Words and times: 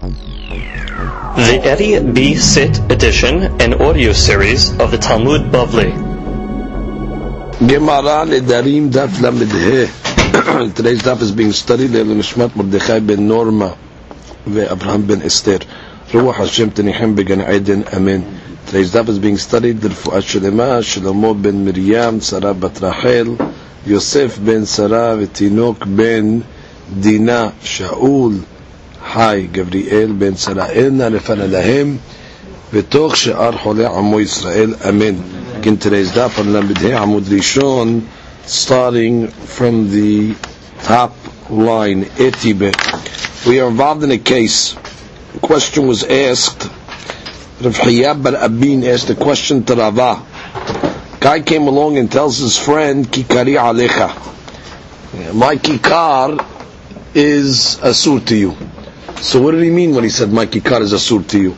The 0.00 1.60
Eddie 1.62 2.00
B. 2.00 2.34
Sit 2.34 2.78
edition 2.90 3.60
and 3.60 3.74
audio 3.74 4.14
series 4.14 4.70
of 4.80 4.90
the 4.90 4.96
Talmud 4.96 5.52
Bavli. 5.52 5.92
Gemara 7.68 8.24
Nedarim 8.24 8.90
Daf 8.90 9.12
Today's 10.74 11.02
daf 11.02 11.20
is 11.20 11.32
being 11.32 11.52
studied 11.52 11.92
by 11.92 11.98
Nishmat 11.98 12.56
Mordechai 12.56 13.00
ben 13.00 13.28
Norma 13.28 13.76
Abraham 14.46 15.06
ben 15.06 15.20
Esther. 15.20 15.58
Ruach 16.08 16.36
Hashem 16.36 16.70
Tenichem 16.70 17.14
Began 17.14 17.42
Eden 17.42 17.84
Amen. 17.92 18.24
Today's 18.64 18.94
daf 18.94 19.06
is 19.10 19.18
being 19.18 19.36
studied 19.36 19.76
Refuat 19.76 20.22
Shelema 20.22 20.80
Shlomo 20.80 21.34
ben 21.42 21.62
Miriam 21.62 22.22
Sarah 22.22 22.54
bat 22.54 22.80
Rachel 22.80 23.36
Yosef 23.84 24.42
ben 24.42 24.64
Sarah 24.64 25.14
v'Tinok 25.18 25.94
ben 25.94 26.42
Dina 26.88 27.52
Shaul 27.60 28.46
חי 29.13 29.47
גבריאל 29.51 30.11
בן 30.17 30.33
צלאל 30.33 30.89
נא 30.91 31.03
לפנה 31.03 31.47
להם 31.47 31.97
בתוך 32.73 33.15
שאר 33.17 33.51
חולי 33.57 33.85
עמו 33.85 34.19
ישראל 34.21 34.73
אמן. 34.89 35.15
Again 35.61 35.77
today's 35.85 36.11
daf 36.15 36.39
on 36.39 36.47
למדהי 36.47 36.93
עמוד 36.93 37.33
ראשון 37.33 37.99
starting 38.47 39.27
from 39.57 39.89
the 39.91 40.35
top 40.83 41.11
line 41.49 42.05
etibe. 42.17 42.71
We 43.47 43.59
are 43.59 43.67
involved 43.67 44.03
in 44.03 44.11
a 44.11 44.17
case. 44.17 44.75
A 45.35 45.39
question 45.39 45.87
was 45.87 46.03
asked. 46.03 46.63
Rav 47.61 47.77
Hiyab 47.77 48.23
bar 48.23 48.33
Abin 48.33 48.83
asked 48.85 49.09
a 49.09 49.15
question 49.15 49.63
to 49.65 49.75
Rava. 49.75 50.21
Guy 51.19 51.41
came 51.41 51.67
along 51.67 51.97
and 51.97 52.11
tells 52.11 52.37
his 52.37 52.57
friend, 52.57 53.05
Kikari 53.07 53.55
alecha. 53.57 54.13
My 55.33 55.55
kikar 55.55 56.45
is 57.13 57.77
asur 57.81 58.25
to 58.27 58.35
you. 58.35 58.55
So 59.20 59.40
what 59.42 59.52
did 59.52 59.62
he 59.62 59.70
mean 59.70 59.94
when 59.94 60.04
he 60.04 60.10
said 60.10 60.32
my 60.32 60.46
kikar 60.46 60.80
is 60.80 60.92
asur 60.92 61.26
to 61.28 61.40
you? 61.40 61.56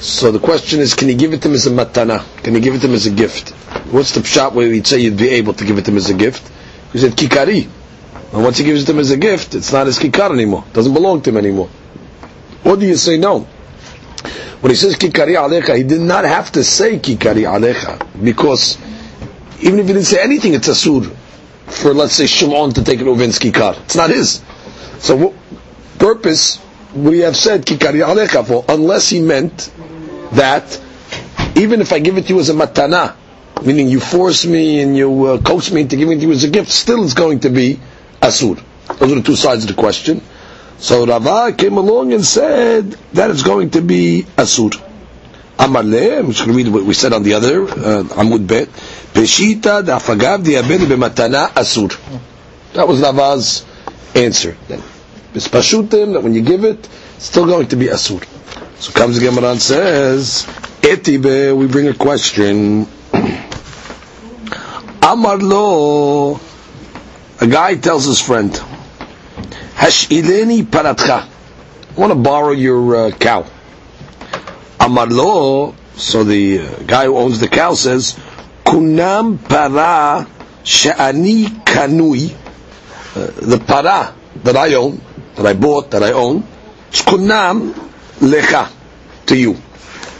So 0.00 0.32
the 0.32 0.40
question 0.40 0.80
is, 0.80 0.94
can 0.94 1.08
you 1.08 1.14
give 1.14 1.32
it 1.32 1.42
to 1.42 1.48
him 1.48 1.54
as 1.54 1.66
a 1.66 1.70
matana? 1.70 2.24
Can 2.42 2.54
you 2.54 2.60
give 2.60 2.74
it 2.74 2.80
to 2.80 2.88
him 2.88 2.94
as 2.94 3.06
a 3.06 3.10
gift? 3.12 3.50
What's 3.92 4.12
the 4.14 4.24
shot 4.24 4.52
where 4.52 4.66
he'd 4.66 4.86
say 4.86 4.98
you'd 4.98 5.16
be 5.16 5.28
able 5.28 5.52
to 5.54 5.64
give 5.64 5.78
it 5.78 5.84
to 5.84 5.92
him 5.92 5.96
as 5.96 6.10
a 6.10 6.14
gift? 6.14 6.50
He 6.92 6.98
said 6.98 7.12
kikari. 7.12 7.68
And 8.32 8.42
once 8.42 8.58
he 8.58 8.64
gives 8.64 8.82
it 8.82 8.86
to 8.86 8.92
him 8.92 8.98
as 8.98 9.12
a 9.12 9.16
gift, 9.16 9.54
it's 9.54 9.72
not 9.72 9.86
his 9.86 10.00
kikar 10.00 10.32
anymore. 10.32 10.64
It 10.66 10.72
doesn't 10.72 10.92
belong 10.92 11.22
to 11.22 11.30
him 11.30 11.36
anymore. 11.36 11.70
Or 12.64 12.76
do 12.76 12.84
you 12.84 12.96
say 12.96 13.16
no? 13.16 13.40
When 14.60 14.70
he 14.70 14.76
says 14.76 14.96
kikari 14.96 15.34
alecha, 15.36 15.76
he 15.76 15.84
did 15.84 16.00
not 16.00 16.24
have 16.24 16.50
to 16.52 16.64
say 16.64 16.98
kikari 16.98 17.42
alecha 17.46 18.24
because 18.24 18.76
even 19.60 19.78
if 19.78 19.86
he 19.86 19.92
didn't 19.92 20.06
say 20.06 20.20
anything, 20.20 20.54
it's 20.54 20.68
asur 20.68 21.14
for 21.66 21.94
let's 21.94 22.14
say 22.14 22.26
Shimon 22.26 22.72
to 22.74 22.82
take 22.84 23.00
it 23.00 23.06
over 23.06 23.22
in 23.22 23.30
kikar. 23.30 23.78
It's 23.84 23.94
not 23.96 24.10
his. 24.10 24.42
So 24.98 25.16
what 25.16 25.34
purpose 25.98 26.58
we 26.94 27.20
have 27.20 27.36
said 27.36 27.64
kikari 27.64 28.04
alecha 28.04 28.46
for, 28.46 28.64
unless 28.68 29.08
he 29.08 29.20
meant 29.20 29.70
that 30.32 30.80
even 31.54 31.80
if 31.80 31.92
I 31.92 31.98
give 31.98 32.16
it 32.18 32.26
to 32.26 32.34
you 32.34 32.40
as 32.40 32.48
a 32.48 32.54
matana, 32.54 33.14
meaning 33.64 33.88
you 33.88 34.00
force 34.00 34.46
me 34.46 34.80
and 34.80 34.96
you 34.96 35.24
uh, 35.26 35.38
coax 35.40 35.70
me 35.70 35.82
into 35.82 35.96
giving 35.96 36.18
it 36.18 36.20
to 36.20 36.26
you 36.26 36.32
as 36.32 36.44
a 36.44 36.50
gift, 36.50 36.70
still 36.70 37.04
it's 37.04 37.14
going 37.14 37.40
to 37.40 37.50
be 37.50 37.78
asur. 38.20 38.62
Those 38.98 39.12
are 39.12 39.14
the 39.16 39.22
two 39.22 39.36
sides 39.36 39.64
of 39.64 39.68
the 39.74 39.80
question. 39.80 40.20
So 40.78 41.06
Rava 41.06 41.52
came 41.56 41.76
along 41.76 42.12
and 42.12 42.24
said 42.24 42.90
that 43.12 43.30
it's 43.30 43.42
going 43.42 43.70
to 43.70 43.80
be 43.82 44.24
asur. 44.36 44.74
Amar 45.58 45.82
just 45.84 45.92
going 45.92 46.32
to 46.34 46.52
read 46.54 46.68
what 46.68 46.82
we 46.84 46.94
said 46.94 47.12
on 47.12 47.22
the 47.22 47.34
other 47.34 47.62
uh, 47.64 48.02
Amud 48.18 48.46
Bet. 48.48 48.68
Peshita 48.68 49.82
da'afagav 49.84 50.42
di'abed 50.42 50.86
b'matana 50.88 51.48
asur. 51.50 51.94
That 52.72 52.88
was 52.88 53.00
Rava's 53.00 53.64
answer. 54.14 54.56
Then 54.66 54.82
Bispashutim, 55.32 56.12
that 56.12 56.22
when 56.22 56.34
you 56.34 56.42
give 56.42 56.64
it, 56.64 56.88
it's 57.16 57.24
still 57.24 57.46
going 57.46 57.68
to 57.68 57.76
be 57.76 57.86
asur. 57.86 58.22
So 58.78 58.92
comes 58.92 59.18
the 59.18 59.26
Gemara 59.26 59.52
and 59.52 59.62
says, 59.62 60.44
Etibe, 60.82 61.56
we 61.56 61.66
bring 61.68 61.88
a 61.88 61.94
question. 61.94 62.86
Amar 65.02 65.38
lo, 65.38 66.40
a 67.40 67.46
guy 67.46 67.76
tells 67.76 68.04
his 68.04 68.20
friend, 68.20 68.50
Hashileni 69.74 70.62
paratcha. 70.64 71.28
I 71.28 72.00
want 72.00 72.12
to 72.12 72.18
borrow 72.18 72.50
your 72.52 72.94
uh, 72.96 73.10
cow. 73.12 73.46
Amar 74.80 75.06
lo, 75.06 75.74
so 75.96 76.24
the 76.24 76.60
uh, 76.60 76.76
guy 76.86 77.04
who 77.06 77.16
owns 77.16 77.40
the 77.40 77.48
cow 77.48 77.74
says, 77.74 78.18
Kunam 78.64 79.38
para 79.48 80.26
sha'ani 80.64 81.44
kanui. 81.64 82.32
Uh, 83.14 83.30
the 83.46 83.58
para 83.58 84.14
that 84.44 84.56
I 84.56 84.74
own, 84.74 85.00
that 85.42 85.48
I 85.48 85.58
bought, 85.58 85.90
that 85.90 86.02
I 86.02 86.12
own, 86.12 86.42
kunam 86.92 87.72
lecha, 88.20 88.70
to 89.26 89.36
you. 89.36 89.54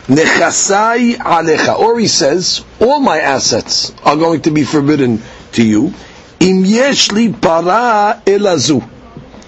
Nechasai 0.07 1.15
alecha. 1.17 1.79
Or 1.79 1.99
he 1.99 2.09
says, 2.09 2.65
all 2.81 2.99
my 3.01 3.19
assets 3.21 3.93
are 4.05 4.17
going 4.17 4.43
to 4.43 4.51
be 4.51 4.65
forbidden 4.65 5.23
to 5.53 5.65
you. 5.65 5.95
Im 6.41 6.65
yeshli 6.65 7.41
para 7.41 8.21
elazu. 8.27 8.83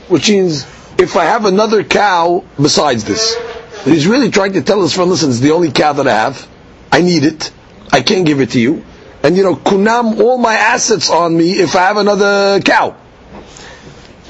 Which 0.08 0.30
means, 0.30 0.62
if 0.98 1.16
I 1.16 1.24
have 1.24 1.44
another 1.44 1.82
cow 1.82 2.44
besides 2.60 3.04
this. 3.04 3.36
He's 3.84 4.06
really 4.06 4.30
trying 4.30 4.52
to 4.52 4.62
tell 4.62 4.82
us, 4.82 4.94
friend, 4.94 5.10
listen, 5.10 5.30
it's 5.30 5.40
the 5.40 5.50
only 5.50 5.72
cow 5.72 5.92
that 5.94 6.06
I 6.06 6.12
have. 6.12 6.48
I 6.92 7.02
need 7.02 7.24
it. 7.24 7.50
I 7.92 8.00
can't 8.02 8.24
give 8.24 8.40
it 8.40 8.50
to 8.50 8.60
you. 8.60 8.84
And 9.24 9.36
you 9.36 9.42
know, 9.42 9.56
kunam, 9.56 10.20
all 10.20 10.38
my 10.38 10.54
assets 10.54 11.10
on 11.10 11.36
me 11.36 11.52
if 11.54 11.74
I 11.74 11.80
have 11.80 11.96
another 11.96 12.60
cow. 12.60 12.96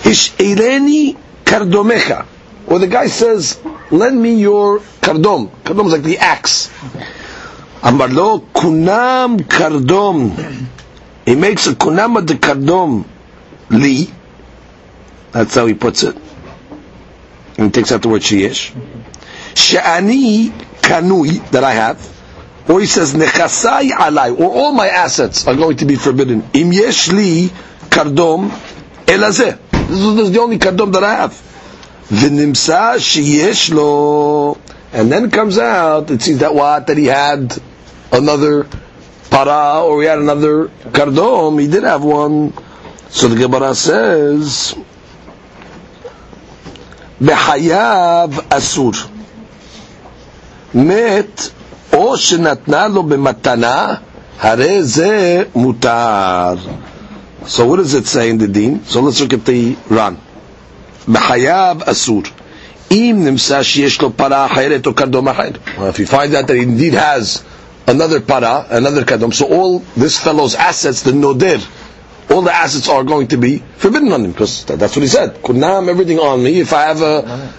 Ish'ireni 0.05 1.17
kardomecha. 1.45 2.27
Or 2.67 2.79
the 2.79 2.87
guy 2.87 3.07
says, 3.07 3.61
lend 3.91 4.21
me 4.21 4.35
your 4.35 4.81
kardom. 5.01 5.51
Kardom 5.65 5.87
is 5.87 5.93
like 5.93 6.03
the 6.03 6.19
axe. 6.19 6.69
Amarlo 7.83 8.41
kunam 8.53 9.39
kardom. 9.47 10.69
He 11.27 11.35
makes 11.35 11.67
a 11.67 11.75
kunam 11.75 12.17
of 12.19 12.27
the 12.27 12.35
kardom 12.35 13.05
li. 13.71 14.11
That's 15.33 15.55
how 15.55 15.67
he 15.67 15.75
puts 15.75 16.03
it. 16.03 16.17
And 17.59 17.67
he 17.67 17.71
takes 17.71 17.93
out 17.93 18.03
the 18.03 18.09
word 18.09 18.23
sheyesh. 18.23 18.75
She'ani 19.57 20.49
kanui, 20.81 21.51
that 21.51 21.65
I 21.65 21.73
have. 21.73 22.15
Or 22.69 22.81
he 22.81 22.87
says, 22.87 23.13
nechasai 23.15 23.91
alai, 23.91 24.39
or 24.39 24.51
all 24.51 24.73
my 24.73 24.89
assets 24.89 25.47
are 25.47 25.55
going 25.55 25.77
to 25.79 25.85
be 25.85 25.97
forbidden. 25.97 26.49
Im 26.55 26.73
yesh 26.73 27.13
li 27.13 27.49
kardom 27.91 28.49
elazeh. 29.07 29.59
This 29.94 30.00
is, 30.00 30.16
this 30.16 30.26
is 30.28 30.32
the 30.32 30.42
only 30.42 30.58
kardom 30.58 30.92
that 30.92 31.04
I 31.04 31.16
have. 31.16 31.32
V'nimsa 32.10 32.96
sheyesh 32.98 33.74
lo. 33.74 34.58
And 34.92 35.12
then 35.12 35.26
it 35.26 35.34
comes 35.34 35.58
out, 35.58 36.10
it 36.12 36.22
seems 36.22 36.40
that 36.40 36.54
what? 36.56 36.88
That 36.88 36.98
he 36.98 37.06
had 37.06 37.58
another 38.12 38.68
para, 39.30 39.84
or 39.84 40.02
he 40.02 40.08
had 40.08 40.20
another 40.20 40.68
kardom. 40.92 41.60
He 41.60 41.68
did 41.68 41.84
have 41.84 42.04
one. 42.04 42.54
So 43.10 43.28
the 43.28 43.36
Gemara 43.36 43.74
says, 43.76 44.76
Behayav 47.20 48.32
asur. 48.50 49.10
מת, 50.74 51.42
או 51.94 52.18
שנתנה 52.18 52.88
לו 52.88 53.04
במתנה, 53.04 53.94
הרי 54.40 54.84
זה 54.84 55.44
מותר. 55.56 56.56
So 57.47 57.67
what 57.67 57.77
does 57.77 57.95
it 57.95 58.07
say 58.07 58.31
in 58.31 58.39
the 58.39 58.49
deen? 58.49 58.85
So 58.85 59.01
let's 59.01 59.21
look 59.21 59.33
at 59.33 59.45
the 59.45 59.77
Ran. 59.89 60.17
B'chayav 61.07 61.83
asur. 61.83 62.27
Im 62.91 63.19
nimsa 63.25 63.61
sheyesh 63.61 64.01
lo 64.01 64.11
para. 64.11 64.49
If 65.89 65.99
you 65.99 66.07
find 66.07 66.35
out 66.35 66.47
that 66.47 66.55
he 66.57 66.63
indeed 66.63 66.95
has 66.95 67.45
another 67.87 68.21
para, 68.21 68.67
another 68.71 69.05
kadom, 69.05 69.33
so 69.33 69.47
all 69.47 69.79
this 69.97 70.19
fellow's 70.19 70.55
assets, 70.55 71.03
the 71.03 71.13
nodir, 71.13 71.61
all 72.31 72.43
the 72.43 72.53
assets 72.53 72.89
are 72.89 73.05
going 73.05 73.29
to 73.29 73.37
be 73.37 73.59
forbidden 73.77 74.13
on 74.13 74.25
him 74.25 74.33
because 74.33 74.65
that's 74.65 74.97
what 74.97 75.03
he 75.03 75.09
said. 75.09 75.35
Kunam, 75.43 75.89
everything 75.89 76.19
on 76.19 76.43
me. 76.43 76.61
If 76.61 76.73
I 76.73 76.83
have 76.85 77.03
a, 77.03 77.19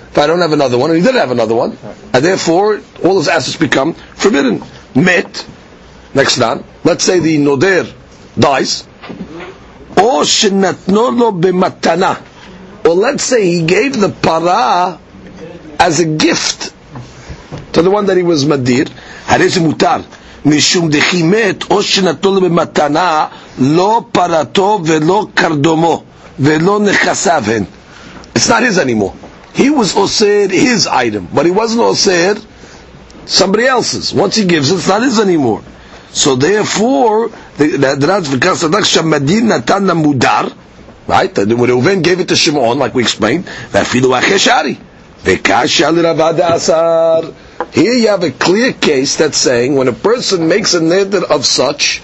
if 0.09 0.17
I 0.17 0.25
don't 0.27 0.41
have 0.41 0.53
another 0.53 0.77
one, 0.77 0.89
and 0.89 0.97
he 0.99 1.05
did 1.05 1.15
have 1.15 1.31
another 1.31 1.55
one, 1.55 1.77
and 2.13 2.25
therefore 2.25 2.81
all 3.03 3.17
his 3.17 3.27
assets 3.27 3.57
become 3.57 3.93
forbidden. 3.93 4.63
Met, 4.95 5.45
next 6.13 6.37
line. 6.39 6.63
Let's 6.83 7.03
say 7.03 7.19
the 7.19 7.37
noder 7.37 7.93
dies. 8.39 8.87
or 9.96 10.22
shenatno 10.22 11.10
lo 11.18 11.32
b'matana, 11.32 12.16
or 12.86 12.94
let's 12.94 13.24
say 13.24 13.46
he 13.46 13.62
gave 13.62 13.98
the 14.00 14.08
para 14.08 14.98
as 15.78 16.00
a 16.00 16.04
gift 16.06 16.72
to 17.72 17.82
the 17.82 17.90
one 17.90 18.06
that 18.06 18.16
he 18.16 18.22
was 18.22 18.44
madir. 18.44 18.88
הרי 19.26 19.48
mutar. 19.60 20.02
משום 20.44 20.88
דכי 20.90 21.22
מת, 21.22 21.64
או 21.70 21.82
שנתנו 21.82 22.34
לו 22.34 22.40
במתנה, 22.40 23.26
לא 23.58 24.02
פרתו 24.12 24.80
ולא 24.84 25.26
קרדומו, 25.34 26.02
ולא 26.38 26.80
נכסיו 26.80 27.42
הן. 27.46 27.64
It's 28.34 28.48
not 28.48 28.62
his 28.62 28.78
anymore. 28.78 29.12
He 29.54 29.68
was 29.68 29.92
osir 29.94 30.50
his 30.50 30.86
item, 30.86 31.28
but 31.34 31.44
he 31.44 31.50
wasn't 31.52 31.80
osir 31.82 32.40
somebody 33.26 33.66
else's. 33.66 34.14
Once 34.14 34.36
he 34.36 34.44
gives 34.44 34.70
it, 34.70 34.76
it's 34.76 34.88
not 34.88 35.02
his 35.02 35.20
anymore. 35.20 35.60
So 36.12 36.36
therefore, 36.36 37.30
mudar, 39.95 40.53
right? 41.07 41.37
When 41.37 41.47
Reuven 41.57 42.03
gave 42.03 42.19
it 42.19 42.27
to 42.29 42.35
Shimon, 42.35 42.77
like 42.79 42.93
we 42.93 43.03
explained. 43.03 43.45
Here 47.71 47.93
you 47.93 48.07
have 48.07 48.23
a 48.23 48.31
clear 48.31 48.73
case 48.73 49.15
that's 49.17 49.37
saying 49.37 49.75
when 49.75 49.87
a 49.87 49.93
person 49.93 50.47
makes 50.47 50.73
a 50.73 50.79
neder 50.79 51.23
of 51.23 51.45
such, 51.45 52.01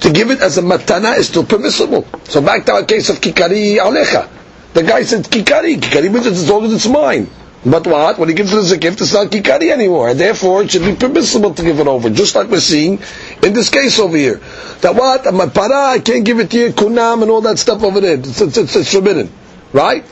to 0.00 0.10
give 0.12 0.30
it 0.30 0.40
as 0.40 0.58
a 0.58 0.62
matana 0.62 1.16
is 1.18 1.28
still 1.28 1.44
permissible. 1.44 2.06
So 2.24 2.40
back 2.40 2.64
to 2.66 2.72
our 2.72 2.84
case 2.84 3.08
of 3.10 3.16
kikari 3.20 3.78
alecha. 3.78 4.28
The 4.74 4.82
guy 4.82 5.02
said 5.02 5.24
kikari. 5.24 5.76
Kikari 5.76 6.12
means 6.12 6.26
it's 6.26 6.48
all 6.50 6.64
it's 6.72 6.86
mine. 6.86 7.28
But 7.66 7.86
what? 7.86 8.18
When 8.18 8.28
he 8.28 8.34
gives 8.34 8.52
it 8.52 8.58
as 8.58 8.70
a 8.70 8.78
gift, 8.78 9.00
it's 9.00 9.12
not 9.12 9.28
kikari 9.28 9.72
anymore. 9.72 10.10
And 10.10 10.20
therefore, 10.20 10.62
it 10.62 10.70
should 10.70 10.84
be 10.84 10.94
permissible 10.94 11.54
to 11.54 11.62
give 11.62 11.80
it 11.80 11.88
over. 11.88 12.08
Just 12.10 12.34
like 12.36 12.48
we're 12.48 12.60
seeing 12.60 13.00
in 13.42 13.52
this 13.52 13.68
case 13.68 13.98
over 13.98 14.16
here. 14.16 14.40
That 14.80 14.94
what? 14.94 15.32
My 15.34 15.48
para, 15.48 15.74
I 15.74 15.98
can't 15.98 16.24
give 16.24 16.38
it 16.38 16.50
to 16.52 16.58
you, 16.58 16.72
kunam 16.72 17.22
and 17.22 17.30
all 17.30 17.40
that 17.42 17.58
stuff 17.58 17.82
over 17.82 18.00
there. 18.00 18.14
It's, 18.18 18.40
it's, 18.40 18.56
it's, 18.56 18.76
it's 18.76 18.92
forbidden. 18.92 19.32
Right? 19.72 20.04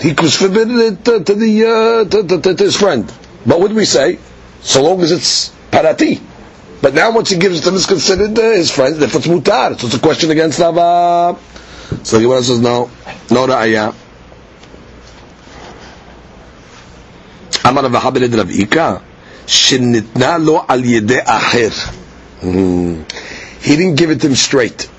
He 0.00 0.12
was 0.12 0.36
forbidden 0.36 0.78
it 0.78 1.04
to, 1.04 1.24
to 1.24 1.34
the, 1.34 1.64
uh, 1.64 2.04
to, 2.08 2.40
to, 2.40 2.54
to, 2.54 2.64
his 2.64 2.76
friend. 2.76 3.12
But 3.44 3.58
what 3.60 3.68
do 3.68 3.74
we 3.74 3.84
say? 3.84 4.18
So 4.60 4.82
long 4.82 5.00
as 5.00 5.10
it's 5.10 5.48
parati. 5.72 6.20
But 6.80 6.94
now 6.94 7.10
once 7.10 7.30
he 7.30 7.38
gives 7.38 7.58
it 7.58 7.62
to 7.62 7.70
him, 7.70 7.74
it's 7.74 7.86
considered 7.86 8.38
uh, 8.38 8.52
his 8.52 8.70
friend. 8.70 9.02
If 9.02 9.14
it's 9.16 9.26
mutar, 9.26 9.78
so 9.78 9.88
it's 9.88 9.96
a 9.96 9.98
question 9.98 10.30
against 10.30 10.60
Rava. 10.60 11.36
So 12.04 12.20
Gemara 12.20 12.42
says 12.44 12.60
no, 12.60 12.88
no 13.30 13.46
ra'aya. 13.48 13.94
אמר 17.67 17.85
רב 17.85 17.99
חבר 17.99 18.25
את 18.25 18.33
רב 18.33 18.49
איקה, 18.49 18.95
שניתנה 19.47 20.37
לו 20.37 20.61
על 20.67 20.85
ידי 20.85 21.19
אחר. 21.23 21.69
He 22.43 23.75
didn't 23.77 23.95
give 23.95 24.09
it 24.09 24.21
to 24.21 24.27
him 24.27 24.35
straight. 24.35 24.89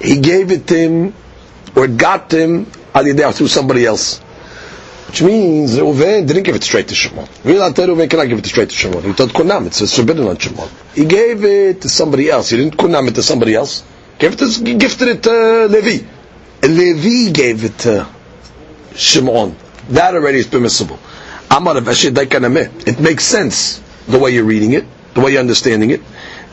He 0.00 0.16
gave 0.18 0.50
it 0.50 0.66
to 0.66 0.74
him, 0.74 1.14
or 1.76 1.86
got 1.86 2.32
him, 2.32 2.66
al 2.94 3.04
yedei 3.04 3.32
through 3.32 3.48
somebody 3.48 3.86
else. 3.86 4.20
Which 5.06 5.22
means 5.22 5.76
Reuven 5.76 6.26
didn't 6.26 6.42
give 6.42 6.56
it 6.56 6.64
straight 6.64 6.88
to 6.88 6.94
Shimon. 6.94 7.28
Real 7.44 7.60
Reuven 7.70 8.08
cannot 8.08 8.28
give 8.28 8.38
it 8.38 8.46
straight 8.46 8.70
to 8.70 8.74
Shimon. 8.74 9.02
He 9.02 9.12
told 9.12 9.32
Kunam, 9.32 9.66
it's 9.66 9.94
forbidden 9.94 10.26
on 10.26 10.38
Shimon. 10.38 10.68
He 10.94 11.04
gave 11.04 11.44
it 11.44 11.82
to 11.82 11.88
somebody 11.88 12.30
else. 12.30 12.50
He 12.50 12.56
didn't 12.56 12.76
Kunam 12.76 13.08
it 13.08 13.14
to 13.16 13.22
somebody 13.22 13.54
else. 13.54 13.84
Gave 14.18 14.32
it 14.32 14.38
to, 14.38 14.46
he 14.46 14.74
gifted 14.74 15.08
it 15.08 15.22
to 15.24 15.66
Levi. 15.68 16.06
Levi 16.62 17.30
gave 17.30 17.64
it 17.64 17.78
to 17.80 18.08
Shimon. 18.94 19.54
That 19.90 20.14
already 20.14 20.38
is 20.38 20.46
permissible. 20.46 20.98
It 21.50 23.00
makes 23.00 23.24
sense 23.24 23.80
the 24.08 24.18
way 24.18 24.30
you're 24.30 24.44
reading 24.44 24.72
it, 24.72 24.84
the 25.14 25.20
way 25.20 25.32
you're 25.32 25.40
understanding 25.40 25.90
it. 25.90 26.00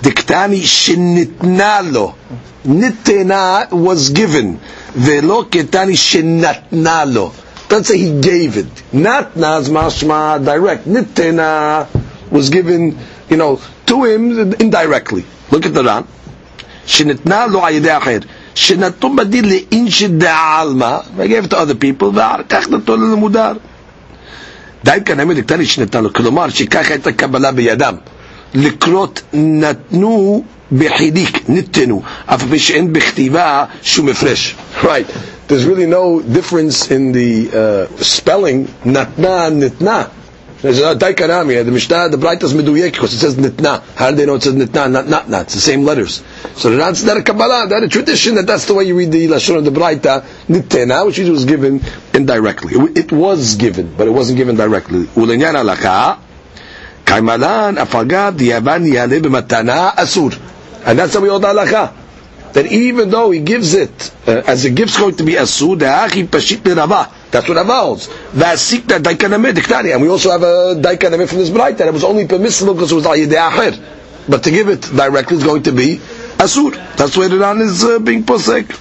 Diktani 0.01 0.61
shinitnalo. 0.61 2.15
Nitena 2.65 3.71
was 3.71 4.09
given. 4.09 4.57
Velo 4.93 5.43
ketani 5.43 5.93
shinatnalo. 5.95 7.33
Don't 7.69 7.85
say 7.85 7.97
he 7.97 8.19
gave 8.19 8.57
it. 8.57 8.67
Natna 8.91 9.61
is 9.61 9.69
mashma 9.69 10.43
direct. 10.43 10.85
Nitena 10.85 11.87
was 12.31 12.49
given, 12.49 12.97
you 13.29 13.37
know, 13.37 13.61
to 13.85 14.03
him 14.03 14.53
indirectly. 14.53 15.23
Look 15.51 15.65
at 15.65 15.73
the 15.73 15.83
Ran. 15.83 16.07
Shinitna 16.85 17.51
lo 17.51 17.61
ayidei 17.61 17.99
acher. 17.99 18.25
שנתנו 18.55 19.15
בדין 19.15 19.45
לאינשי 19.45 20.07
דעלמא, 20.07 20.97
I 21.19 21.27
gave 21.27 21.45
it 21.45 21.49
to 21.51 21.57
other 21.57 21.75
people, 21.75 22.03
ואחר 22.13 22.41
כך 22.49 22.69
נתנו 22.69 22.95
למודר. 22.97 23.53
די 24.84 24.98
כאן 25.04 25.20
האמת 25.20 25.36
הקטני 25.38 25.66
שנתן 25.66 26.04
לו, 26.04 26.12
כלומר 26.12 26.48
שככה 26.48 26.94
הייתה 26.94 27.12
קבלה 27.12 27.52
בידם. 27.52 27.94
לקרות 28.54 29.22
נתנו 29.32 30.44
בחידיק, 30.72 31.48
נתנו, 31.48 32.02
אף 32.26 32.42
פי 32.50 32.58
שאין 32.58 32.92
בכתיבה 32.92 33.64
שום 33.82 34.08
הפרש. 34.08 34.56
Right. 34.82 35.08
There's 35.48 35.64
really 35.64 35.86
no 35.86 36.20
difference 36.38 36.90
in 36.90 37.12
the 37.12 37.50
uh, 37.52 38.02
spelling, 38.02 38.68
נתנה, 38.88 39.48
נתנה. 39.50 40.02
There's 40.64 40.78
a 40.78 40.94
Daikanami, 40.94 41.62
the 41.62 41.70
Mishnah, 41.70 42.08
the 42.08 42.16
Bright 42.16 42.42
is 42.42 42.54
Meduyek, 42.54 42.92
because 42.92 43.12
it 43.12 43.18
says 43.18 43.34
Nitna. 43.34 43.82
How 43.96 44.08
do 44.12 44.16
they 44.16 44.24
know 44.24 44.36
it 44.36 44.44
says 44.44 44.54
Nitna, 44.54 44.90
not 44.90 45.04
Natna? 45.04 45.42
It's 45.42 45.52
the 45.52 45.60
same 45.60 45.82
letters. 45.84 46.22
So 46.54 46.70
the 46.70 46.82
answer 46.82 47.04
that 47.04 47.18
a 47.18 47.22
Kabbalah, 47.22 47.66
that 47.68 47.82
a 47.82 47.88
tradition, 47.88 48.36
that 48.36 48.46
that's 48.46 48.64
the 48.64 48.72
way 48.72 48.84
you 48.84 48.96
read 48.96 49.12
the 49.12 49.26
Lashon 49.26 49.58
of 49.58 49.66
the 49.66 49.70
Braita, 49.70 50.24
Nitena, 50.48 51.04
which 51.04 51.18
was 51.18 51.44
given 51.44 51.82
indirectly. 52.14 52.72
It 52.98 53.12
was 53.12 53.56
given, 53.56 53.94
but 53.94 54.06
it 54.06 54.10
wasn't 54.12 54.38
given 54.38 54.56
directly. 54.56 55.04
Ulenyan 55.04 55.54
alaka, 55.54 56.18
kaimalan 57.04 57.76
afagad 57.76 58.38
yavan 58.38 58.90
yale 58.90 59.20
b'matana 59.20 59.92
asur. 59.96 60.32
And 60.86 60.98
that's 60.98 61.12
how 61.12 61.20
we 61.20 61.28
hold 61.28 61.42
halakha. 61.42 61.92
That 62.54 62.72
even 62.72 63.10
though 63.10 63.32
he 63.32 63.40
gives 63.40 63.74
it 63.74 64.14
uh, 64.26 64.40
as 64.46 64.64
a 64.64 64.70
gift 64.70 64.96
going 64.96 65.16
to 65.16 65.24
be 65.24 65.34
asur, 65.34 65.78
the 65.78 65.88
achi 65.88 66.26
pashit 66.26 66.62
that's 67.33 67.47
what 67.47 67.57
Rava 67.57 67.73
holds. 67.79 68.07
Vasikta 68.07 68.99
daikanameh 68.99 69.51
diktani. 69.53 69.93
And 69.93 70.01
we 70.01 70.09
also 70.09 70.31
have 70.31 70.41
a 70.41 70.75
daikanameh 70.81 71.27
from 71.29 71.37
this 71.37 71.49
bright 71.49 71.77
that 71.77 71.87
it 71.87 71.93
was 71.93 72.03
only 72.03 72.27
permissible 72.27 72.73
because 72.73 72.91
it 72.91 72.95
was 72.95 73.05
al 73.05 73.13
yedei 73.15 73.79
But 74.27 74.43
to 74.43 74.51
give 74.51 74.67
it 74.69 74.81
directly 74.81 75.37
is 75.37 75.43
going 75.43 75.63
to 75.63 75.71
be 75.71 75.97
asur. 76.37 76.73
That's 76.97 77.15
where 77.15 77.29
the 77.29 77.37
Ran 77.37 77.61
is 77.61 77.83
uh, 77.83 77.99
being 77.99 78.23
posek. 78.23 78.75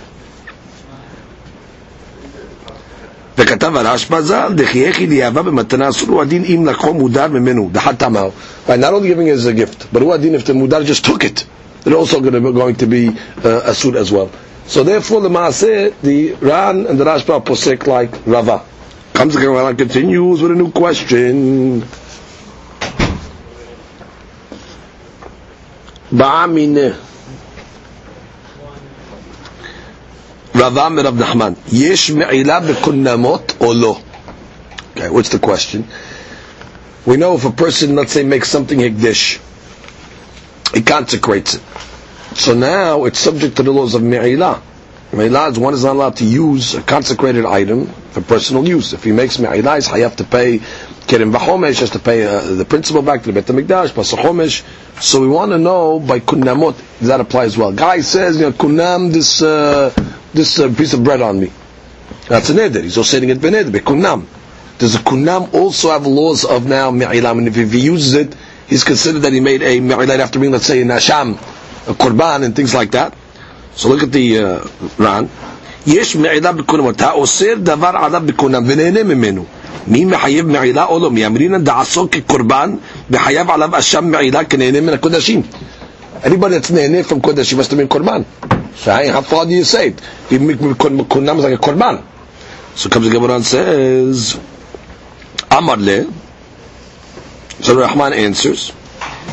וכתב 3.39 3.77
הרשב"א 3.77 4.21
ז"ל, 4.21 4.53
דחייכי 4.55 5.07
ליאהבה 5.07 5.43
במתנה 5.43 5.89
אסור 5.89 6.09
הוא 6.09 6.23
הדין 6.23 6.45
אם 6.45 6.67
לקחו 6.67 6.95
מודר 6.95 7.27
ממנו, 7.27 7.69
דחת 7.73 7.99
תמר. 7.99 8.31
Right, 8.69 8.81
not 8.81 8.93
only 8.93 9.07
giving 9.09 9.29
it 9.29 9.35
as 9.39 9.47
a 9.47 9.53
gift, 9.53 9.87
but 9.93 10.03
הוא 10.03 10.15
הדין 10.15 10.35
if 10.35 10.45
the 10.45 10.53
מודר 10.55 10.83
just 10.85 11.05
took 11.05 11.23
it, 11.25 11.45
they're 11.85 11.95
also 11.95 12.21
going 12.21 12.33
to, 12.33 12.53
going 12.53 12.75
to 12.75 12.87
be 12.87 13.09
uh, 13.45 13.71
asur 13.71 13.95
as 13.95 14.11
well. 14.11 14.29
So 14.68 14.84
therefore, 14.84 15.22
the 15.22 15.30
Maaseh, 15.30 15.94
the 16.02 16.34
Ran 16.36 16.86
and 16.88 17.00
the 17.00 17.04
Rashba 17.04 17.44
posek 17.44 17.86
like 17.88 18.26
Rava. 18.26 18.64
Comes 19.14 19.36
the 19.36 19.42
Gemara 19.42 19.76
continues 19.76 20.42
with 20.42 20.52
a 20.52 20.56
new 20.56 20.72
question. 20.72 21.82
Ba'amine. 26.12 26.96
Rava 30.56 30.90
Rav 31.04 31.14
Nachman. 31.16 31.58
Yesh 31.72 32.12
me'ila 32.12 32.62
bekunnamot 32.62 33.60
or 33.62 33.74
lo? 33.74 33.98
Okay, 34.96 35.10
what's 35.10 35.30
the 35.30 35.40
question? 35.40 35.88
We 37.06 37.18
know 37.18 37.36
if 37.36 37.46
a 37.46 37.52
person, 37.52 37.96
let's 37.96 38.14
say, 38.14 38.24
makes 38.24 38.50
something 38.50 38.80
higdish, 38.80 39.40
he 40.74 40.82
consecrates 40.82 41.56
it. 41.56 41.62
So 42.36 42.54
now 42.54 43.06
it's 43.06 43.20
subject 43.20 43.58
to 43.58 43.64
the 43.64 43.72
laws 43.72 43.94
of 43.96 44.02
Me'ilah. 44.02 44.62
Me'ilah 45.14 45.52
is 45.52 45.60
one 45.60 45.74
is 45.74 45.84
not 45.84 45.96
allowed 45.96 46.16
to 46.18 46.26
use 46.26 46.74
a 46.74 46.82
consecrated 46.82 47.46
item 47.46 47.88
for 48.12 48.22
personal 48.22 48.68
use. 48.68 48.94
If 48.94 49.04
he 49.04 49.12
makes 49.12 49.38
Me'ilah, 49.38 49.76
he's 49.76 49.88
have 49.88 50.16
to 50.18 50.24
pay 50.24 50.60
Kerem 51.08 51.32
Vachomesh, 51.36 51.80
has 51.82 51.92
to 51.92 52.00
pay 52.00 52.26
uh, 52.26 52.42
the 52.42 52.66
principal 52.66 53.02
back 53.02 53.24
to 53.24 53.32
the 53.32 53.42
Bet 53.42 53.46
HaMikdash, 53.46 53.90
Pasachomesh. 53.92 54.64
So 55.02 55.22
we 55.22 55.28
want 55.28 55.52
to 55.52 55.58
know 55.58 56.00
by 56.00 56.20
Kunnamot, 56.20 56.76
does 57.00 57.10
that 57.10 57.20
apply 57.20 57.44
as 57.44 57.58
well? 57.58 57.72
Guy 57.74 58.02
says, 58.02 58.38
you 58.38 58.44
know, 58.44 58.52
Kunnam 58.54 59.12
this, 59.12 59.42
uh, 59.42 59.94
this 60.34 60.60
uh, 60.60 60.74
piece 60.74 60.94
of 60.94 61.04
bread 61.04 61.22
on 61.22 61.40
me. 61.40 61.52
That's 62.28 62.50
an 62.50 62.58
neder. 62.58 62.82
He's 62.82 62.98
also 62.98 63.18
saying 63.20 63.30
it 63.30 63.40
beneder, 63.40 63.72
Kunnam. 63.80 64.26
Does 64.80 64.96
a 64.96 65.00
Kunnam 65.00 65.54
also 65.54 65.92
have 65.92 66.08
laws 66.08 66.46
of 66.46 66.66
now 66.66 66.90
Me'ilah? 66.90 67.30
I 67.30 67.34
mean, 67.34 67.48
if 67.48 67.56
he 67.56 67.80
uses 67.80 68.14
it, 68.16 68.36
he's 68.68 68.84
considered 68.84 69.20
that 69.20 69.34
he 69.34 69.40
made 69.40 69.62
a 69.62 69.80
Me'ilah 69.80 70.20
after 70.20 70.40
being, 70.40 70.52
let's 70.54 70.66
say, 70.66 70.82
in 70.82 70.88
Nasham, 70.88 71.38
a 71.87 71.95
korban 71.95 72.45
and 72.45 72.55
things 72.55 72.75
like 72.75 72.91
that. 72.93 73.15
So 73.75 73.89
look 73.89 74.03
at 74.03 74.13
the 74.13 74.39
uh, 74.39 74.69
Ran. 74.99 75.29
יש 75.87 76.17
מעילה 76.17 76.53
בקונם, 76.53 76.85
האוסר 77.01 77.55
דבר 77.63 77.91
עליו 77.95 78.23
בקונם 78.27 78.63
ונהנה 78.67 79.03
ממנו. 79.03 79.45
מי 79.87 80.05
מחייב 80.05 80.47
מעילה 80.47 80.85
או 80.85 80.99
לא? 80.99 81.11
מאמרינן 81.11 81.65
דעשו 81.65 82.09
כקורבן 82.11 82.75
וחייב 83.11 83.51
עליו 83.51 83.79
אשם 83.79 84.11
מעילה 84.11 84.45
כנהנה 84.45 84.81
מן 84.81 84.93
הקודשים. 84.93 85.43
Anybody 86.25 86.59
that's 86.59 86.71
nehne 86.71 87.05
from 87.05 87.21
kodesh 87.21 87.57
must 87.57 87.71
have 87.71 87.79
been 87.79 87.89
korban. 87.89 88.25
So 88.77 88.91
how 89.13 89.21
far 89.23 89.47
do 89.47 89.53
you 89.53 89.65
say 89.65 89.89
it? 89.89 90.01
Kunam 90.31 91.39
is 91.39 91.45
like 91.45 91.55
a 91.55 91.57
korban. 91.57 92.03
So 92.75 92.89
comes 92.89 93.07
the 93.07 93.13
Gemara 93.13 93.35
and 93.37 93.45
says, 93.47 94.39
Amar 95.51 95.77
le. 95.77 96.13
So 97.61 97.79
Rahman 97.81 98.13
answers, 98.13 98.73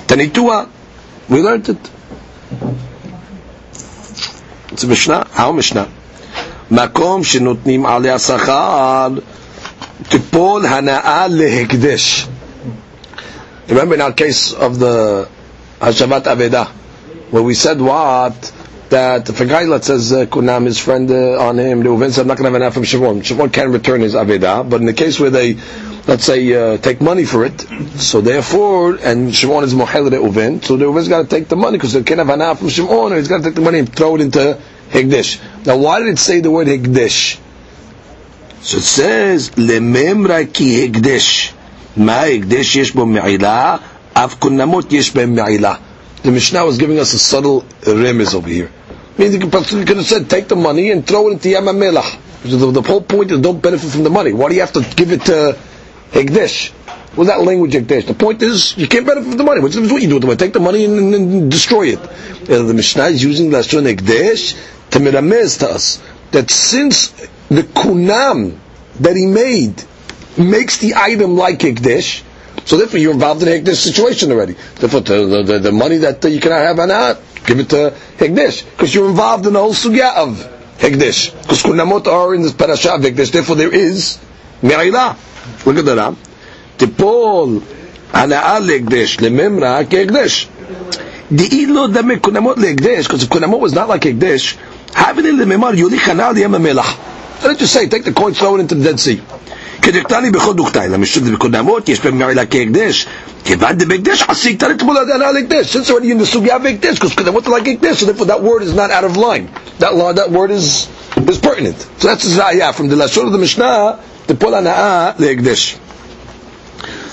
Tanitua, 0.07 0.67
we 1.29 1.41
learned 1.41 1.69
it. 1.69 1.91
A 4.82 4.86
Mishnah. 4.86 5.26
How 5.32 5.52
Mishnah? 5.52 5.86
מקום 6.70 7.24
שנותנים 7.24 7.86
עליה 7.86 8.18
שכר, 8.18 9.08
תיפול 10.08 10.66
הנאה 10.66 11.26
להקדש. 11.28 12.26
Remember 13.68 13.94
in 13.94 14.00
our 14.00 14.12
case 14.12 14.52
of 14.52 14.78
the 14.78 15.28
Hashavat 15.80 16.24
Aveda, 16.24 16.66
where 17.30 17.42
we 17.42 17.54
said 17.54 17.80
what? 17.80 18.52
that 18.90 19.28
if 19.28 19.40
a 19.40 19.46
guy, 19.46 19.64
let's 19.64 19.86
says 19.86 20.12
uh, 20.12 20.26
Kunam, 20.26 20.66
his 20.66 20.78
friend 20.78 21.10
uh, 21.10 21.40
on 21.40 21.58
him, 21.58 21.82
the 21.82 22.10
said, 22.10 22.22
I'm 22.22 22.28
not 22.28 22.36
going 22.36 22.44
to 22.44 22.50
have 22.52 22.54
enough 22.54 22.74
from 22.74 22.84
Shimon. 22.84 23.22
Shimon 23.22 23.50
can 23.50 23.72
return 23.72 24.00
his 24.00 24.14
Aveda, 24.14 24.68
but 24.68 24.80
in 24.80 24.86
the 24.86 24.92
case 24.92 25.18
where 25.18 25.30
they, 25.30 25.54
let's 26.06 26.24
say, 26.24 26.52
uh, 26.52 26.76
take 26.76 27.00
money 27.00 27.24
for 27.24 27.44
it, 27.44 27.60
so 27.96 28.20
therefore, 28.20 28.96
and 28.96 29.34
Shimon 29.34 29.64
is 29.64 29.74
Mohel 29.74 30.10
uvin, 30.10 30.62
so 30.64 30.76
the 30.76 30.86
uvin's 30.86 31.08
got 31.08 31.22
to 31.22 31.28
take 31.28 31.48
the 31.48 31.56
money 31.56 31.78
because 31.78 31.92
they 31.92 32.02
can't 32.02 32.18
have 32.18 32.30
enough 32.30 32.58
from 32.58 32.68
Shimon, 32.68 33.12
or 33.12 33.16
he's 33.16 33.28
got 33.28 33.38
to 33.38 33.44
take 33.44 33.54
the 33.54 33.60
money 33.60 33.78
and 33.78 33.94
throw 33.94 34.16
it 34.16 34.20
into 34.20 34.60
higdish. 34.90 35.40
Now, 35.64 35.76
why 35.78 36.00
did 36.00 36.08
it 36.08 36.18
say 36.18 36.40
the 36.40 36.50
word 36.50 36.66
higdish? 36.66 37.38
So 38.62 38.76
it 38.78 38.82
says, 38.82 39.50
Lememra 39.50 40.52
ki 40.52 40.88
higdish, 40.88 41.52
Ma 41.96 42.24
higdish 42.24 42.74
yesh 42.76 42.90
bo 42.90 43.06
me'ilah, 43.06 43.80
kunamot 44.14 44.90
yesh 44.90 45.10
bo. 45.10 45.24
The 46.22 46.30
Mishnah 46.30 46.66
was 46.66 46.76
giving 46.76 46.98
us 46.98 47.14
a 47.14 47.18
subtle 47.18 47.62
remiz 47.80 48.34
over 48.34 48.48
here. 48.48 48.70
Means 49.20 49.34
you 49.34 49.40
could 49.84 49.98
have 49.98 50.06
said, 50.06 50.30
take 50.30 50.48
the 50.48 50.56
money 50.56 50.90
and 50.90 51.06
throw 51.06 51.28
it 51.28 51.32
into 51.32 51.50
Yam 51.50 51.64
HaMelach. 51.66 52.18
The, 52.42 52.70
the 52.70 52.80
whole 52.80 53.02
point 53.02 53.30
is 53.30 53.38
don't 53.40 53.60
benefit 53.60 53.90
from 53.90 54.02
the 54.02 54.08
money. 54.08 54.32
Why 54.32 54.48
do 54.48 54.54
you 54.54 54.62
have 54.62 54.72
to 54.72 54.80
give 54.96 55.12
it 55.12 55.26
to 55.26 55.58
Hegdesh? 56.12 56.70
What's 57.16 57.28
that 57.28 57.42
language 57.42 57.72
Hegdesh? 57.74 58.06
The 58.06 58.14
point 58.14 58.40
is, 58.40 58.74
you 58.78 58.88
can't 58.88 59.06
benefit 59.06 59.28
from 59.28 59.36
the 59.36 59.44
money. 59.44 59.60
What's 59.60 59.76
what 59.76 60.00
you 60.00 60.08
do 60.08 60.14
with 60.14 60.22
the 60.22 60.26
money? 60.26 60.38
Take 60.38 60.54
the 60.54 60.60
money 60.60 60.86
and, 60.86 61.14
and, 61.14 61.50
destroy 61.50 61.88
it. 61.88 61.98
And 62.48 62.66
the 62.66 62.72
Mishnah 62.72 63.08
is 63.08 63.22
using 63.22 63.50
the 63.50 63.58
Lashon 63.58 63.94
Hegdesh 63.94 64.58
to 64.92 64.98
miramez 65.00 65.58
to 65.58 65.68
us 65.68 66.02
that 66.30 66.50
since 66.50 67.08
the 67.48 67.62
kunam 67.62 68.56
that 69.00 69.16
he 69.16 69.26
made 69.26 69.84
makes 70.38 70.78
the 70.78 70.94
item 70.94 71.36
like 71.36 71.58
Hegdesh, 71.58 72.22
so 72.64 72.78
therefore 72.78 73.00
you're 73.00 73.12
involved 73.12 73.42
in 73.42 73.48
a 73.48 73.50
Hegdesh 73.60 73.76
situation 73.82 74.32
already. 74.32 74.54
Therefore 74.76 75.00
the, 75.00 75.42
the, 75.42 75.58
the 75.58 75.72
money 75.72 75.98
that 75.98 76.24
uh, 76.24 76.28
you 76.28 76.40
cannot 76.40 76.60
have 76.62 76.78
anat, 76.78 77.18
give 77.50 77.58
it 77.60 77.68
to 77.70 77.94
Hegdish. 78.16 78.64
Because 78.70 78.94
you're 78.94 79.10
involved 79.10 79.46
in 79.46 79.54
the 79.54 79.58
whole 79.58 79.74
sugya 79.74 80.14
of 80.14 80.38
Hegdish. 80.78 81.32
Because 81.42 81.62
Kunamot 81.62 82.06
are 82.06 82.34
in 82.34 82.42
this 82.42 82.52
parasha 82.52 82.94
of 82.94 83.00
Hegdish. 83.00 83.32
Therefore, 83.32 83.56
there 83.56 83.74
is 83.74 84.18
Mi'ayla. 84.62 85.16
Look 85.66 85.78
at 85.78 85.84
the 85.84 85.96
Ran. 85.96 86.16
Tipol 86.78 87.60
ala'al 88.12 88.68
Hegdish. 88.68 89.18
Lememra 89.18 89.84
ke 89.84 90.06
Hegdish. 90.06 90.48
Di'ilo 91.28 91.92
dame 91.92 92.20
Kunamot 92.20 92.56
le 92.56 92.68
Hegdish. 92.74 93.04
Because 93.04 93.24
if 93.24 93.28
Kunamot 93.28 93.58
was 93.60 93.72
not 93.72 93.88
like 93.88 94.02
Hegdish, 94.02 94.56
have 94.94 95.18
it 95.18 95.26
in 95.26 95.36
the 95.36 95.44
Memar. 95.44 95.74
Yuli 95.74 95.98
chanal 95.98 96.34
yem 96.36 96.52
ha-melach. 96.52 96.96
Why 97.42 97.54
don't 97.54 97.66
say, 97.66 97.88
take 97.88 98.04
the 98.04 98.12
coin, 98.12 98.34
thrown 98.34 98.60
into 98.60 98.74
the 98.74 98.84
Dead 98.84 99.00
Sea. 99.00 99.22
כדקטני 99.81 100.29
בכל 100.31 100.53
דוקתאי, 100.53 100.87
למשל 100.89 101.31
בקונמות 101.33 101.89
יש 101.89 101.99
בהם 101.99 102.19
מעילה 102.19 102.45
כהקדש, 102.45 103.05
כיוון 103.45 103.71
דבהקדש 103.77 104.23
עשית 104.27 104.63
לטבול 104.63 104.97
הנאה 104.97 105.31
להקדש. 105.31 105.75
Since 105.75 105.89
already 105.89 106.11
in 106.11 106.21
the 106.21 106.25
סוגיה 106.25 106.59
בהקדש, 106.59 106.97
because 106.99 107.15
קונמות 107.15 107.45
are 107.45 107.49
like 107.49 107.67
הקדש, 107.67 108.03
so 108.03 108.05
therefore 108.05 108.25
that 108.25 108.41
word 108.41 108.63
is 108.63 108.73
not 108.73 108.91
out 108.91 109.03
of 109.03 109.17
line. 109.17 109.49
That, 109.79 109.95
law, 109.95 110.13
that 110.13 110.31
word 110.31 110.51
is, 110.51 110.87
is 111.27 111.37
pertinent. 111.39 111.77
So 111.99 112.07
that's 112.07 112.23
the 112.23 112.41
Zayah 112.41 112.73
from 112.73 112.87
the 112.89 112.95
Lashon 112.95 113.25
of 113.27 113.31
the 113.31 113.37
Mishnah, 113.37 113.99
תיפול 114.27 114.53
הנאה 114.55 115.11
להקדש. 115.19 115.75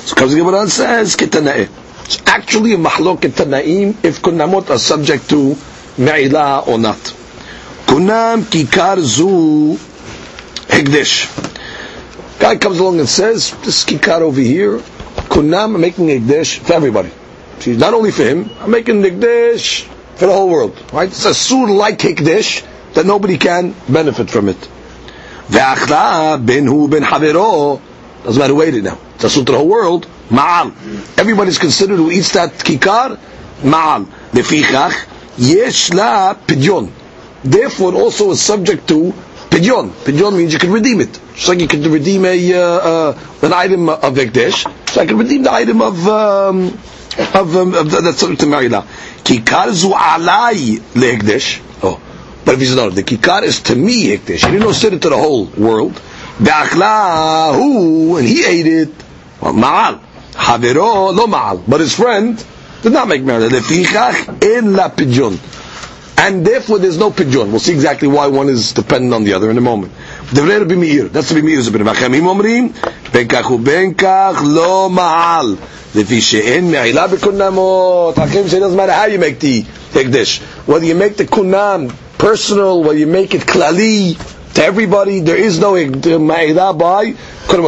So 0.06 0.16
comes 0.16 0.32
the 0.32 0.38
Gemara 0.38 0.62
and 0.62 0.70
says, 0.70 1.14
Ketana'eh. 1.16 1.68
It's 2.04 2.20
actually 2.26 2.74
a 2.74 2.76
mahlok 2.76 3.20
Ketanaim 3.20 4.04
if 4.04 4.20
kunamot 4.20 4.68
are 4.70 4.78
subject 4.78 5.30
to 5.30 5.56
Me'ilah 5.96 6.66
or 6.66 6.78
not. 6.78 6.98
Kunam 7.86 8.42
kikar 8.42 8.98
zu 9.00 9.78
hegdesh. 10.68 11.28
Guy 12.39 12.57
comes 12.57 12.79
along 12.79 12.99
and 12.99 13.09
says, 13.09 13.51
this 13.61 13.83
kikar 13.85 14.21
over 14.21 14.39
here, 14.39 14.77
kunam 14.77 15.75
I'm 15.75 15.81
making 15.81 16.07
hegdesh 16.07 16.59
for 16.59 16.73
everybody. 16.73 17.11
See, 17.59 17.75
not 17.75 17.93
only 17.93 18.11
for 18.11 18.23
him, 18.23 18.49
I'm 18.59 18.71
making 18.71 19.03
a 19.03 19.09
dish 19.09 19.83
for 20.15 20.27
the 20.27 20.33
whole 20.33 20.49
world. 20.49 20.77
Right? 20.93 21.09
It's 21.09 21.25
a 21.25 21.33
sur 21.33 21.67
like 21.67 21.99
hegdesh 21.99 22.65
that 22.93 23.05
nobody 23.05 23.37
can 23.37 23.75
benefit 23.89 24.29
from 24.29 24.49
it. 24.49 24.57
Ve'achla 25.47 26.45
ben 26.45 26.67
hu 26.67 26.87
ben 26.87 27.01
havero 27.01 27.81
doesn't 28.23 28.39
matter 28.39 28.53
who 28.53 28.61
ate 28.61 28.75
it 28.75 28.83
now. 28.83 28.99
It's 29.15 29.23
a 29.23 29.29
to 29.29 29.43
the 29.43 29.57
whole 29.57 29.67
world. 29.67 30.07
Ma'al. 30.29 31.17
Everybody's 31.17 31.57
considered 31.57 31.95
who 31.97 32.11
eats 32.11 32.33
that 32.33 32.51
kikar. 32.51 33.17
Ma'al. 33.61 34.05
Lefichach. 34.31 35.07
Yesh 35.37 35.93
la 35.93 36.33
pidyon. 36.33 36.91
Therefore, 37.43 37.93
also 37.93 38.31
is 38.31 38.41
subject 38.41 38.87
to 38.89 39.13
pidyon. 39.49 39.89
Pidyon 39.89 40.37
means 40.37 40.53
you 40.53 40.59
can 40.59 40.71
redeem 40.71 41.01
it. 41.01 41.19
Just 41.33 41.47
like 41.49 41.59
you 41.59 41.67
can 41.67 41.83
redeem 41.91 42.25
a 42.25 42.53
uh, 42.53 42.59
uh, 42.59 43.19
an 43.41 43.53
item 43.53 43.89
of 43.89 44.13
Ekdesh. 44.15 44.89
So 44.89 45.01
I 45.01 45.05
can 45.05 45.17
redeem 45.17 45.43
the 45.43 45.51
item 45.53 45.81
of 45.81 46.07
um, 46.07 46.65
of, 47.33 47.55
um, 47.55 47.73
of 47.73 47.91
that's 47.91 48.19
to 48.19 48.27
Marila. 48.27 48.83
Kikar 49.23 49.71
zu 49.71 49.89
alai 49.89 50.79
le'ekdesh. 50.93 51.61
Oh. 51.83 51.99
But 52.45 52.53
if 52.55 52.59
he 52.61 52.65
says, 52.67 52.75
no, 52.77 52.89
the 52.89 53.03
kikar 53.03 53.43
is 53.43 53.61
to 53.63 53.75
me 53.75 54.15
Ekdesh. 54.15 54.45
He 54.45 54.51
didn't 54.51 54.61
know 54.61 54.71
sit 54.71 54.93
it 54.93 55.01
to 55.01 55.09
the 55.09 55.17
whole 55.17 55.45
world. 55.45 55.93
Be'achlahu, 56.41 58.19
and 58.19 58.27
he 58.27 58.45
ate 58.45 58.67
it. 58.67 58.89
Ma'al. 59.41 59.99
Havero 60.33 61.13
lo 61.13 61.27
ma'al. 61.27 61.63
But 61.67 61.81
his 61.81 61.93
friend 61.95 62.43
did 62.83 62.93
not 62.93 63.07
make 63.07 63.23
marriage. 63.23 63.51
Lefichach 63.51 64.43
en 64.43 64.73
la 64.73 64.89
pidyon 64.89 65.37
And 66.18 66.46
therefore 66.46 66.78
there's 66.78 66.98
no 66.98 67.10
pidyon. 67.10 67.50
We'll 67.50 67.58
see 67.58 67.72
exactly 67.72 68.06
why 68.06 68.26
one 68.28 68.48
is 68.48 68.72
dependent 68.72 69.12
on 69.14 69.24
the 69.24 69.32
other 69.32 69.50
in 69.50 69.58
a 69.58 69.60
moment. 69.60 69.92
דברי 70.32 70.56
רבי 70.56 70.76
מאיר, 70.76 71.08
that's 71.12 71.30
רבי 71.32 71.42
מאיר 71.42 71.60
זבין, 71.62 71.82
והחכמים 71.86 72.26
אומרים, 72.26 72.68
בין 73.12 73.28
כך 73.28 73.50
ובין 73.50 73.94
כך 73.94 74.42
לא 74.46 74.88
מעל, 74.90 75.56
לפי 75.94 76.20
שאין 76.20 76.70
מעילה 76.70 77.06
בקונמות, 77.06 78.18
החכמים 78.18 78.44
say 78.48 78.56
it 78.56 78.60
doesn't 78.60 78.76
matter 78.76 78.92
how 78.92 79.06
you 79.06 79.18
make 79.18 79.40
the 79.40 79.64
הקדש, 79.98 80.40
whether 80.66 80.84
you 80.84 80.94
make 80.94 81.16
the 81.16 81.24
kunam 81.24 81.92
personal, 82.18 82.82
whether 82.82 82.98
you 82.98 83.06
make 83.06 83.34
it 83.34 83.40
klali, 83.42 84.16
to 84.54 84.64
everybody. 84.64 85.20
There 85.20 85.36
is 85.36 85.58
no 85.58 85.72
ma'idah 85.72 86.78
by 86.78 87.14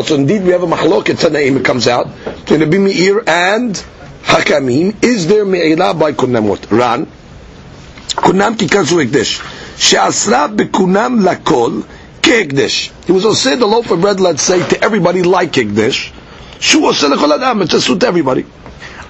So 0.05 0.15
indeed, 0.15 0.43
we 0.45 0.51
have 0.51 0.63
a 0.63 0.67
mahloket 0.67 1.17
tanaim. 1.17 1.57
It 1.57 1.65
comes 1.65 1.89
out 1.89 2.09
between 2.25 2.61
Rabbi 2.61 2.79
Meir 2.79 3.23
and 3.27 3.75
Hakamim. 4.23 5.03
Is 5.03 5.27
there 5.27 5.45
me'idah 5.45 5.99
by 5.99 6.13
kunamot? 6.13 6.71
Ran. 6.71 7.07
Kunam 8.17 8.57
kikazu 8.57 9.01
ekdesh. 9.05 9.41
She'asra 9.79 10.49
bekunam 10.49 11.23
lakol 11.25 11.85
ke'ekdesh. 12.23 12.91
He 13.07 13.13
was 13.13 13.25
also 13.25 13.57
the 13.57 13.67
loaf 13.67 13.91
of 13.91 14.01
bread, 14.01 14.21
let's 14.21 14.43
say, 14.43 14.67
to 14.69 14.83
everybody 14.83 15.23
like 15.23 15.53
ekdesh. 15.53 16.13
Shu 16.61 16.81
oseh 16.81 17.11
lechol 17.13 17.35
adam. 17.35 17.63
It's 17.63 17.75
a 17.75 17.81
suit 17.81 18.01
to 18.01 18.07
everybody. 18.07 18.45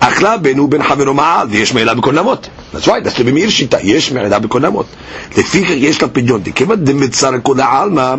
אכלה 0.09 0.37
בינו 0.37 0.69
בין 0.69 0.83
חברו 0.83 1.15
מעל, 1.15 1.49
ויש 1.51 1.75
מעילה 1.75 1.95
בכל 1.95 2.13
נמות. 2.13 2.49
That's 2.75 2.77
right, 2.87 3.05
that's 3.05 3.21
רבי 3.21 3.33
מאיר 3.33 3.51
שיטה, 3.51 3.77
יש 3.83 4.13
מעילה 4.13 4.39
בכל 4.39 4.61
נמות. 4.61 4.87
לפי 5.39 5.65
כך 5.65 5.71
יש 5.71 6.03
לה 6.03 6.09
פדיון, 6.09 6.43
דכיוון 6.43 6.85
דמצר 6.85 7.31
כל 7.43 7.61
העלמא, 7.61 8.15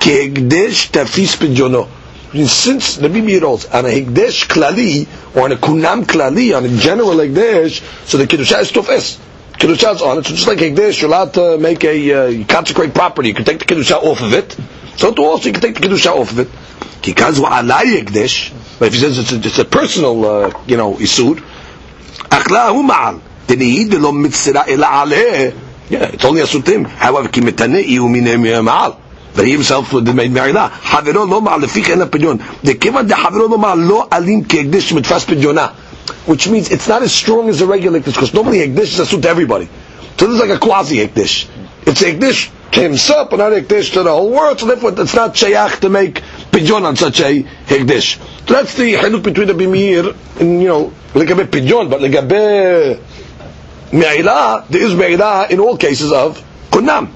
כהקדש 0.00 0.88
תפיס 0.90 1.34
פדיונו. 1.34 1.86
Since 2.34 2.98
Rabbi 3.00 3.22
Meir 3.22 3.40
holds 3.40 3.64
on 3.66 3.86
a 3.86 3.88
hekdesh 3.88 4.48
klali 4.48 5.06
or 5.34 5.44
on 5.44 5.52
a 5.52 5.56
kunam 5.56 6.04
klali, 6.04 6.54
on 6.54 6.62
a 6.66 6.68
general 6.76 7.16
hekdesh, 7.16 7.80
so 8.06 8.18
the 8.18 8.26
kiddusha 8.26 8.60
is 8.60 8.70
tofes. 8.70 9.16
kedusha 9.63 10.01
on 10.01 10.17
it. 10.19 10.25
So 10.25 10.33
just 10.33 10.47
like 10.47 10.57
Hekdesh, 10.57 11.01
you're 11.01 11.09
allowed 11.09 11.33
to 11.35 11.57
make 11.57 11.83
a 11.83 12.41
uh, 12.41 12.45
consecrate 12.45 12.93
property. 12.93 13.29
You 13.29 13.33
can 13.33 13.45
take 13.45 13.59
the 13.59 13.65
kedusha 13.65 13.95
off 13.95 14.21
of 14.21 14.33
it. 14.33 14.57
So 14.97 15.13
to 15.13 15.21
also 15.23 15.47
you 15.47 15.53
can 15.53 15.61
take 15.61 15.75
the 15.75 15.87
kedusha 15.87 16.11
off 16.13 16.31
of 16.31 16.39
it. 16.39 16.47
Kikazu 17.01 17.45
alai 17.45 18.01
Hekdesh. 18.01 18.51
But 18.79 18.87
if 18.89 18.93
he 18.95 18.99
says 18.99 19.17
it's 19.17 19.31
a, 19.31 19.37
it's 19.37 19.59
a 19.59 19.65
personal, 19.65 20.25
uh, 20.25 20.63
you 20.67 20.77
know, 20.77 20.95
isur, 20.95 21.35
achlahu 22.29 22.87
ma'al. 22.89 23.21
Then 23.47 23.61
he 23.61 23.85
lo 23.85 24.11
mitzira 24.11 24.67
ila 24.67 24.85
aleh. 25.05 25.57
Yeah, 25.89 26.09
it's 26.13 26.25
only 26.25 26.41
a 26.41 26.45
sutim. 26.45 26.85
However, 26.85 27.29
ki 27.29 27.41
mitane 27.41 27.83
iu 27.87 28.03
minem 28.07 28.43
ma'al. 28.65 28.99
But 29.35 29.45
he 29.45 29.51
himself 29.53 29.91
made 29.93 30.31
Merida. 30.31 30.69
Havero 30.69 31.27
lo 31.27 31.41
ma'al 31.41 31.61
lefikh 31.61 31.89
en 31.89 32.01
opinion. 32.01 32.37
The 32.37 32.75
kivan 32.75 33.07
de 33.07 33.15
havero 33.15 33.49
lo 33.49 33.57
ma'al 33.57 33.87
lo 33.87 34.07
alim 34.11 34.43
kegdish 34.45 34.91
mitfas 34.93 35.25
pidyonah 35.25 35.82
Which 36.26 36.48
means 36.48 36.70
it's 36.70 36.88
not 36.88 37.02
as 37.02 37.12
strong 37.12 37.48
as 37.48 37.60
a 37.60 37.66
regular 37.66 38.00
hekdesh, 38.00 38.14
because 38.14 38.34
normally 38.34 38.58
hekdesh 38.58 38.94
is 38.94 38.98
a 38.98 39.06
suit 39.06 39.22
to 39.22 39.28
everybody. 39.28 39.68
So 40.16 40.26
this 40.26 40.34
is 40.34 40.40
like 40.40 40.50
a 40.50 40.58
quasi 40.58 40.96
hekdesh. 40.96 41.48
It's 41.86 42.02
a 42.02 42.12
hekdesh 42.12 42.50
to 42.72 42.82
himself, 42.82 43.30
but 43.30 43.36
not 43.36 43.52
a 43.52 43.56
hekdesh 43.62 43.92
to 43.94 44.02
the 44.02 44.10
whole 44.10 44.30
world, 44.30 44.58
so 44.60 44.66
therefore 44.66 44.92
it's 44.98 45.14
not 45.14 45.34
shayach 45.34 45.80
to 45.80 45.88
make 45.88 46.22
pidyon 46.50 46.84
on 46.84 46.96
such 46.96 47.20
a 47.20 47.42
hekdesh. 47.42 48.18
So 48.46 48.54
that's 48.54 48.74
the 48.74 48.94
haluk 48.94 49.22
between 49.22 49.46
the 49.48 49.54
bimir 49.54 50.14
and, 50.40 50.62
you 50.62 50.68
know, 50.68 50.92
legabe 51.14 51.44
pidyon, 51.46 51.90
but 51.90 52.00
legabe 52.00 53.00
me'ilah, 53.92 54.66
there 54.68 54.82
is 54.82 54.94
me'ilah 54.94 55.50
in 55.50 55.60
all 55.60 55.76
cases 55.76 56.12
of 56.12 56.42
kunam. 56.70 57.08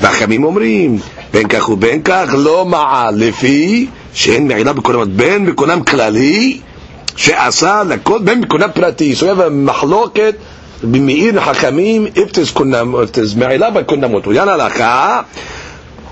והחכמים 0.00 0.44
אומרים, 0.44 0.98
בין 1.32 1.48
כך 1.48 1.68
ובין 1.68 2.02
כך 2.02 2.34
לא 2.38 2.64
מעל, 2.64 3.14
לפי 3.14 3.86
שאין 4.14 4.48
מעילה 4.48 4.72
בקונם, 4.72 5.16
בין 5.16 5.46
בקונם 5.46 5.84
כללי, 5.84 6.60
שעשה 7.18 7.82
לכל, 7.88 8.18
בין 8.24 8.40
בקונם 8.40 8.68
פרטי. 8.74 9.14
So 9.16 9.22
we 9.22 9.36
have 9.36 9.40
a 9.40 9.50
מחלוקת 9.50 10.34
במאיר 10.82 11.40
חכמים, 11.40 12.06
if 12.14 12.32
there's 12.32 12.52
קונם, 12.52 12.94
if 12.94 13.14
there's 13.16 13.38
מעילה 13.38 13.70
בקונמות. 13.70 14.26
עניין 14.26 14.48
הלכה, 14.48 15.20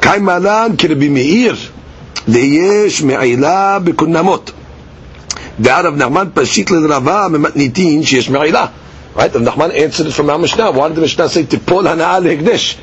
קיימלן 0.01 0.69
כרבי 0.79 1.09
מאיר, 1.09 1.57
ויש 2.29 3.03
מעילה 3.03 3.79
בקונמות. 3.85 4.51
והרב 5.59 5.97
נחמן 5.97 6.29
פשיט 6.35 6.71
לרבה 6.71 7.27
ממתניתין 7.31 8.03
שיש 8.03 8.31
מעילה. 8.31 8.67
Right? 9.15 9.35
Rav 9.35 9.43
Nachman 9.43 9.75
answered 9.77 10.07
it 10.07 10.13
from 10.15 10.31
our 10.31 10.39
Mishnah. 10.39 10.71
Why 10.73 10.89
did 10.89 10.97
the 10.97 11.03
Mishnah 11.03 11.29
say 11.29 11.45
tipol 11.45 11.83
hana'al 11.85 12.25
hegdesh? 12.25 12.79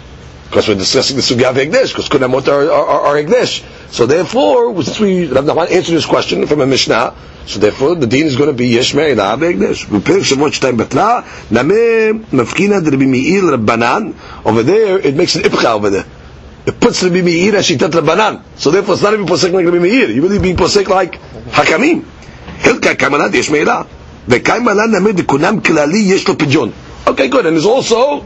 Because 0.47 0.67
we're 0.67 0.75
discussing 0.75 1.15
the 1.15 1.23
sugya 1.23 1.49
of 1.49 1.55
hegdesh, 1.55 1.89
because 1.89 2.07
kunamot 2.09 2.47
are, 2.47 2.71
are, 2.71 3.01
are 3.07 3.15
hegdesh. 3.15 3.63
So 3.91 4.05
therefore, 4.05 4.75
since 4.83 4.99
we 4.99 5.27
Rav 5.27 5.45
Nachman 5.45 5.71
answered 5.71 5.95
this 5.95 6.05
question 6.05 6.45
from 6.47 6.61
a 6.61 6.65
Mishnah, 6.65 7.13
so 7.45 7.59
therefore 7.59 7.95
the 7.95 8.07
deen 8.07 8.27
is 8.27 8.35
going 8.35 8.49
to 8.49 8.55
be 8.55 8.67
yesh 8.67 8.93
me'ila 8.93 9.37
hegdesh. 9.37 9.85
בפרק 9.85 10.23
שבועות 10.23 10.53
שתיים 10.53 10.77
בטלה, 10.77 11.19
נמה 11.51 11.73
מפקינה 12.33 12.79
דרבי 12.79 13.05
מאיר 13.05 13.53
רבנן, 13.53 14.11
over 14.45 14.63
there 14.63 14.99
it 14.99 15.15
makes 15.15 15.35
an 15.35 15.41
ipcha 15.43 15.73
over 15.73 15.89
there. 15.89 16.05
it 16.69 16.79
puts 16.79 17.03
Rabbi 17.03 17.21
Meir 17.21 17.55
as 17.55 17.67
Shitat 17.67 17.91
Rabbanan. 17.91 18.41
So 18.55 18.69
therefore 18.71 18.93
it's 18.93 19.03
not 19.03 19.13
even 19.13 19.25
posek 19.25 19.51
like 19.51 19.65
Rabbi 19.65 19.79
Meir. 19.79 20.09
You 20.11 20.21
really 20.21 20.39
being 20.39 20.55
posek 20.55 20.87
like 20.87 21.19
Hakamim. 21.51 22.03
Hilka 22.59 22.95
Kamalat 22.95 23.33
Yesh 23.33 23.49
Meila. 23.49 23.85
וקיימלן 24.31 24.91
נמד 24.91 25.19
לכונם 25.19 25.59
כללי 25.59 25.97
יש 25.97 26.27
לו 26.27 26.37
פדיון. 26.37 26.71
Okay, 27.07 27.27
good. 27.29 27.45
And 27.47 27.55
there's 27.55 27.65
also, 27.65 28.23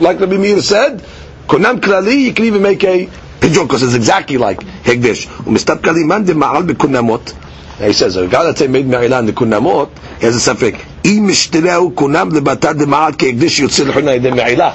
like 0.00 0.18
Rabbi 0.18 0.38
Meir 0.38 0.62
said, 0.62 1.04
kunam 1.46 1.80
klali, 1.80 2.20
you 2.22 2.32
can 2.32 2.44
even 2.46 2.62
make 2.62 2.82
a 2.84 3.06
pidyon, 3.40 3.66
because 3.66 3.82
it's 3.82 3.94
exactly 3.94 4.38
like 4.38 4.60
hegdesh. 4.60 5.26
Umistab 5.44 5.82
kali 5.82 6.04
man 6.04 6.24
de 6.24 6.34
ma'al 6.34 6.66
bekunamot. 6.68 7.38
He 7.78 7.92
says, 7.92 8.16
a 8.16 8.28
guy 8.28 8.44
that 8.44 8.58
say 8.58 8.68
made 8.68 8.86
me'ilah 8.86 9.20
in 9.20 9.26
the 9.26 9.32
kunamot, 9.32 9.90
he 10.18 10.26
has 10.26 10.46
a 10.46 10.54
safek. 10.54 10.86
אם 11.04 11.26
משתרהו 11.28 11.92
kunam 11.96 12.32
לבתא 12.34 12.72
דמעל 12.72 13.12
כהקדש 13.18 13.58
יוצא 13.60 13.84
לחונה 13.84 14.14
ידי 14.14 14.30
מעילה. 14.30 14.72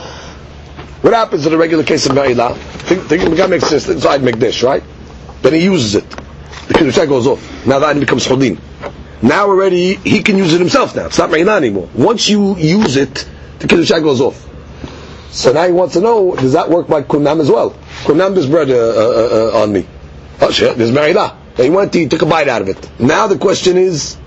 What 1.02 1.14
happens 1.14 1.46
in 1.46 1.54
a 1.54 1.58
regular 1.58 1.84
case 1.84 2.06
of 2.08 2.16
me'ilah? 2.16 2.56
Think, 2.58 3.04
think 3.04 3.30
the 3.30 3.36
guy 3.36 3.48
makes 3.48 3.70
this 3.70 3.88
inside 3.88 4.22
Mekdesh, 4.22 4.64
right? 4.64 4.84
Then 5.42 5.54
he 5.54 5.64
uses 5.64 5.96
it. 5.96 6.10
The 6.68 6.74
Kedusha 6.74 7.08
goes 7.08 7.28
off. 7.28 7.66
Now 7.66 7.80
that 7.80 7.90
item 7.90 8.00
becomes 8.02 8.26
Chodin. 8.26 8.60
Now 9.22 9.48
already, 9.48 9.96
he 9.96 10.22
can 10.24 10.38
use 10.38 10.54
it 10.54 10.60
himself 10.60 10.96
now. 10.96 11.06
It's 11.06 11.18
not 11.18 11.30
me'ilah 11.30 11.58
anymore. 11.58 11.88
Once 11.94 12.28
you 12.28 12.58
use 12.58 12.98
it, 12.98 13.28
the 13.60 13.68
Kedusha 13.68 14.02
goes 14.02 14.22
off. 14.22 14.44
So 15.33 15.51
now 15.53 15.65
he 15.67 15.73
wants 15.73 15.95
to 15.95 16.01
know, 16.03 16.37
does 16.37 16.53
that 16.53 16.69
work 16.69 16.89
by 16.89 17.03
Kunam 17.03 17.41
as 17.41 17.51
well? 17.51 17.71
Kunam, 18.05 18.35
there's 18.35 18.47
bread 18.49 18.69
uh, 18.71 18.75
uh, 18.75 19.51
uh, 19.55 19.63
on 19.63 19.73
me. 19.73 19.87
Oh 20.43 20.51
shit, 20.51 20.77
there's 20.77 20.93
Me'ilah. 20.93 21.39
He 21.57 21.71
went 21.71 21.95
he 21.95 22.07
took 22.07 22.21
a 22.21 22.27
bite 22.27 22.49
out 22.49 22.61
of 22.61 22.69
it. 22.69 23.01
Now 23.01 23.27
the 23.29 23.39
question 23.39 23.79
is, 23.79 24.19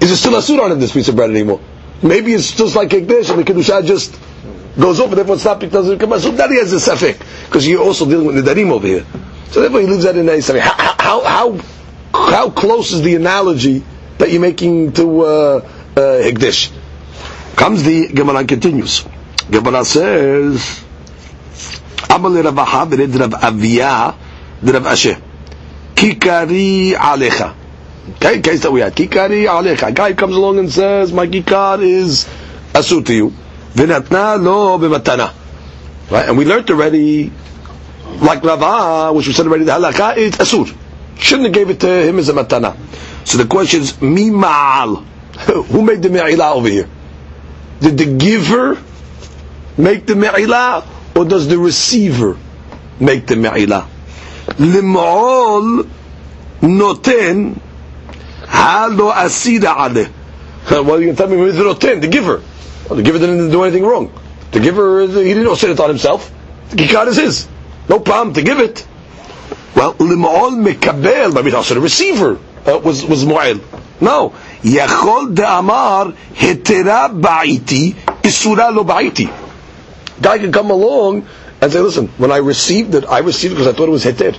is 0.00 0.10
it 0.10 0.16
still 0.16 0.34
a 0.36 0.42
suit 0.42 0.58
on 0.58 0.78
this 0.78 0.92
piece 0.92 1.08
of 1.08 1.16
bread 1.16 1.30
anymore? 1.30 1.60
Maybe 2.02 2.32
it's 2.32 2.52
just 2.52 2.74
like 2.74 2.88
Ekdesh 2.88 3.28
and 3.30 3.40
the 3.40 3.44
Kedusha 3.44 3.84
just 3.84 4.18
goes 4.80 5.00
over, 5.00 5.14
therefore 5.14 5.34
it's 5.34 5.44
not 5.44 5.60
because 5.60 5.86
of 5.88 6.00
So 6.00 6.30
that 6.32 6.50
he 6.50 6.56
has 6.56 6.72
a 6.72 6.76
safek, 6.76 7.18
because 7.44 7.68
you're 7.68 7.82
also 7.82 8.06
dealing 8.06 8.26
with 8.26 8.42
the 8.42 8.54
Darim 8.54 8.70
over 8.70 8.86
here. 8.86 9.04
So 9.50 9.60
therefore 9.60 9.80
he 9.80 9.86
leaves 9.86 10.04
that 10.04 10.16
in 10.16 10.24
safek. 10.26 10.60
How, 10.60 10.94
how, 10.98 11.24
how, 11.24 11.60
how 12.14 12.50
close 12.50 12.92
is 12.92 13.02
the 13.02 13.16
analogy 13.16 13.84
that 14.16 14.30
you're 14.30 14.40
making 14.40 14.92
to 14.94 15.20
uh, 15.20 15.68
uh? 15.94 16.30
Comes 17.54 17.82
the 17.82 18.08
Gemara 18.08 18.44
continues. 18.46 19.04
Gemara 19.52 19.84
says, 19.84 20.82
Amal 22.08 22.42
Rav 22.42 22.58
Aha 22.58 22.88
Rav 22.90 23.34
Rav 24.62 24.86
Asher. 24.86 25.20
Kikari 25.94 26.92
alecha. 26.94 27.54
Okay, 28.16 28.40
case 28.40 28.62
that 28.62 28.72
we 28.72 28.80
had. 28.80 28.96
Kikari 28.96 29.44
alecha. 29.44 29.88
A 29.88 29.92
guy 29.92 30.14
comes 30.14 30.34
along 30.34 30.58
and 30.58 30.72
says, 30.72 31.12
my 31.12 31.26
kikar 31.26 31.82
is 31.82 32.26
asur 32.72 33.04
to 33.04 33.14
you. 33.14 33.34
V'natna 33.74 34.42
lo 34.42 34.78
b'matana. 34.78 35.34
Right, 36.10 36.28
and 36.30 36.38
we 36.38 36.46
learned 36.46 36.70
already, 36.70 37.30
like 38.20 38.42
Rava, 38.42 39.12
which 39.12 39.26
we 39.26 39.34
said 39.34 39.46
already, 39.46 39.64
the 39.64 39.72
halakha 39.72 40.16
is 40.16 40.32
asur. 40.32 40.74
Shouldn't 41.18 41.48
have 41.48 41.54
gave 41.54 41.68
it 41.68 41.80
to 41.80 42.08
him 42.08 42.18
as 42.18 42.30
a 42.30 42.32
matana. 42.32 42.74
So 43.26 43.36
the 43.36 43.46
question 43.46 43.82
is, 43.82 44.00
mi 44.00 44.30
ma'al. 44.30 45.04
Who 45.66 45.82
made 45.82 46.00
the 46.00 46.08
me'ilah 46.08 46.54
over 46.54 46.68
here? 46.68 46.88
Did 47.80 47.98
the 47.98 48.16
giver 48.16 48.82
make 49.77 50.05
the 50.05 50.15
me'ilah, 50.15 50.83
or 51.15 51.25
does 51.25 51.47
the 51.47 51.57
receiver 51.57 52.37
make 52.99 53.27
the 53.27 53.35
me'ilah? 53.35 53.85
למעול 54.59 55.83
נותן, 56.61 57.51
הלא 58.47 59.11
אסידה 59.25 59.73
עליה. 59.77 60.05
Well, 60.69 60.99
you 60.99 61.07
can 61.07 61.15
tell 61.15 61.27
me 61.27 61.37
who's 61.37 61.55
the 61.55 61.63
noten, 61.63 62.01
the 62.01 62.07
giver. 62.07 62.41
Well, 62.89 62.97
the 62.97 63.03
giver 63.03 63.19
didn't 63.19 63.51
do 63.51 63.63
anything 63.63 63.85
wrong. 63.85 64.11
The 64.51 64.59
giver, 64.59 65.01
he 65.07 65.33
didn't 65.33 65.43
know 65.43 65.53
it 65.53 65.79
on 65.79 65.89
himself. 65.89 66.31
The 66.71 66.75
kikar 66.77 67.07
is 67.07 67.17
his. 67.17 67.47
No 67.87 67.99
problem 67.99 68.33
to 68.35 68.41
give 68.41 68.59
it. 68.59 68.85
Well, 69.75 69.93
למעול 69.99 70.55
מקבל, 70.63 71.33
but 71.33 71.53
also 71.53 71.75
the 71.75 71.81
receiver 71.81 72.37
uh, 72.65 72.79
was, 72.83 73.05
was 73.05 73.23
מועל. 73.25 73.59
No. 74.01 74.31
יכול 74.63 75.29
דאמר 75.33 76.09
התרה 76.41 77.07
בעיתי, 77.07 77.93
איסורה 78.23 78.71
לא 78.71 78.83
בעיתי. 78.83 79.27
Guy 80.20 80.38
can 80.38 80.52
come 80.52 80.70
along 80.70 81.26
and 81.60 81.72
say, 81.72 81.80
listen, 81.80 82.08
when 82.18 82.32
I 82.32 82.38
received 82.38 82.94
it, 82.94 83.04
I 83.06 83.18
received 83.20 83.52
it 83.52 83.56
because 83.56 83.72
I 83.72 83.76
thought 83.76 83.88
it 83.88 83.92
was 83.92 84.04
heter. 84.04 84.36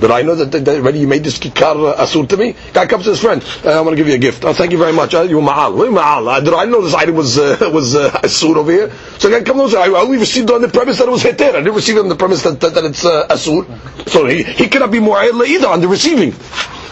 Did 0.00 0.10
I 0.10 0.22
know 0.22 0.34
that, 0.34 0.50
that, 0.52 0.64
that 0.64 0.76
already 0.76 1.00
you 1.00 1.06
made 1.06 1.24
this 1.24 1.38
kikar 1.38 1.92
uh, 1.92 2.02
asur 2.02 2.26
to 2.30 2.36
me? 2.38 2.54
Guy 2.72 2.86
comes 2.86 3.04
to 3.04 3.10
his 3.10 3.20
friend, 3.20 3.42
uh, 3.64 3.78
I'm 3.78 3.84
going 3.84 3.96
to 3.96 3.96
give 3.96 4.08
you 4.08 4.14
a 4.14 4.18
gift. 4.18 4.44
Oh, 4.46 4.54
thank 4.54 4.72
you 4.72 4.78
very 4.78 4.94
much. 4.94 5.12
Uh, 5.14 5.22
you 5.22 5.38
ma'al. 5.40 5.72
Ma'al? 5.92 6.42
Did 6.42 6.54
I 6.54 6.64
know 6.64 6.80
this 6.80 6.94
item 6.94 7.16
was 7.16 7.36
uh, 7.38 7.56
was 7.72 7.94
uh, 7.94 8.10
asur 8.10 8.56
over 8.56 8.72
here? 8.72 8.90
So 9.18 9.28
guy 9.28 9.42
comes 9.42 9.50
along 9.58 9.64
and 9.64 9.72
says, 9.72 9.80
I 9.80 10.00
only 10.00 10.16
received 10.16 10.48
it 10.48 10.54
on 10.54 10.62
the 10.62 10.68
premise 10.68 10.98
that 10.98 11.08
it 11.08 11.10
was 11.10 11.22
heter. 11.22 11.50
I 11.50 11.58
didn't 11.60 11.74
receive 11.74 11.96
it 11.98 12.00
on 12.00 12.08
the 12.08 12.16
premise 12.16 12.42
that, 12.44 12.60
that, 12.60 12.72
that 12.74 12.84
it's 12.84 13.04
uh, 13.04 13.28
asur. 13.28 14.08
So 14.08 14.24
he, 14.26 14.42
he 14.42 14.68
cannot 14.68 14.90
be 14.90 15.00
more 15.00 15.22
either 15.22 15.68
on 15.68 15.82
the 15.82 15.88
receiving. 15.88 16.32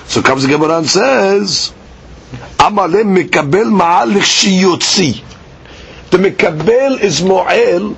So 0.07 0.21
comes 0.21 0.43
the 0.43 0.49
Gemara 0.49 0.79
and 0.79 0.87
says, 0.87 1.73
Amale 2.59 3.05
mikabel 3.05 3.73
ma'al. 3.73 4.13
The 6.11 6.19
mikabel 6.19 7.01
is 7.01 7.23
mu'el 7.23 7.97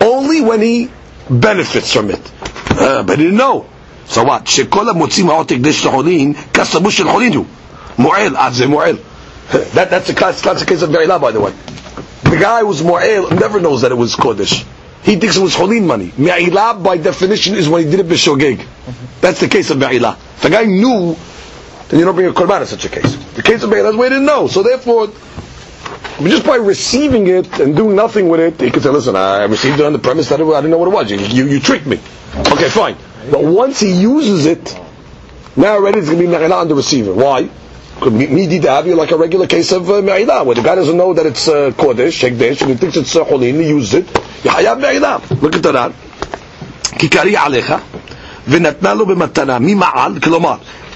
only 0.00 0.40
when 0.40 0.60
he 0.60 0.90
benefits 1.30 1.92
from 1.92 2.10
it. 2.10 2.32
Uh, 2.70 3.02
but 3.02 3.18
he 3.18 3.24
didn't 3.24 3.38
know. 3.38 3.66
So 4.06 4.24
what? 4.24 4.46
שכל 4.48 4.88
המוציא 4.88 5.24
מעות 5.24 5.50
הקדש 5.50 5.84
לחולין, 5.86 6.32
כסבוש 6.54 6.96
של 6.96 7.08
חולין 7.10 7.34
הוא. 7.34 7.44
מועל, 7.98 8.36
אז 8.36 8.56
זה 8.56 8.66
מועל. 8.66 8.96
That, 9.74 9.90
that's 9.90 10.08
a 10.08 10.14
class, 10.14 10.42
classic 10.42 10.68
case 10.68 10.82
of 10.82 10.90
Be'ilah, 10.90 11.20
by 11.20 11.30
the 11.30 11.40
way. 11.40 11.52
The 12.24 12.36
guy 12.36 12.60
who's 12.62 12.82
mu'el 12.82 13.30
never 13.38 13.60
knows 13.60 13.82
that 13.82 13.92
it 13.92 13.94
was 13.94 14.16
Kodesh. 14.16 14.64
He 15.04 15.14
thinks 15.16 15.36
it 15.36 15.40
was 15.42 15.54
Cholin 15.54 15.86
money. 15.86 16.12
Me'ilah, 16.18 16.82
by 16.82 16.96
definition, 16.96 17.54
is 17.54 17.68
when 17.68 17.84
he 17.84 17.90
did 17.90 18.00
it 18.00 18.08
b'shogeg. 18.08 18.64
That's 19.20 19.38
the 19.40 19.48
case 19.48 19.70
of 19.70 19.78
Me'ilah. 19.78 20.16
If 20.36 20.40
the 20.42 20.50
guy 20.50 20.64
knew, 20.64 21.16
then 21.88 22.00
you 22.00 22.04
don't 22.04 22.14
bring 22.16 22.26
a 22.26 22.32
korban 22.32 22.62
in 22.62 22.66
such 22.66 22.84
a 22.84 22.88
case. 22.88 23.14
The 23.34 23.42
case 23.42 23.62
of 23.62 23.70
Me'ilah 23.70 23.90
is 23.90 23.96
where 23.96 24.08
he 24.08 24.14
didn't 24.16 24.26
know. 24.26 24.48
So 24.48 24.64
therefore, 24.64 25.08
just 26.22 26.46
by 26.46 26.56
receiving 26.56 27.26
it 27.26 27.60
and 27.60 27.76
doing 27.76 27.94
nothing 27.96 28.28
with 28.28 28.40
it, 28.40 28.60
he 28.60 28.70
could 28.70 28.82
say, 28.82 28.88
listen, 28.90 29.16
I 29.16 29.44
received 29.44 29.80
it 29.80 29.86
on 29.86 29.92
the 29.92 29.98
premise 29.98 30.28
that 30.30 30.40
it, 30.40 30.44
I 30.46 30.60
didn't 30.60 30.70
know 30.70 30.78
what 30.78 30.88
it 30.88 30.94
was. 30.94 31.10
You, 31.10 31.18
you, 31.18 31.50
you 31.52 31.60
tricked 31.60 31.86
me. 31.86 32.00
Okay, 32.36 32.68
fine. 32.68 32.96
But 33.30 33.44
once 33.44 33.80
he 33.80 33.92
uses 33.92 34.46
it, 34.46 34.78
now 35.56 35.74
already 35.74 35.98
it's 35.98 36.08
going 36.08 36.20
to 36.20 36.26
be 36.26 36.32
me'ilah 36.32 36.60
on 36.60 36.68
the 36.68 36.74
receiver. 36.74 37.12
Why? 37.12 37.48
Could 38.00 38.12
midi 38.12 38.58
have 38.66 38.86
you 38.86 38.94
like 38.94 39.10
a 39.10 39.16
regular 39.16 39.46
case 39.46 39.72
of 39.72 39.88
uh, 39.90 40.02
me'ilah, 40.02 40.44
where 40.44 40.54
the 40.54 40.62
guy 40.62 40.74
doesn't 40.74 40.96
know 40.96 41.14
that 41.14 41.26
it's 41.26 41.48
uh, 41.48 41.70
kodesh, 41.70 42.28
hekdesh, 42.28 42.60
and 42.60 42.70
he 42.70 42.76
thinks 42.76 42.96
it's 42.96 43.14
uh, 43.16 43.24
cholin, 43.24 43.60
he 43.60 43.68
uses 43.68 43.94
it. 43.94 44.06
יחייב 44.44 44.78
me'ilah. 44.80 45.42
Look 45.42 45.56
at 45.56 45.62
that. 45.62 45.92
כיכרי 46.98 47.36
עליך, 47.36 47.74
ונתנה 48.48 48.94
לו 48.94 49.06
במתנה, 49.06 49.58
ממעל, 49.60 50.20
כלומר, 50.22 50.54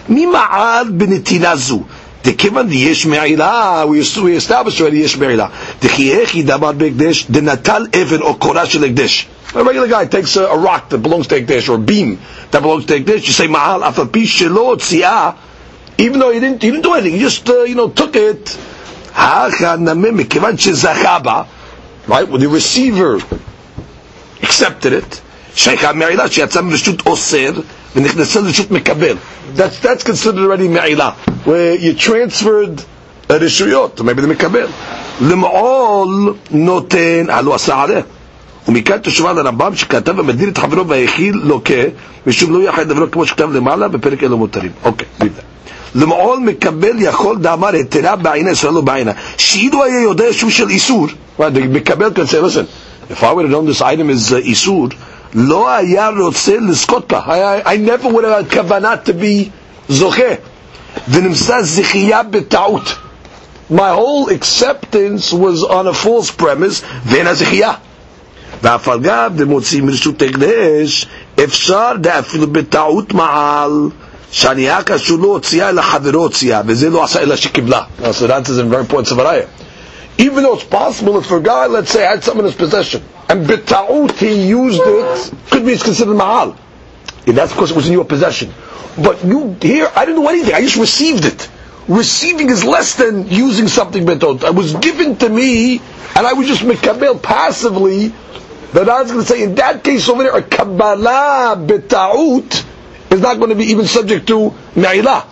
ממעל 0.09 0.91
בנתינה 0.91 1.57
זו. 1.57 1.81
Dekivan 2.26 2.70
the 2.70 2.76
yesh 2.78 3.06
me'ilah, 3.06 3.88
we 3.88 4.00
established 4.36 4.82
already 4.82 5.00
yesh 5.02 5.16
me'ilah. 5.16 5.52
the 5.80 6.44
damar 6.44 6.74
be'ekdesh, 6.74 7.28
the 7.28 7.40
natal 7.42 7.86
even 7.96 8.24
or 8.24 8.34
korash 8.36 8.72
shel. 8.72 9.62
A 9.62 9.64
regular 9.64 9.88
guy 9.88 10.06
takes 10.08 10.36
a, 10.36 10.46
a, 10.46 10.58
rock 10.58 10.90
that 10.90 10.98
belongs 10.98 11.28
to 11.28 11.40
ekdesh 11.40 11.70
or 11.70 11.76
a 11.76 11.78
beam 11.78 12.20
that 12.50 12.62
belongs 12.64 12.86
to 12.88 13.00
ekdesh. 13.00 13.28
You 13.28 13.32
say 13.32 13.48
ma'al 13.48 13.84
afapish 13.84 14.42
shelo 14.42 14.76
tziah, 14.76 15.38
even 16.00 16.20
though 16.20 16.32
he 16.32 16.40
didn't, 16.40 16.64
he 16.64 16.72
didn't 16.72 16.84
do 16.84 16.94
anything, 16.96 17.14
he 17.14 17.20
just 17.20 17.48
uh, 17.48 17.62
you 17.62 17.76
know 17.76 17.90
took 17.90 18.16
it. 18.16 18.50
Ha'achanamim 19.14 20.20
mekivan 20.24 20.58
shezachaba, 20.58 21.48
right? 22.08 22.28
When 22.28 22.42
the 22.42 22.50
receiver 22.50 23.20
accepted 24.42 24.94
it. 24.94 25.22
Sheikh 25.54 25.80
Me'ilah, 25.80 26.30
she 26.32 26.42
had 26.42 26.52
some 26.52 26.72
reshut 26.72 27.06
oser. 27.08 27.62
That's 27.96 29.80
that's 29.80 30.04
considered 30.04 30.44
already 30.44 30.68
me'ilah, 30.68 31.14
where 31.46 31.76
you 31.76 31.94
transferred 31.94 32.84
rishuyot, 33.30 34.04
maybe 34.04 34.22
the 34.22 34.28
mikabel. 34.28 34.70
למעול 35.22 36.34
נותן, 36.52 37.26
הלא 37.30 37.56
עשה 37.56 37.82
עליה. 37.84 38.02
ומכאן 38.68 38.98
תשובה 38.98 39.34
לרמב"ם 39.34 39.76
שכתב 39.76 40.20
המדין 40.20 40.50
את 40.50 40.58
חברו 40.58 40.88
והאכיל 40.88 41.36
לוקה 41.44 41.74
ושוב 42.28 42.52
לא 42.52 42.64
יחד 42.64 42.88
דברו 42.88 43.12
כמו 43.12 43.26
שכתב 43.26 43.52
למעלה 43.52 43.88
בפרק 43.88 44.24
אלו 44.24 44.38
מותרים. 44.38 44.72
אוקיי, 44.84 45.08
נבדק. 45.20 45.42
למעול 45.96 46.40
מקבל 46.40 46.96
יכול 46.98 47.38
דאמר 47.38 47.74
היתרה 47.74 48.16
בעינה 48.16 48.52
ישראל 48.52 48.74
לא 48.74 48.82
בעינה. 48.82 49.12
שאילו 49.38 49.84
היה 49.84 50.02
יודע 50.02 50.26
שהוא 50.34 50.52
של 50.52 50.70
איסור, 50.70 51.08
מקבל 51.40 52.10
say, 52.10 52.42
listen, 52.42 52.66
if 53.12 53.24
I 53.24 53.32
would 53.34 53.46
have 53.46 53.52
known 53.52 53.66
this 53.66 53.82
item 53.82 54.10
is 54.10 54.32
uh, 54.32 54.36
איסור, 54.36 54.88
לא 55.35 55.71
היה 55.75 56.09
רוצה 56.19 56.57
לזכות 56.69 57.13
בה. 57.13 57.21
I, 57.65 57.69
I 57.69 57.77
never 57.77 58.07
would 58.07 58.25
have 58.25 58.51
had 58.51 58.55
כוונה 58.55 58.95
to 59.07 59.11
be 59.11 59.49
זוכה. 59.89 60.35
ונמצא 61.09 61.63
זכייה 61.63 62.23
בטעות. 62.23 62.95
My 63.73 63.93
whole 63.95 64.29
acceptance 64.31 65.33
was 65.33 65.63
on 65.63 65.87
a 65.87 65.95
false 65.95 66.31
premise, 66.43 66.83
ואין 67.07 67.27
הזכייה. 67.27 67.73
ואף 68.63 68.89
על 68.89 69.01
גב 69.01 69.33
דמוציא 69.37 69.83
מרשות 69.83 70.23
הקדש, 70.23 71.07
אפשר 71.45 71.91
אפילו 72.19 72.47
בטעות 72.47 73.13
מעל, 73.15 73.71
שהנייה 74.33 74.83
קשור 74.83 75.19
לא 75.19 75.27
הוציאה 75.27 75.69
אלא 75.69 75.83
חברו 75.83 76.21
הוציאה, 76.23 76.61
וזה 76.67 76.91
לא 76.91 77.05
עשה 77.05 77.21
אלא 77.21 77.37
שקיבלה. 77.37 77.83
So 78.03 78.27
that 78.27 78.49
is 78.49 78.59
a 78.59 78.65
very 78.65 78.81
important 78.81 79.09
Savaraya. 79.09 79.47
even 80.18 80.44
though 80.44 80.56
it's 80.56 80.64
possible 80.64 81.18
if 81.18 81.30
a 81.32 81.42
guy, 81.42 81.68
let's 81.68 81.92
say, 81.92 82.02
had 82.04 82.24
some 82.24 82.40
in 82.40 82.46
his 82.46 82.56
possession, 82.56 83.04
and 83.28 83.46
b'ta'ut 83.46 84.12
he 84.18 84.48
used 84.48 84.82
it, 84.84 85.34
could 85.50 85.66
be 85.66 85.74
it's 85.74 85.84
considered 85.84 86.16
ma'al. 86.16 86.58
That's 87.26 87.52
because 87.52 87.72
it 87.72 87.76
was 87.76 87.88
in 87.88 87.94
your 87.94 88.06
possession. 88.06 88.54
But 88.98 89.26
you 89.26 89.58
here, 89.62 89.92
I 89.94 90.06
didn't 90.06 90.22
do 90.22 90.28
anything. 90.28 90.54
I 90.54 90.62
just 90.62 90.78
received 90.78 91.26
it. 91.26 91.50
Receiving 91.88 92.50
is 92.50 92.64
less 92.64 92.96
than 92.96 93.28
using 93.30 93.68
something 93.68 94.06
betot. 94.06 94.44
It 94.44 94.56
was 94.56 94.74
given 94.76 95.18
to 95.18 95.30
me, 95.30 95.82
and 96.16 96.26
I 96.28 96.34
was 96.34 96.48
just 96.48 96.62
mekabel 96.62 97.22
passively. 97.22 98.14
But 98.74 98.90
I 98.90 99.02
was 99.02 99.12
going 99.12 99.24
to 99.24 99.28
say, 99.32 99.44
in 99.44 99.56
that 99.56 99.84
case 99.84 100.08
over 100.10 100.24
there, 100.24 100.36
a 100.36 100.42
kabbalah 100.42 101.56
beta'ut 101.58 102.66
is 103.12 103.22
not 103.22 103.38
going 103.38 103.50
to 103.50 103.56
be 103.56 103.66
even 103.66 103.86
subject 103.86 104.28
to 104.28 104.54
me'ilah. 104.76 105.26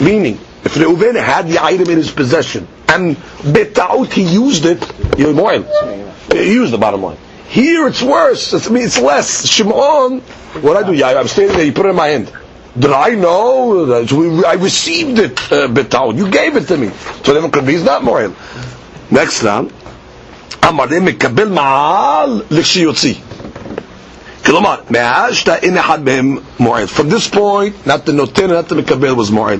Meaning, 0.00 0.34
if 0.64 0.74
Reuven 0.74 1.14
had 1.20 1.48
the 1.48 1.62
item 1.62 1.88
in 1.90 1.96
his 1.96 2.10
possession, 2.10 2.68
and 2.87 3.15
beta'ut 3.15 4.11
he 4.11 4.23
used 4.23 4.65
it, 4.65 4.81
you're 5.17 5.33
more. 5.33 5.53
He 6.31 6.53
used 6.53 6.73
the 6.73 6.77
bottom 6.77 7.03
line. 7.03 7.17
Here 7.47 7.87
it's 7.87 8.01
worse. 8.01 8.53
It's, 8.53 8.67
I 8.67 8.71
mean, 8.71 8.83
it's 8.83 8.99
less. 8.99 9.47
Shimon, 9.47 10.19
what 10.61 10.77
I 10.77 10.85
do? 10.85 10.93
Yeah, 10.93 11.19
I'm 11.19 11.27
standing 11.27 11.55
there. 11.57 11.65
You 11.65 11.73
put 11.73 11.85
it 11.87 11.89
in 11.89 11.95
my 11.95 12.07
hand. 12.09 12.31
Did 12.77 12.91
I 12.91 13.09
know? 13.15 13.85
that 13.87 14.45
I 14.47 14.53
received 14.53 15.17
it, 15.19 15.39
uh, 15.51 15.67
beta'ut. 15.67 16.15
You 16.15 16.29
gave 16.29 16.55
it 16.55 16.67
to 16.67 16.77
me. 16.77 16.89
So 17.23 17.33
then 17.33 17.43
it 17.45 17.51
could 17.51 17.65
be 17.65 17.75
it's 17.75 17.83
not 17.85 18.03
moil. 18.03 18.35
Next 19.11 19.43
round. 19.43 19.71
אמר 20.67 20.85
לי 20.85 20.99
מקבל 20.99 21.47
מעל 21.49 22.41
לכשיוציא. 22.51 23.13
כלומר, 24.45 24.75
מאז 24.89 25.33
שאתה 25.35 25.55
אין 25.55 25.77
אחד 25.77 26.03
מהם 26.05 26.37
מועד. 26.59 26.87
From 26.89 27.09
this 27.09 27.27
point, 27.35 27.87
not 27.87 28.05
the 28.05 28.11
נותן, 28.11 28.49
not 28.49 28.69
the 28.69 28.75
מקבל 28.75 29.15
was 29.15 29.31
מועד. 29.31 29.59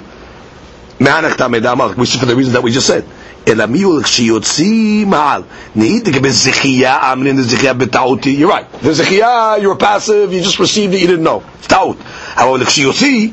מהנחתה 1.00 1.48
מידע 1.48 1.72
אמר, 1.72 1.92
for 1.96 2.26
the 2.26 2.36
reason 2.36 2.54
that 2.54 2.64
we 2.64 2.72
just 2.72 2.88
said. 2.88 3.04
אלא 3.48 3.66
מי 3.66 3.82
הוא 3.82 4.02
כשיוציא 4.04 5.06
מעל. 5.06 5.42
נהיית 5.76 6.08
לגבי 6.08 6.32
זכייה, 6.32 7.14
אמרין 7.14 7.42
זכייה 7.42 7.74
בטעותי. 7.74 8.38
You're 8.42 8.52
right. 8.52 8.86
The 8.86 8.92
זכייה, 8.92 9.54
you're 9.62 9.82
passive, 9.84 10.34
you 10.34 10.42
just 10.42 10.60
received 10.60 10.94
it, 10.94 11.00
you 11.02 11.08
didn't 11.08 11.24
know. 11.24 11.42
It's 11.64 11.68
טעות. 11.68 11.98
אבל 12.38 12.66
כשיוציא, 12.66 13.30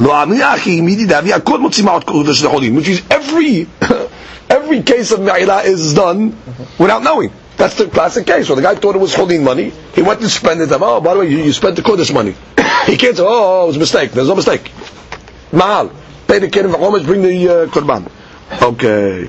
לא 0.00 0.22
אמרין 0.22 0.42
אחי, 0.42 0.80
מי 0.80 0.94
דדאבי, 0.94 1.32
הכל 1.32 1.58
מוציא 1.58 1.84
מעוד 1.84 2.04
קודש 2.04 2.42
לחולים. 2.42 2.76
Which 2.78 2.88
is 2.88 3.00
every, 3.10 3.66
every 4.50 4.82
case 4.90 5.12
of 5.12 5.20
מעילה 5.20 5.60
is 5.64 5.94
done 5.94 6.32
without 6.78 7.02
knowing. 7.02 7.30
That's 7.56 7.74
the 7.76 7.86
classic 7.86 8.26
case 8.26 8.48
where 8.48 8.56
the 8.56 8.62
guy 8.62 8.74
thought 8.74 8.94
it 8.94 9.00
was 9.00 9.14
holding 9.14 9.42
money. 9.42 9.72
He 9.94 10.02
went 10.02 10.20
to 10.20 10.28
spend 10.28 10.60
it. 10.60 10.70
Oh, 10.72 11.00
by 11.00 11.14
the 11.14 11.20
way, 11.20 11.28
you, 11.30 11.38
you 11.38 11.52
spent 11.54 11.76
the 11.76 11.82
Kodesh 11.82 12.12
money. 12.12 12.34
he 12.84 12.96
can't 12.98 13.16
say, 13.16 13.24
oh, 13.26 13.64
it 13.64 13.66
was 13.68 13.76
a 13.76 13.78
mistake. 13.78 14.10
There's 14.12 14.28
no 14.28 14.34
mistake. 14.34 14.70
Mahal. 15.52 15.90
Pay 16.30 16.38
the 16.40 16.48
kid 16.48 16.64
of 16.66 16.72
Chomesh, 16.72 17.04
bring 17.04 17.22
the 17.22 17.48
uh, 17.48 17.66
Korban. 17.66 18.10
Okay. 18.60 19.28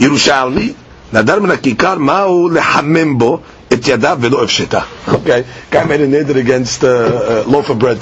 ירושלמי, 0.00 0.72
נדר 1.12 1.40
מן 1.40 1.50
הכיכר, 1.50 1.94
מהו 1.98 2.48
לחמם 2.48 3.18
בו 3.18 3.40
את 3.72 3.88
ידיו 3.88 4.18
ולא 4.20 4.42
הפשטה. 4.44 4.80
Okay. 5.08 5.44
Guy 5.70 5.84
made 5.84 6.00
a 6.00 6.06
neder 6.06 6.36
against 6.36 6.84
uh, 6.84 6.86
uh, 6.86 7.44
loaf 7.50 7.70
of 7.70 7.78
bread. 7.78 7.98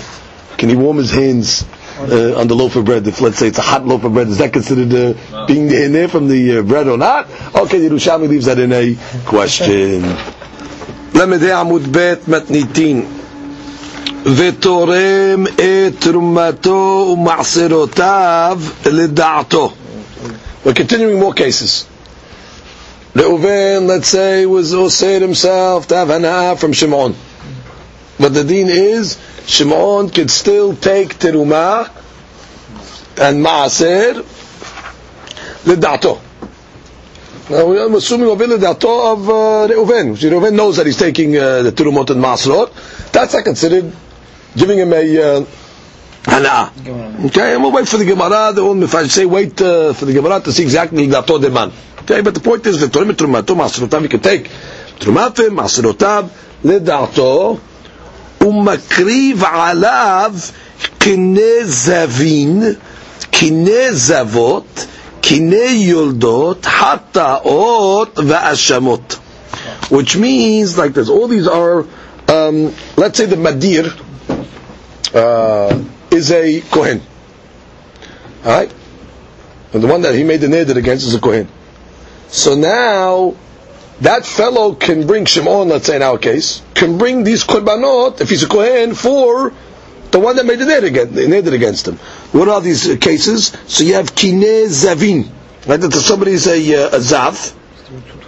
Can 0.58 0.68
he 0.68 0.76
warm 0.76 0.96
his 0.98 1.10
hands 1.10 1.64
uh, 1.98 2.38
on 2.40 2.48
the 2.48 2.54
loaf 2.54 2.76
of 2.76 2.84
bread? 2.84 3.06
If 3.06 3.20
let's 3.20 3.38
say 3.38 3.48
it's 3.48 3.58
a 3.58 3.62
hot 3.62 3.86
loaf 3.86 4.02
of 4.04 4.12
bread, 4.14 4.28
is 4.28 4.38
that 4.38 4.52
considered 4.52 4.92
uh, 4.92 5.46
being 5.46 5.70
in 5.70 5.92
there 5.92 6.08
from 6.08 6.28
the 6.28 6.58
uh, 6.58 6.62
bread 6.62 6.88
or 6.88 6.98
not? 6.98 7.26
Okay, 7.54 7.78
Yerushalmi 7.80 8.28
leaves 8.28 8.46
that 8.46 8.58
in 8.58 8.72
a 8.72 8.94
question. 9.24 10.02
למדי 11.14 11.52
עמוד 11.52 11.96
ב' 11.96 12.14
מתניתין 12.28 13.06
ותורם 14.36 15.46
את 15.46 15.94
תרומתו 16.00 17.08
ומעשרותיו 17.12 18.60
לדעתו. 18.86 19.72
We're 20.64 20.72
continuing 20.74 21.20
more 21.20 21.34
cases. 21.34 21.86
Reuven, 23.14 23.86
let's 23.86 24.08
say, 24.08 24.46
was 24.46 24.72
osir 24.72 25.20
himself 25.20 25.86
to 25.88 25.94
have 25.96 26.08
hana'ah 26.08 26.58
from 26.58 26.72
Shimon. 26.72 27.14
But 28.18 28.32
the 28.34 28.44
deen 28.44 28.68
is, 28.70 29.18
Shimon 29.46 30.08
could 30.08 30.30
still 30.30 30.74
take 30.74 31.18
terumah 31.18 31.90
and 33.18 33.44
maaser 33.44 34.24
lida'to. 35.64 36.18
Now 37.50 37.70
I'm 37.76 37.94
assuming 37.94 38.30
of 38.30 38.38
lida'to 38.38 39.12
of 39.12 39.28
uh, 39.28 39.32
Reuven. 39.74 40.16
Reuven 40.16 40.54
knows 40.54 40.78
that 40.78 40.86
he's 40.86 40.96
taking 40.96 41.36
uh, 41.36 41.62
the 41.62 41.72
terumot 41.72 42.08
and 42.10 42.22
maasrot. 42.22 43.12
That's 43.12 43.34
not 43.34 43.44
considered 43.44 43.92
giving 44.56 44.78
him 44.78 44.92
a 44.92 44.96
uh, 44.96 45.44
hana'ah. 46.24 47.26
Okay, 47.26 47.52
and 47.54 47.62
we'll 47.62 47.72
wait 47.72 47.86
for 47.86 47.98
the 47.98 48.06
Gemara. 48.06 48.52
The 48.54 48.62
old 48.62 48.78
Mefash 48.78 49.10
say 49.10 49.26
wait 49.26 49.60
uh, 49.60 49.92
for 49.92 50.06
the 50.06 50.14
Gemara 50.14 50.40
to 50.40 50.52
see 50.52 50.62
exactly 50.62 51.06
lida'to 51.06 51.40
de 51.40 51.50
man. 51.50 51.70
Okay, 52.00 52.22
but 52.22 52.34
the 52.34 52.40
point 52.40 52.66
is, 52.66 52.82
ותורם 52.82 53.10
את 53.10 53.18
תרומתו 53.18 53.54
מעשרותיו, 53.56 54.02
he 54.04 54.08
can 54.08 54.20
take 54.20 54.48
תרומת 54.98 55.40
מעשרותיו 55.50 56.26
לדעתו, 56.64 57.58
ומקריב 58.40 59.44
עליו 59.44 60.32
קנה 60.98 61.40
זבין, 61.64 62.62
Kine 65.21 65.67
yoldot 65.85 66.61
hataot 66.61 68.13
va'ashamot. 68.13 69.15
Which 69.91 70.17
means 70.17 70.77
like 70.77 70.93
this. 70.93 71.09
All 71.09 71.27
these 71.27 71.47
are, 71.47 71.79
um, 72.27 72.73
let's 72.95 73.17
say 73.17 73.25
the 73.25 73.35
madir 73.35 73.89
uh, 75.13 75.83
is 76.11 76.31
a 76.31 76.61
kohen. 76.61 77.01
Alright? 78.45 78.73
And 79.73 79.83
the 79.83 79.87
one 79.87 80.01
that 80.01 80.15
he 80.15 80.23
made 80.23 80.41
the 80.41 80.47
neder 80.47 80.75
against 80.75 81.05
is 81.05 81.13
a 81.13 81.19
kohen. 81.19 81.47
So 82.29 82.55
now, 82.55 83.35
that 84.01 84.25
fellow 84.25 84.75
can 84.75 85.07
bring 85.07 85.25
Shimon, 85.25 85.69
let's 85.69 85.87
say 85.87 85.95
in 85.95 86.01
our 86.01 86.17
case, 86.17 86.61
can 86.73 86.97
bring 86.97 87.23
these 87.23 87.43
korbanot, 87.43 88.21
if 88.21 88.29
he's 88.29 88.43
a 88.43 88.47
kohen, 88.47 88.93
for 88.95 89.53
the 90.11 90.19
one 90.19 90.37
that 90.37 90.45
made 90.45 90.59
the 90.59 90.65
neder 90.65 90.83
against, 90.83 91.53
against 91.53 91.87
him. 91.87 91.99
What 92.31 92.47
are 92.47 92.61
these 92.61 92.89
uh, 92.89 92.97
cases? 92.97 93.57
So 93.67 93.83
you 93.83 93.95
have 93.95 94.13
kine 94.13 94.67
zavin. 94.67 95.29
Right, 95.65 95.79
that 95.79 95.91
somebody 95.93 96.31
is 96.31 96.47
a, 96.47 96.85
uh, 96.85 96.87
a 96.95 96.99
zav, 96.99 97.55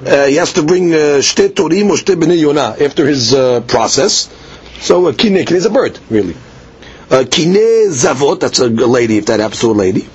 uh, 0.05 0.25
he 0.25 0.35
has 0.35 0.53
to 0.53 0.63
bring 0.63 0.93
uh, 0.93 1.21
shte 1.21 1.49
torim 1.49 1.89
or 1.89 1.95
shte 1.95 2.15
b'nei 2.15 2.39
yonah 2.39 2.75
after 2.83 3.05
his 3.05 3.33
uh, 3.33 3.61
process. 3.61 4.33
So 4.79 5.07
uh, 5.07 5.13
kine, 5.13 5.45
kine 5.45 5.57
is 5.57 5.65
a 5.65 5.69
bird, 5.69 5.99
really. 6.09 6.35
Uh, 7.11 7.25
kine 7.29 7.89
zavot, 7.91 8.39
that's 8.39 8.59
a 8.59 8.67
lady, 8.67 9.17
if 9.17 9.27
that 9.27 9.39
happens 9.39 9.61
to 9.61 9.67
a 9.67 9.73
lady. 9.73 10.07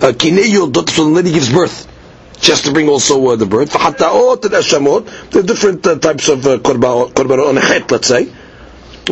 Uh, 0.00 0.12
kine 0.18 0.38
yoldot, 0.38 0.88
so 0.88 1.04
the 1.04 1.10
lady 1.10 1.32
gives 1.32 1.52
birth. 1.52 1.90
She 2.40 2.50
has 2.50 2.62
to 2.62 2.72
bring 2.72 2.88
also 2.88 3.26
uh, 3.28 3.36
the 3.36 3.46
bird. 3.46 3.68
V'hataot 3.68 4.44
and 4.44 4.54
ashamot. 4.54 5.30
There 5.30 5.42
are 5.42 5.46
different 5.46 5.82
types 5.84 6.28
of 6.28 6.46
uh, 6.46 6.58
korban 6.58 7.48
on 7.48 7.58
a 7.58 7.60
chet, 7.60 7.90
let's 7.90 8.08
say. 8.08 8.32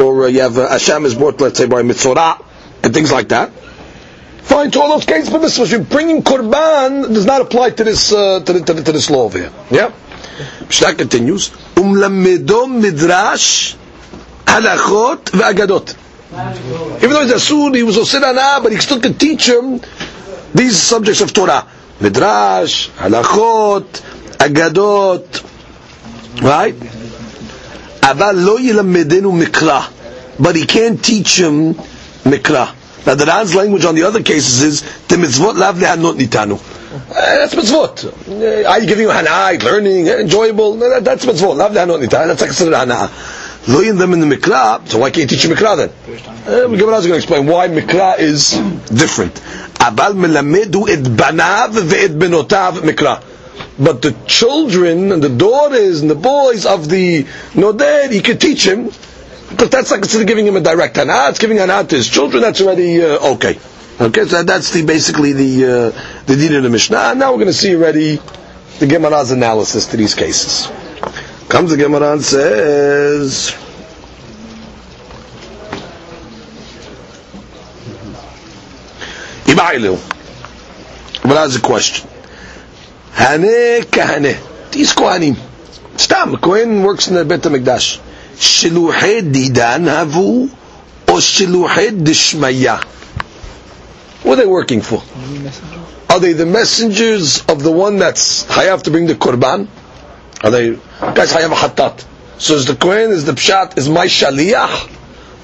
Or 0.00 0.28
you 0.28 0.40
have 0.40 0.56
uh, 0.58 0.68
asham 0.70 1.04
is 1.04 1.14
brought, 1.14 1.40
let's 1.40 1.58
say, 1.58 1.66
by 1.66 1.82
mitzorah, 1.82 2.42
and 2.82 2.94
things 2.94 3.12
like 3.12 3.28
that. 3.28 3.52
Fine, 4.41 4.71
to 4.71 4.79
all 4.81 4.89
those 4.89 5.05
cases, 5.05 5.29
but 5.29 5.39
this 5.39 5.57
was 5.59 5.73
bringing 5.89 6.23
korban 6.23 7.13
does 7.13 7.25
not 7.25 7.41
apply 7.41 7.71
to 7.71 7.83
this 7.83 8.13
uh, 8.13 8.39
to, 8.39 8.53
the, 8.53 8.61
to, 8.61 8.73
the, 8.73 8.83
to 8.83 8.91
this 8.93 9.09
law 9.09 9.23
over 9.23 9.37
here. 9.37 9.51
Yeah. 9.69 9.91
Mishnah 10.61 10.95
continues. 10.95 11.49
Umlamedo 11.75 12.67
midrash 12.81 13.75
halachot 14.45 15.23
ve'agadot. 15.31 15.95
Even 16.97 17.09
though 17.11 17.21
he's 17.23 17.31
a 17.31 17.39
Sud, 17.39 17.75
he 17.75 17.83
was 17.83 17.97
Osirana, 17.97 18.61
but 18.61 18.71
he 18.71 18.77
still 18.79 18.99
could 19.01 19.19
teach 19.19 19.47
him 19.47 19.81
these 20.53 20.77
subjects 20.77 21.21
of 21.21 21.33
Torah. 21.33 21.67
Midrash, 21.99 22.89
halachot, 22.89 24.01
agadot, 24.37 25.43
right? 26.41 26.75
אבל 28.03 28.35
לא 28.35 28.59
ילמדנו 28.61 29.31
מקרא, 29.31 29.81
but 30.39 30.55
he 30.55 30.65
can't 30.65 31.03
teach 31.03 31.39
him 31.39 31.73
מקרא. 32.25 32.65
Now 33.06 33.14
the 33.14 33.26
Ran's 33.26 33.54
language 33.54 33.84
on 33.84 33.94
the 33.94 34.04
other 34.04 34.22
cases 34.22 34.62
is 34.62 34.82
the 35.08 35.16
mitzvot 35.16 35.56
lav 35.56 35.76
lehanot 35.76 36.16
nitanu. 36.18 36.58
Uh, 36.92 37.14
that's 37.14 37.54
mitzvot. 37.54 38.04
Uh, 38.04 38.68
are 38.68 38.80
you 38.80 38.86
giving 38.86 39.06
you 39.06 39.10
hana'ah, 39.10 39.62
learning, 39.62 40.08
uh, 40.08 40.12
enjoyable? 40.12 40.76
That, 40.76 41.04
that's 41.04 41.24
mitzvot. 41.24 41.56
Lav 41.56 41.72
lehanot 41.72 42.04
nitanu. 42.04 42.28
That's 42.28 42.42
considered 42.42 42.74
hana'ah. 42.74 43.68
Lo 43.68 43.80
in 43.80 43.96
them 43.96 44.12
in 44.12 44.20
the 44.20 44.26
mikra, 44.26 44.88
so 44.88 44.98
why 44.98 45.10
can't 45.10 45.30
you 45.30 45.36
teach 45.38 45.48
mikra 45.48 45.76
then? 45.76 45.90
Uh, 46.46 46.66
Gemara 46.66 46.96
is 46.96 47.06
going 47.06 47.20
to 47.20 47.24
explain 47.24 47.46
why 47.46 47.68
mikra 47.68 48.18
is 48.18 48.52
different. 48.88 49.34
Abal 49.34 50.14
melamedu 50.14 50.88
et 50.88 51.02
banav 51.02 51.70
ve'et 51.70 52.18
benotav 52.18 52.80
mikra. 52.80 53.22
But 53.78 54.02
the 54.02 54.12
children 54.26 55.12
and 55.12 55.22
the 55.22 55.28
daughters 55.28 56.00
and 56.00 56.10
the 56.10 56.14
boys 56.14 56.66
of 56.66 56.88
the 56.88 57.26
Noder, 57.54 58.08
he 58.10 58.20
could 58.20 58.40
teach 58.40 58.66
him, 58.66 58.90
but 59.56 59.70
that's 59.70 59.90
not 59.90 60.00
considered 60.00 60.26
giving 60.26 60.46
him 60.46 60.56
a 60.56 60.60
direct 60.60 60.96
hana. 60.96 61.28
It's 61.28 61.38
giving 61.38 61.58
hana 61.58 61.84
to 61.84 61.96
his 61.96 62.08
children. 62.08 62.42
That's 62.42 62.60
already 62.60 63.02
uh, 63.02 63.32
okay. 63.34 63.58
Okay, 64.00 64.24
so 64.26 64.42
that's 64.42 64.72
the 64.72 64.84
basically 64.84 65.32
the 65.32 65.64
uh, 65.94 66.24
the 66.26 66.36
deed 66.36 66.52
of 66.54 66.62
the 66.62 66.70
Mishnah. 66.70 67.14
Now 67.14 67.30
we're 67.32 67.38
going 67.38 67.46
to 67.48 67.52
see 67.52 67.74
already 67.76 68.20
the 68.78 68.86
Gemara's 68.86 69.30
analysis 69.30 69.86
to 69.88 69.96
these 69.96 70.14
cases. 70.14 70.66
Comes 71.48 71.70
the 71.70 71.76
Gemara 71.76 72.12
and 72.14 72.22
says. 72.22 73.56
But 81.22 81.34
that's 81.34 81.56
a 81.56 81.60
question. 81.60 82.08
Hane 83.14 83.82
kahane. 83.84 84.70
These 84.72 84.94
Kohanim. 84.94 85.36
Stam, 85.98 86.36
Kohen 86.38 86.82
works 86.82 87.08
in 87.08 87.14
the 87.14 87.24
Bet 87.24 87.40
HaMikdash. 87.40 88.00
Shiluhe 88.42 89.22
didan 89.32 89.86
havu, 89.86 90.50
or 91.08 91.18
shiluchet 91.18 92.02
dishmaya. 92.02 92.82
What 94.24 94.38
are 94.38 94.42
they 94.42 94.46
working 94.46 94.80
for? 94.80 95.02
Are 96.10 96.18
they 96.18 96.32
the 96.32 96.46
messengers 96.46 97.46
of 97.46 97.62
the 97.62 97.70
one 97.70 97.98
that's 97.98 98.44
hayav 98.46 98.82
to 98.82 98.90
bring 98.90 99.06
the 99.06 99.14
korban? 99.14 99.68
Are 100.42 100.50
they 100.50 100.70
guys 101.00 101.32
hayav 101.32 101.50
hatat? 101.50 102.04
So 102.38 102.54
is 102.54 102.66
the 102.66 102.74
kohen 102.74 103.12
is 103.12 103.24
the 103.24 103.32
pshat 103.32 103.78
is 103.78 103.88
my 103.88 104.06
shaliach? 104.06 104.90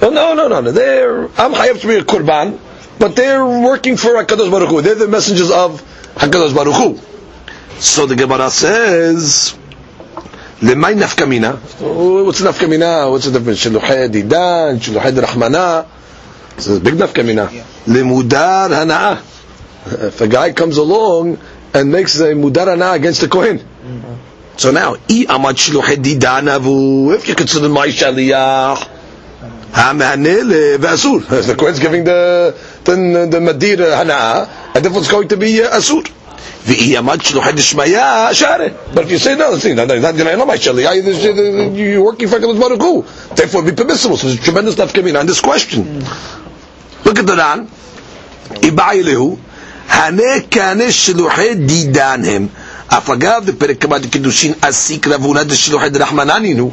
Oh 0.03 0.11
no 0.11 0.35
no 0.35 0.49
no 0.49 0.61
no. 0.61 0.73
They're 0.73 1.25
I'm 1.41 1.53
hayav 1.53 1.81
to 1.81 1.87
bring 1.87 2.01
a 2.01 2.05
korban, 2.05 2.59
but 2.99 3.17
they're 3.17 3.45
working 3.45 3.97
for 3.97 4.11
Hakadosh 4.11 4.51
Baruch 4.51 4.71
Hu. 4.71 4.83
They're 4.83 4.95
the 4.97 5.09
messengers 5.09 5.51
of 5.51 5.83
Hakadosh 6.15 6.55
Baruch 6.55 6.75
Hu. 6.75 7.81
So 7.81 8.07
the 8.07 8.17
Gemara 8.17 8.51
says. 8.51 9.58
למאי 10.63 10.95
נפקא 10.95 11.25
מינה? 11.25 11.53
The 11.81 11.85
nafka 12.45 12.69
mina? 12.69 13.09
What's 13.09 13.25
the 13.27 13.39
difference? 13.39 13.59
שלוחי 13.59 14.09
דידן, 14.09 14.77
שלוחי 14.81 15.11
דרחמנה? 15.11 15.83
A 16.59 16.63
big 16.83 16.95
nafka 16.99 17.23
mina. 17.23 17.47
למודר 17.87 18.75
הנאה. 18.75 19.15
If 19.87 20.21
a 20.21 20.27
guy 20.27 20.53
comes 20.53 20.77
along 20.77 21.39
and 21.75 21.91
makes 21.93 22.19
a 22.21 22.35
mudar 22.35 22.67
hana'ah 22.67 22.95
against 22.97 23.21
the 23.21 23.29
Kohen. 23.29 23.61
So 24.57 24.71
now, 24.73 24.95
i 25.09 25.25
amad 25.29 25.55
shluchei 25.55 25.97
didanavu, 25.97 27.15
if 27.15 27.29
you 27.29 27.35
consider 27.35 27.69
my 27.69 27.87
shaliyah, 27.87 28.77
ha-mehanele 29.73 30.77
ve'asur. 30.79 31.47
The 31.47 31.55
Kohen's 31.55 31.79
giving 31.79 32.05
the, 32.05 32.55
madir 32.85 33.77
hana'ah, 33.79 34.75
and 34.75 34.85
therefore 34.85 35.01
it's 35.03 35.11
going 35.11 35.29
to 35.29 35.37
be 35.37 35.63
uh, 35.63 35.71
asur. 35.79 36.05
ואי 36.66 36.98
עמד 36.98 37.22
שלוחי 37.22 37.52
דשמיא, 37.52 38.00
share. 38.32 38.72
But 38.94 39.04
if 39.06 39.12
you 39.12 39.18
say 39.18 39.36
no, 39.36 39.58
see, 39.58 39.74
no, 39.74 39.86
no, 39.86 40.00
not, 40.00 40.16
you're 40.16 40.38
not 40.38 40.48
my 40.48 40.56
shaliyah, 40.56 41.76
you're 41.76 42.04
working 42.04 42.28
for 42.28 42.40
HaKadosh 42.40 42.60
Baruch 42.60 42.82
Hu. 42.82 43.06
Therefore 43.36 43.64
it'd 43.64 43.76
be 43.76 43.84
permissible. 43.84 44.16
So 44.18 44.28
there's 44.28 44.40
tremendous 44.40 44.76
nafkamina 44.76 45.20
on 45.20 45.26
this 45.26 45.42
question. 45.42 46.04
Look 47.04 47.20
at 47.20 47.26
the 47.28 47.36
Ran. 47.36 47.68
Ibai 48.62 49.04
lehu. 49.04 49.38
הנה 49.90 50.24
כהנה 50.52 50.92
שלוחי 50.92 51.56
דידן 51.56 52.22
הם. 52.26 52.48
אף 52.88 53.10
אגב, 53.10 53.44
בפרק 53.46 53.82
כמה 53.82 54.00
דקידושין 54.00 54.54
אסיק 54.62 55.08
רבונה 55.08 55.44
דשלוחי 55.44 55.90
דרחמנני 55.90 56.54
נו. 56.54 56.72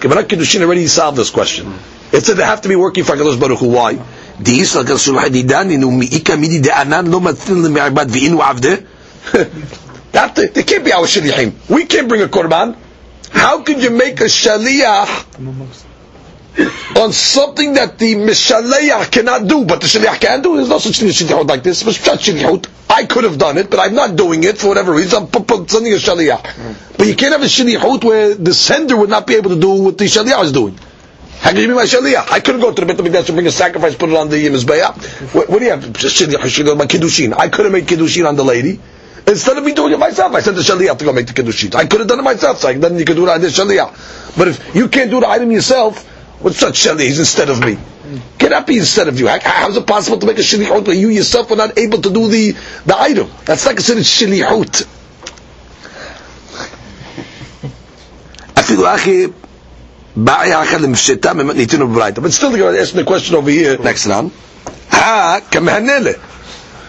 כמובן 0.00 0.22
קידושין 0.22 0.62
already 0.62 0.88
solved 0.98 1.16
this 1.16 1.30
question. 1.30 1.66
It 2.12 2.24
said 2.24 2.36
they 2.36 2.44
have 2.44 2.60
to 2.62 2.68
be 2.68 2.76
working 2.76 3.04
for 3.04 3.12
הקדוש 3.12 3.36
ברוך 3.36 3.60
הוא. 3.60 3.76
Why? 3.90 3.94
דאיס 4.40 4.76
לגל 4.76 4.96
שלוחי 4.98 5.28
דידן 5.28 5.70
נו 5.70 5.90
מאיכא 5.90 6.32
מידי 6.32 6.58
דענן 6.58 7.06
לא 7.06 7.20
מתנין 7.20 7.62
למעבד 7.62 8.06
ואינו 8.10 8.42
עבדה. 8.42 8.74
that 10.13 10.35
they, 10.35 10.63
can't 10.63 10.85
be 10.85 10.93
our 10.93 11.05
shaliachim. 11.05 11.69
We 11.69 11.85
can't 11.85 12.07
bring 12.07 12.21
a 12.21 12.27
korban. 12.27 12.77
How 13.31 13.63
could 13.63 13.81
you 13.81 13.89
make 13.89 14.21
a 14.21 14.25
shaliach 14.25 15.25
on 16.97 17.11
something 17.11 17.73
that 17.73 17.97
the 17.97 18.13
Mishaleach 18.15 19.11
cannot 19.11 19.47
do, 19.47 19.65
but 19.65 19.81
the 19.81 19.87
Shaliach 19.87 20.19
can 20.19 20.41
do. 20.41 20.55
There's 20.55 20.69
no 20.69 20.77
such 20.77 20.99
thing 20.99 21.09
as 21.09 21.15
Shalichut 21.19 21.47
like 21.47 21.63
this. 21.63 21.83
I 22.89 23.05
could 23.05 23.23
have 23.23 23.37
done 23.39 23.57
it, 23.57 23.69
but 23.71 23.79
I'm 23.79 23.95
not 23.95 24.15
doing 24.15 24.43
it 24.43 24.57
for 24.59 24.67
whatever 24.67 24.93
reason. 24.93 25.23
I'm 25.33 25.67
sending 25.67 25.93
a 25.93 25.97
Shaliach. 25.97 26.97
But 26.97 27.07
you 27.07 27.15
can't 27.15 27.33
have 27.33 27.41
a 27.41 27.45
Shalichut 27.45 28.03
where 28.03 28.35
the 28.35 28.53
sender 28.53 28.95
would 28.95 29.09
not 29.09 29.25
be 29.25 29.35
able 29.35 29.49
to 29.49 29.59
do 29.59 29.71
what 29.83 29.97
the 29.97 30.05
Shaliach 30.05 30.43
is 30.43 30.51
doing. 30.51 30.77
How 31.39 31.49
can 31.49 31.59
you 31.59 31.67
be 31.67 31.73
my 31.73 31.83
Shaliach? 31.85 32.31
I 32.31 32.39
couldn't 32.39 32.61
go 32.61 32.71
to 32.71 32.85
the 32.85 32.93
Beit 32.93 32.97
HaMikdash 32.97 33.27
and 33.29 33.35
bring 33.35 33.47
a 33.47 33.51
sacrifice, 33.51 33.95
put 33.95 34.09
it 34.09 34.15
on 34.15 34.29
the 34.29 34.47
Mizbeah. 34.47 35.33
What, 35.33 35.49
what 35.49 35.59
do 35.59 35.65
you 35.65 35.71
have? 35.71 35.81
Shaliach, 35.81 36.77
my 36.77 36.85
Kiddushin. 36.85 37.33
I 37.35 37.49
could 37.49 37.65
have 37.65 37.73
made 37.73 37.85
Kiddushin 37.87 38.27
on 38.27 38.35
the 38.35 38.45
lady. 38.45 38.79
Instead 39.25 39.57
of 39.57 39.63
me 39.63 39.73
doing 39.73 39.93
it 39.93 39.99
myself, 39.99 40.33
I 40.33 40.41
sent 40.41 40.57
the 40.57 40.61
Shaliyah 40.63 40.97
to 40.97 41.05
go 41.05 41.13
make 41.13 41.27
the 41.27 41.33
Kedushin. 41.33 41.73
I 41.75 41.85
could 41.85 41.99
have 42.01 42.09
done 42.09 42.19
it 42.19 42.23
myself, 42.23 42.59
so 42.59 42.73
then 42.73 42.97
you 42.99 43.05
could 43.05 43.15
do 43.15 43.23
it 43.25 43.29
on 43.29 43.39
the 43.41 43.47
Shaliyah. 43.47 44.37
But 44.37 44.49
if 44.49 44.75
you 44.75 44.89
can't 44.89 45.09
do 45.09 45.19
the 45.21 45.29
item 45.29 45.51
yourself, 45.51 46.03
what's 46.41 46.57
such 46.57 46.83
Shaliyah? 46.85 47.17
instead 47.19 47.49
of 47.49 47.59
me. 47.63 47.77
Cannot 48.37 48.67
be 48.67 48.77
instead 48.77 49.07
of 49.07 49.17
you. 49.19 49.27
How, 49.27 49.39
how 49.39 49.69
is 49.69 49.77
it 49.77 49.87
possible 49.87 50.17
to 50.19 50.25
make 50.25 50.37
a 50.37 50.41
Shilihut 50.41 50.85
when 50.87 50.97
you 50.99 51.07
yourself 51.09 51.49
were 51.49 51.55
not 51.55 51.77
able 51.77 52.01
to 52.01 52.09
do 52.11 52.27
the, 52.27 52.51
the 52.85 52.97
item? 52.99 53.29
That's 53.45 53.65
not 53.65 53.75
considered 53.75 54.03
Shilihut. 54.03 54.87
But 62.21 62.33
still, 62.33 62.57
you're 62.57 62.77
asking 62.77 62.97
the 62.99 63.03
question 63.05 63.35
over 63.35 63.49
here 63.49 63.77
next 63.79 64.05
round. 64.07 64.31
Ha, 64.89 65.39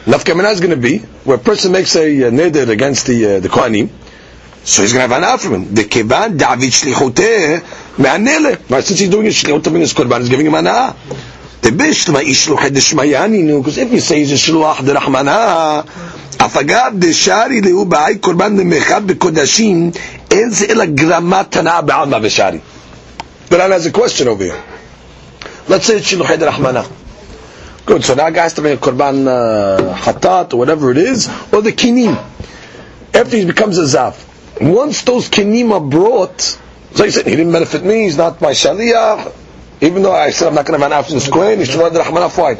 Nafkamina 0.06 0.52
is 0.52 0.60
going 0.60 0.70
to 0.70 0.76
be 0.76 0.98
where 0.98 1.36
a 1.36 1.40
person 1.40 1.72
makes 1.72 1.96
a 1.96 2.26
uh, 2.26 2.30
neder 2.30 2.68
against 2.68 3.06
the, 3.06 3.36
uh, 3.36 3.40
the 3.40 3.48
Kohanim, 3.48 3.88
so 4.64 4.82
he's 4.82 4.92
going 4.92 5.08
to 5.08 5.14
have 5.14 5.22
an 5.22 5.38
from 5.38 5.54
him. 5.54 5.74
The 5.74 5.84
kevan 5.84 6.36
David 6.38 6.70
shlichuteh 6.72 7.98
me'anele. 7.98 8.70
Right, 8.70 8.82
since 8.84 8.98
he's 9.00 9.10
doing 9.10 9.24
his 9.26 9.34
shlichut 9.34 9.62
to 9.64 9.70
bring 9.70 9.80
his 9.82 9.92
korban, 9.92 10.20
he's 10.20 10.30
giving 10.30 10.46
him 10.46 10.54
anah. 10.54 10.94
The 11.62 11.70
bishma 11.70 12.22
ishluch 12.22 12.68
deshmayani 12.68 13.58
because 13.58 13.78
if 13.78 13.92
you 13.92 14.00
say 14.00 14.20
he's 14.20 14.32
a 14.32 14.34
shluach 14.36 14.76
derachmana, 14.76 15.84
afagav 16.36 16.98
deshari 16.98 17.60
lehu 17.62 17.86
ba'ay 17.88 18.14
korban 18.20 18.58
lemechad 18.58 19.06
bekodashim 19.06 19.94
en 20.32 20.50
ze 20.50 20.66
ela 20.70 20.86
gramat 20.86 21.50
tanah 21.50 21.80
ba'alma 21.86 22.20
b'shari. 22.20 22.60
The 23.48 23.58
Ran 23.58 23.70
has 23.70 23.84
a 23.86 23.92
question 23.92 24.28
over 24.28 24.44
here. 24.44 24.64
Let's 25.68 25.86
say 25.86 25.96
it's 25.96 26.10
shluch 26.10 26.26
derachmana. 26.26 27.03
Good, 27.86 28.02
so 28.02 28.14
now 28.14 28.30
guy 28.30 28.44
has 28.44 28.54
to 28.54 28.62
bring 28.62 28.78
a 28.78 28.80
korban 28.80 29.26
uh, 29.26 29.94
hatat 29.94 30.54
or 30.54 30.56
whatever 30.56 30.90
it 30.90 30.96
is, 30.96 31.28
or 31.52 31.60
the 31.60 31.70
kinim. 31.72 32.16
After 33.12 33.36
he 33.36 33.44
becomes 33.44 33.76
a 33.76 33.82
zav. 33.82 34.16
Once 34.60 35.02
those 35.02 35.28
kinim 35.28 35.70
are 35.70 35.80
brought, 35.80 36.40
so 36.40 37.04
he 37.04 37.10
said, 37.10 37.26
he 37.26 37.36
didn't 37.36 37.52
benefit 37.52 37.84
me, 37.84 38.04
he's 38.04 38.16
not 38.16 38.40
my 38.40 38.52
shaliach, 38.52 39.34
even 39.82 40.02
though 40.02 40.14
I 40.14 40.30
said 40.30 40.48
I'm 40.48 40.54
not 40.54 40.64
going 40.64 40.80
to 40.80 40.82
have 40.82 40.92
an 40.92 40.98
afternoon 40.98 41.30
kohen, 41.30 41.58
he 41.58 41.66
should 41.66 41.78
run 41.80 41.92
the 41.92 41.98
rahman 42.00 42.30
fine. 42.30 42.56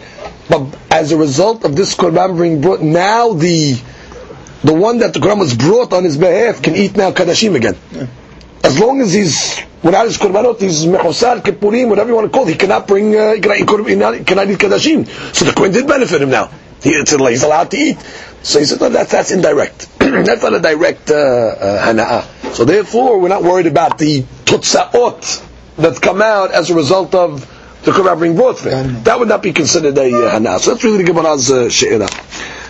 But 0.49 0.77
as 0.91 1.13
a 1.13 1.17
result 1.17 1.65
of 1.65 1.75
this 1.75 1.95
korban 1.95 2.39
being 2.39 2.61
brought, 2.61 2.83
now 2.83 3.33
the 3.33 3.81
the 4.63 4.75
one 4.75 4.99
that 4.99 5.15
the 5.15 5.21
korban 5.21 5.39
was 5.39 5.55
brought 5.55 5.95
on 5.95 6.05
his 6.05 6.19
behalf 6.19 6.61
can 6.63 6.75
eat 6.75 6.97
now 6.97 7.13
kadashim 7.13 7.55
again. 7.55 7.77
Yeah. 7.93 8.07
As 8.65 8.79
long 8.81 9.01
as 9.03 9.13
he's 9.13 9.61
without 9.83 10.07
his 10.07 10.17
korbanot, 10.17 10.59
he's 10.59 10.87
mechosar, 10.87 11.41
kippurim, 11.43 11.91
whatever 11.91 12.09
you 12.09 12.17
want 12.17 12.33
to 12.33 12.37
call 12.37 12.49
it, 12.49 12.53
he 12.53 12.57
cannot 12.57 12.89
bring, 12.89 13.15
uh, 13.15 13.35
he, 13.35 13.41
cannot, 13.41 14.15
he 14.17 14.25
cannot 14.25 14.49
eat 14.51 14.59
kadashim. 14.59 15.07
So 15.35 15.45
the 15.45 15.53
kohen 15.53 15.71
did 15.73 15.87
benefit 15.87 16.23
him 16.23 16.31
now. 16.31 16.51
He, 16.83 16.95
he's 16.95 17.43
allowed 17.43 17.71
to 17.73 17.77
eat. 17.77 17.99
So 18.43 18.59
he 18.59 18.65
said, 18.65 18.81
no, 18.81 18.89
that's, 18.89 19.13
that's 19.13 19.31
indirect. 19.31 19.89
that's 19.99 20.43
not 20.43 20.55
a 20.55 20.61
direct 20.61 21.11
uh, 21.11 21.15
uh, 21.15 21.87
hana'ah. 21.87 22.55
So 22.55 22.65
therefore, 22.65 23.19
we're 23.21 23.29
not 23.29 23.43
worried 23.43 23.67
about 23.67 23.99
the 23.99 24.23
tutsaot 24.23 25.45
that 25.77 26.01
come 26.01 26.23
out 26.23 26.51
as 26.53 26.71
a 26.71 26.75
result 26.75 27.15
of 27.15 27.41
the 27.85 27.91
Korban 27.91 28.21
being 28.21 28.37
brought 28.37 28.59
for 28.59 28.71
it. 28.71 29.05
That 29.05 29.19
would 29.19 29.29
not 29.29 29.43
be 29.43 29.53
considered 29.53 29.97
a 29.99 30.07
uh, 30.07 30.39
hana'ah. 30.39 30.59
So 30.61 30.71
that's 30.73 30.85
really 30.85 30.99
the 30.99 31.05
Gemara's 31.05 31.51
uh, 31.51 31.69
she'ira. 31.69 32.09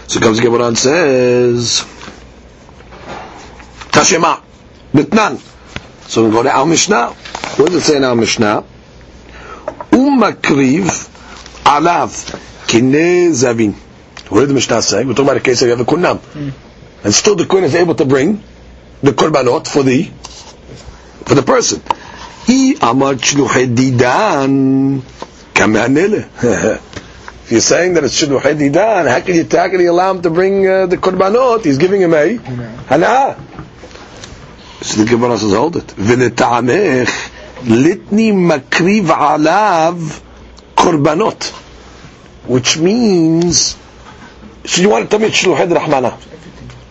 So 0.09 0.21
comes 0.21 0.41
Gemara 0.41 0.65
and 0.67 0.79
says, 0.79 1.81
Tashema, 3.91 4.43
Mitnan. 4.93 5.54
So 6.07 6.25
we 6.25 6.31
go 6.31 6.43
to 6.43 6.51
our 6.51 6.67
Mishnah. 6.67 7.11
What 7.11 7.71
does 7.71 7.77
it 7.77 7.81
say 7.83 7.97
in 7.97 8.05
our 8.05 8.15
Mishnah? 8.17 8.65
Umakriv 9.91 10.85
alav 11.65 12.67
kine 12.69 13.33
zavin. 13.33 13.75
What 14.31 14.41
did 14.41 14.51
the 14.51 14.55
Mishnah 14.55 14.83
say? 14.83 15.05
We're 15.05 15.13
talking 15.13 15.25
about 15.27 15.37
a 15.39 15.41
case 15.41 15.61
where 15.61 15.71
you 15.71 15.77
have 15.77 15.87
a 15.87 15.91
kunam. 15.91 16.19
Mm. 16.19 16.53
And 17.05 17.15
still 17.15 17.37
the 17.37 17.47
queen 17.47 17.65
is 17.65 17.75
able 17.75 17.95
to 17.97 18.05
bring 18.05 18.43
the 19.03 19.13
korbanot 19.13 19.67
for 19.67 19.83
the 19.83 20.05
for 21.25 21.35
the 21.35 21.43
person. 21.43 21.83
He 22.47 22.75
amar 22.81 23.15
didan 23.15 25.03
If 27.45 27.53
you're 27.53 27.61
saying 27.61 27.95
that 27.95 28.05
it's 28.05 28.21
shluchei 28.23 28.55
didan, 28.59 29.09
how 29.09 29.21
can 29.21 29.35
you 29.35 29.47
how 29.51 29.69
can 29.69 29.81
you 29.81 29.91
allow 29.91 30.11
him 30.11 30.23
to 30.23 30.31
bring 30.31 30.67
uh, 30.67 30.87
the 30.87 30.97
korbanot? 30.97 31.65
He's 31.65 31.79
giving 31.79 32.01
him 32.01 32.15
a 32.15 32.37
hana. 32.89 33.37
So 34.85 35.03
the 35.03 35.09
Gemara 35.09 35.39
says, 35.39 35.55
hold 35.55 35.77
it. 35.77 35.87
V'letamech 35.87 37.09
litni 37.65 38.33
makriv 38.35 39.07
alav 39.07 40.21
korbanot, 40.77 41.51
which 42.47 42.77
means 42.77 43.77
so 44.67 44.83
you 44.83 44.91
want 44.91 45.05
to 45.05 45.11
tell 45.11 45.19
me 45.19 45.29
Shluhed 45.29 45.71
Rahmana? 45.75 46.13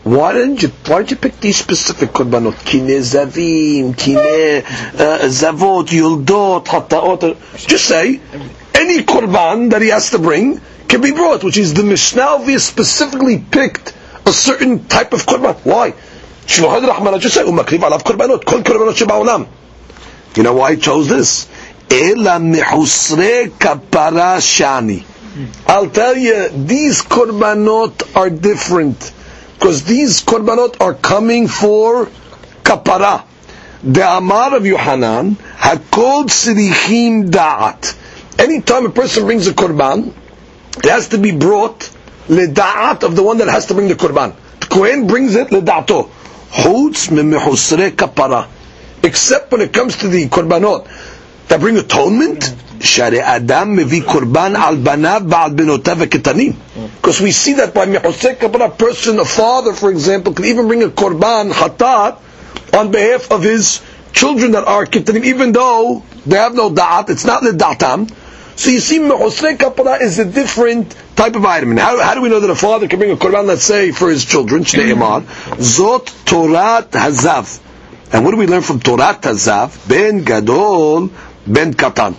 Why 0.04 0.34
didn't 0.34 0.62
you? 0.62 0.70
Why 0.88 1.02
did 1.02 1.12
you 1.12 1.18
pick 1.18 1.40
these 1.40 1.58
specific 1.58 2.10
korbanot? 2.10 2.64
Kine 2.66 3.00
zavim, 3.02 3.98
kine 3.98 4.18
uh, 4.18 5.20
zavot, 5.26 5.88
yuldot, 5.88 6.66
hataot. 6.66 7.68
Just 7.68 7.86
say 7.86 8.20
any 8.74 9.04
korban 9.04 9.70
that 9.70 9.82
he 9.82 9.90
has 9.90 10.10
to 10.12 10.20
bring 10.20 10.60
can 10.88 11.02
be 11.02 11.12
brought, 11.12 11.44
which 11.44 11.58
is 11.58 11.74
the 11.74 11.84
Mishnah 11.84 12.60
specifically 12.60 13.40
picked 13.40 13.94
a 14.26 14.32
certain 14.34 14.86
type 14.88 15.14
of 15.14 15.26
korban. 15.26 15.56
Why? 15.64 15.94
You 20.36 20.44
know 20.44 20.54
why 20.54 20.70
I 20.70 20.76
chose 20.76 21.08
this? 21.10 21.48
Ela 21.90 22.40
mehusre 22.40 23.50
kapara 23.50 24.38
shani. 24.40 25.04
I'll 25.68 25.90
tell 25.90 26.16
you, 26.18 26.50
these 26.50 27.02
korbanot 27.02 28.16
are 28.16 28.30
different. 28.30 29.12
Because 29.54 29.84
these 29.84 30.22
korbanot 30.22 30.82
are 30.82 30.94
coming 30.94 31.48
for 31.48 32.08
kapara. 32.64 33.24
The 33.84 34.18
Amar 34.18 34.56
of 34.56 34.66
Yohanan, 34.66 35.36
hakol 35.36 36.26
tzirichim 36.26 37.30
da'at. 37.30 38.40
Anytime 38.40 38.86
a 38.86 38.90
person 38.90 39.26
brings 39.26 39.48
a 39.48 39.54
korban, 39.54 40.14
it 40.78 40.86
has 40.86 41.10
to 41.10 41.18
be 41.18 41.32
brought 41.32 41.90
le 42.28 42.48
da'at 42.48 43.04
of 43.04 43.16
the 43.16 43.24
one 43.24 43.38
that 43.40 43.50
has 43.50 43.66
to 43.68 43.74
bring 43.74 43.88
the 43.88 43.96
korban. 43.96 44.34
The 44.62 44.66
Kohen 44.68 45.08
brings 45.08 45.36
it 45.36 45.52
le 45.52 45.62
da'ato. 45.62 46.10
חוץ 46.53 47.09
ממחוסרי 47.11 47.91
כפרה. 47.97 48.43
Except 49.03 49.53
when 49.53 49.61
it 49.61 49.73
comes 49.73 49.97
to 49.97 50.09
the 50.09 50.29
korbanot 50.29 50.87
that 51.49 51.61
bring 51.61 51.77
atonement, 51.77 52.51
שהרי 52.81 53.37
אדם 53.37 53.77
מביא 53.77 54.03
קורבן 54.03 54.57
על 54.57 54.77
בניו 54.77 55.23
ועל 55.29 55.51
בנותיו 55.51 56.03
הקטנים. 56.03 56.53
Because 57.03 57.21
we 57.21 57.31
see 57.33 57.55
that 57.55 57.75
by 57.75 57.87
מחוסי 57.87 58.29
כפרה, 58.41 58.67
a 58.67 58.83
person, 58.83 59.19
a 59.21 59.25
father, 59.25 59.73
for 59.73 59.91
example, 59.91 60.33
can 60.33 60.45
even 60.45 60.67
bring 60.69 60.83
a 60.83 60.89
korban, 60.89 61.53
hatat, 61.53 62.15
on 62.75 62.91
behalf 62.91 63.31
of 63.31 63.43
his 63.43 63.81
children 64.13 64.53
that 64.53 64.65
are 64.65 64.85
kitanim, 64.85 65.25
even 65.25 65.53
though 65.53 66.03
they 66.27 66.37
have 66.37 66.55
no 66.55 66.71
da'at, 66.71 67.11
it's 67.11 67.25
not 67.25 67.43
the 67.43 67.51
da'atam. 67.51 68.11
so 68.56 68.70
you 68.70 68.80
see, 68.80 69.00
mehosrei 69.00 69.58
kapara 69.58 70.02
is 70.02 70.20
a 70.20 70.26
different 70.26 70.96
type 71.16 71.36
of 71.36 71.44
item. 71.46 71.76
How, 71.78 72.02
how 72.02 72.14
do 72.14 72.22
we 72.22 72.30
know 72.30 72.40
that 72.40 72.50
a 72.50 72.56
father 72.56 72.88
can 72.88 73.00
bring 73.00 73.12
a 73.12 73.16
korban, 73.16 73.46
let's 73.46 73.64
say, 73.64 73.92
for 73.92 74.10
his 74.10 74.26
children, 74.26 74.64
shnei 74.64 74.92
mm-hmm. 74.92 75.02
iman? 75.02 75.26
Zot 75.58 76.06
Torat 76.26 76.92
Hazav. 76.92 77.60
And 78.14 78.24
what 78.24 78.32
do 78.32 78.38
we 78.38 78.46
learn 78.48 78.62
from 78.62 78.80
Torat 78.80 79.22
Hazav? 79.22 79.88
Ben 79.90 80.24
Gadol, 80.24 81.10
Ben 81.48 81.74
Katan. 81.74 82.16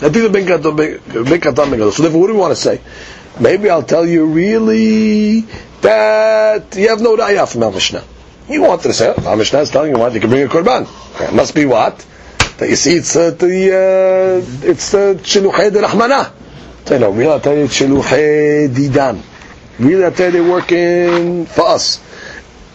That 0.00 0.14
either 0.14 0.28
Ben 0.28 0.44
Gadol, 0.44 0.72
Ben 0.72 1.00
ben 1.06 1.40
Katan, 1.40 1.70
Ben 1.70 1.78
Gadol. 1.78 1.92
So 1.92 2.02
therefore, 2.02 2.20
what 2.20 2.26
do 2.26 2.34
we 2.34 2.38
want 2.40 2.54
to 2.54 2.62
say? 2.62 2.80
Maybe 3.40 3.70
I'll 3.70 3.82
tell 3.82 4.06
you 4.06 4.26
really 4.26 5.40
that 5.80 6.76
you 6.76 6.88
have 6.88 7.00
no 7.00 7.16
raya 7.16 7.50
from 7.50 7.62
Al 7.62 7.72
Mishnah. 7.72 8.04
You 8.48 8.62
wanted 8.62 8.88
to 8.88 8.92
say, 8.92 9.14
Al 9.16 9.36
Mishnah 9.36 9.60
is 9.60 9.70
telling 9.70 9.92
you 9.92 9.98
what, 9.98 10.12
you 10.12 10.20
can 10.20 10.28
bring 10.28 10.42
a 10.42 10.48
korban. 10.48 10.86
It 11.20 11.34
must 11.34 11.54
be 11.54 11.64
what? 11.64 12.04
That 12.58 12.68
you 12.68 12.76
see, 12.76 12.96
it's 12.96 13.14
uh, 13.14 13.30
the, 13.30 13.46
uh, 13.46 14.68
it's 14.68 14.90
the 14.90 15.18
Shiluchay 15.22 15.72
de 15.72 15.80
Rahmanah. 15.80 16.32
Say, 16.86 16.98
no, 16.98 17.10
really, 17.10 17.30
I'll 17.30 17.40
tell 17.40 17.56
you, 17.56 17.64
it's 17.64 17.78
Didan. 17.78 19.22
Really, 19.78 20.04
I'll 20.04 20.10
tell 20.10 20.26
you, 20.26 20.42
they're 20.42 20.50
working 20.50 21.46
for 21.46 21.68
us. 21.68 22.00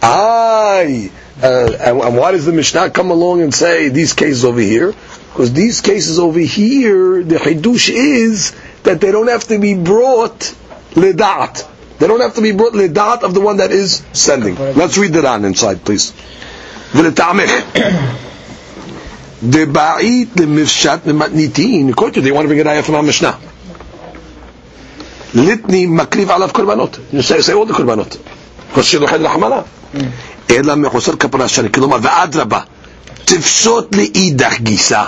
Aye. 0.02 1.10
Uh, 1.42 1.76
and, 1.80 2.00
and 2.00 2.16
why 2.16 2.32
does 2.32 2.46
the 2.46 2.52
Mishnah 2.52 2.90
come 2.90 3.10
along 3.10 3.42
and 3.42 3.52
say 3.52 3.88
these 3.90 4.14
cases 4.14 4.44
over 4.44 4.60
here? 4.60 4.92
Because 5.32 5.52
these 5.52 5.80
cases 5.80 6.18
over 6.18 6.38
here, 6.38 7.22
the 7.22 7.36
Hidush 7.36 7.90
is 7.90 8.52
that 8.84 9.00
they 9.00 9.10
don't 9.10 9.28
have 9.28 9.44
to 9.48 9.58
be 9.58 9.74
brought 9.74 10.54
ledat. 10.92 11.68
They 11.98 12.06
don't 12.06 12.20
have 12.20 12.36
to 12.36 12.40
be 12.42 12.52
brought 12.52 12.72
ledat 12.72 13.22
of 13.22 13.34
the 13.34 13.40
one 13.40 13.58
that 13.58 13.70
is 13.72 14.02
sending. 14.12 14.54
Let's 14.54 14.96
read 14.96 15.12
the 15.12 15.22
Ran 15.22 15.44
inside, 15.44 15.84
please. 15.84 16.12
ולטעמך. 19.43 19.69
דבעית 19.69 20.29
למפשט 20.39 20.99
ממתניתין, 21.05 21.89
according 21.93 22.13
to 22.13 22.21
they 22.21 22.31
want 22.31 22.43
to 22.43 22.49
bring 22.49 22.59
a 22.59 22.65
raya 22.65 22.83
from 22.89 22.95
המשנה. 22.95 23.31
ליטני 25.33 25.85
מקריב 25.85 26.31
עליו 26.31 26.49
קורבנות. 26.53 26.97
You 27.13 27.17
say, 27.17 27.41
say 27.41 27.53
all 27.53 27.71
the 27.71 27.73
קורבנות. 27.75 28.17
because 28.75 28.81
שילוחי 28.83 29.15
רחמנה. 29.15 29.61
אלא 30.49 30.75
מחוסר 30.75 31.15
כפרה 31.15 31.47
שני. 31.47 31.71
כלומר, 31.71 31.97
ואדרבה, 32.01 32.59
תפשוט 33.25 33.95
לאידך 33.95 34.59
גיסה. 34.61 35.03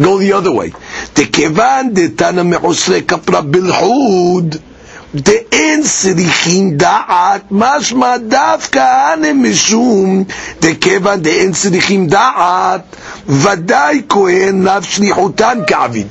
Go 0.00 0.04
the 0.04 0.32
other 0.44 0.50
way. 0.50 0.76
דכיוון 1.16 1.88
דתנא 1.92 2.42
מחוסרי 2.42 3.02
כפרה 3.02 3.40
בלחוד, 3.40 4.56
דאין 5.14 5.82
צריכים 5.82 6.76
דעת, 6.76 7.42
משמע 7.50 8.16
דווקא 8.16 9.12
אנא 9.14 9.32
משום, 9.32 10.24
דכיוון 10.60 11.20
דאין 11.20 11.52
צריכים 11.52 12.06
דעת, 12.06 12.96
Vadai 13.25 14.07
Kohen 14.07 14.63
Nav 14.63 14.85
Shlichutan 14.85 15.65
Kavid. 15.65 16.05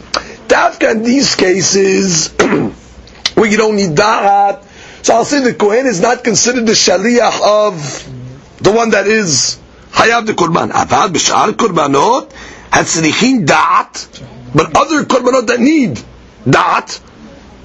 Dafka 0.48 0.92
in 0.92 1.03
these 1.03 1.35
cases, 1.37 2.29
where 3.35 3.46
you 3.46 3.57
don't 3.57 3.77
need 3.77 3.90
Da'at, 3.90 4.64
so 5.03 5.14
I'll 5.14 5.24
say 5.24 5.40
the 5.40 5.55
Kohen 5.55 5.87
is 5.87 6.00
not 6.00 6.24
considered 6.24 6.66
the 6.66 6.72
Shaliach 6.72 7.40
of 7.42 8.57
the 8.59 8.72
one 8.72 8.90
that 8.90 9.07
is 9.07 9.59
Hayav 9.92 10.27
the 10.27 10.33
Korban. 10.33 10.70
Avad 10.70 11.12
B'Shar 11.12 11.53
Korbanot, 11.53 12.31
Hatzrichin 12.70 13.46
Da'at, 13.46 14.55
but 14.55 14.77
other 14.77 15.05
Korbanot 15.05 15.46
that 15.46 15.61
need 15.61 16.00
Da'at, 16.44 17.00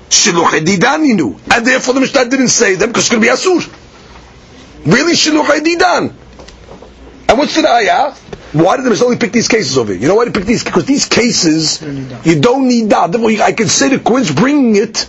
Shiluch 0.09 0.59
Edidan 0.59 1.39
And 1.51 1.65
therefore 1.65 1.95
the 1.95 2.01
Mishnah 2.01 2.25
didn't 2.29 2.49
say 2.49 2.75
them 2.75 2.89
because 2.89 3.03
it's 3.03 3.09
going 3.11 3.23
to 3.23 3.27
be 3.27 3.33
Asur. 3.33 3.65
Really 4.85 5.13
Shiluch 5.13 5.45
and 7.29 7.37
what's 7.37 7.53
the 7.53 7.69
ayah? 7.69 8.13
Why 8.53 8.77
did 8.77 8.85
the 8.85 8.89
Mizrahi 8.89 9.19
pick 9.19 9.31
these 9.31 9.47
cases 9.47 9.77
over 9.77 9.93
here? 9.93 10.01
You 10.01 10.07
know 10.07 10.15
why 10.15 10.25
they 10.25 10.31
picked 10.31 10.47
these? 10.47 10.63
Because 10.63 10.85
these 10.85 11.05
cases, 11.05 11.79
you 12.25 12.41
don't 12.41 12.67
need 12.67 12.89
that. 12.89 13.15
I 13.15 13.51
consider 13.51 13.99
Quince 13.99 14.31
bringing 14.31 14.75
it 14.75 15.07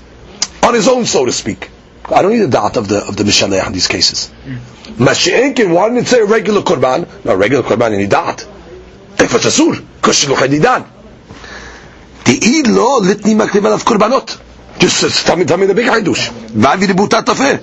on 0.62 0.74
his 0.74 0.86
own, 0.86 1.06
so 1.06 1.24
to 1.24 1.32
speak. 1.32 1.70
I 2.04 2.20
don't 2.20 2.32
need 2.32 2.40
the 2.40 2.48
doubt 2.48 2.76
of 2.76 2.88
the 2.88 2.98
of 2.98 3.16
the 3.16 3.24
mishaleh 3.24 3.64
on 3.64 3.72
these 3.72 3.88
cases. 3.88 4.30
Mashi'enkin, 4.98 5.72
why 5.72 5.88
didn't 5.88 6.04
it 6.04 6.08
say 6.08 6.22
regular 6.22 6.60
korban? 6.60 7.24
No, 7.24 7.34
regular 7.34 7.62
korban, 7.62 7.92
you 7.92 7.98
need 7.98 8.10
doubt. 8.10 8.46
Tekfat 9.16 9.46
asur, 9.48 9.76
koshiluch 10.02 10.36
hadidan. 10.36 10.86
The 12.24 12.38
idlo 12.38 13.00
litni 13.00 13.34
makriban 13.34 13.72
of 13.72 13.84
korbanot. 13.84 14.38
Just 14.78 15.26
tell 15.26 15.36
me, 15.36 15.44
tell 15.46 15.56
me 15.56 15.66
the 15.66 15.74
big 15.74 15.86
he 15.86 15.90
Vavi 15.90 17.10
that 17.10 17.24
tafeh. 17.26 17.62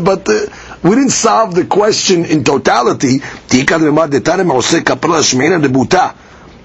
But 0.00 0.28
uh, 0.28 0.32
we 0.82 0.90
didn't 0.94 1.10
solve 1.10 1.54
the 1.54 1.64
question 1.64 2.24
in 2.24 2.42
totality. 2.44 3.20
תהי 3.46 3.66
כאן 3.66 3.84
לומר 3.84 4.06
דתנא 4.06 4.42
מעושה 4.42 4.80
כפרה 4.80 5.22
שמעינא 5.22 5.56
רבותה. 5.64 6.06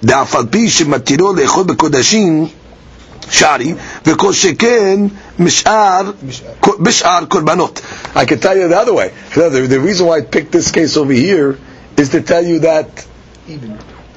דאף 0.04 0.36
על 0.36 0.46
פי 0.50 0.70
שמתירו 0.70 1.34
לאכול 1.34 1.64
בקודשים 1.64 2.48
שערי, 3.30 3.74
וכל 4.06 4.34
שכן 4.34 5.00
משאר, 5.40 6.12
בשאר 6.80 7.26
קורבנות. 7.26 7.82
I 8.16 8.26
can 8.26 8.40
tell 8.40 8.56
you 8.58 8.68
the 8.68 8.78
other 8.78 8.94
way. 8.94 9.10
The, 9.36 9.68
the 9.68 9.80
reason 9.80 10.08
why 10.08 10.18
I 10.18 10.22
picked 10.22 10.52
this 10.52 10.72
case 10.72 10.98
over 10.98 11.14
here 11.14 11.58
is 11.98 12.10
to 12.10 12.22
tell 12.22 12.44
you 12.44 12.60
that 12.60 13.06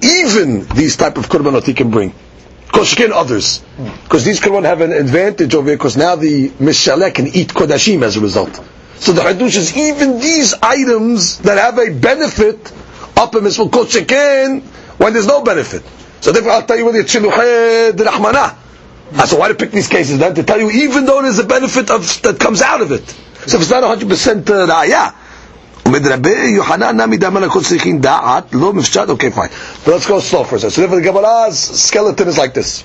even 0.03 0.67
these 0.75 0.97
type 0.97 1.17
of 1.19 1.29
korbanot 1.29 1.65
he 1.65 1.75
can 1.75 1.91
bring. 1.91 2.13
koshkin 2.70 3.12
others. 3.12 3.64
Because 4.04 4.26
these 4.26 4.40
Qurban 4.40 4.64
have 4.66 4.82
an 4.82 4.92
advantage 4.94 5.54
over 5.56 5.68
here, 5.70 5.78
because 5.78 5.98
now 5.98 6.16
the 6.16 6.50
mishalek 6.50 7.16
can 7.16 7.28
eat 7.28 7.50
Kodashim 7.50 8.04
as 8.04 8.18
a 8.18 8.22
result. 8.22 8.60
So 8.96 9.14
the 9.14 9.22
Hadush 9.22 9.56
is 9.58 9.78
even 9.78 10.20
these 10.20 10.54
items 10.62 11.40
that 11.40 11.58
have 11.58 11.78
a 11.80 11.90
benefit 11.94 12.72
up 13.16 13.34
in 13.36 13.44
Misbul 13.44 13.70
Koshikin 13.70 14.62
when 14.98 15.14
there's 15.14 15.28
no 15.28 15.42
benefit. 15.44 15.84
So 16.22 16.32
therefore 16.32 16.52
I'll 16.52 16.66
tell 16.66 16.78
you 16.78 16.86
whether 16.86 17.00
it's 17.00 17.14
Shilucheh 17.14 17.92
Dirahmanah. 17.92 18.56
I 19.12 19.22
ah, 19.24 19.26
said, 19.26 19.40
why 19.40 19.48
to 19.48 19.56
pick 19.56 19.72
these 19.72 19.88
cases? 19.88 20.20
Then 20.20 20.36
to 20.36 20.44
tell 20.44 20.60
you, 20.60 20.70
even 20.70 21.06
though 21.06 21.22
there's 21.22 21.40
a 21.40 21.44
benefit 21.46 21.90
of, 21.90 22.22
that 22.22 22.40
comes 22.40 22.62
out 22.62 22.82
of 22.82 22.92
it. 22.92 23.10
So 23.48 23.58
if 23.58 23.64
it's 23.64 23.72
not 23.72 23.84
100% 23.84 24.50
uh, 24.50 24.84
yeah. 24.84 25.16
okay 29.11 29.31
fine. 29.31 29.51
But 29.85 29.93
let's 29.93 30.07
go 30.07 30.21
slow 30.21 30.45
for 30.45 30.57
a 30.57 30.59
second. 30.59 30.71
So 30.73 30.81
therefore 30.81 31.01
the 31.01 31.05
Gemara's 31.05 31.59
skeleton 31.59 32.29
is 32.29 32.39
like 32.39 32.55
this. 32.55 32.85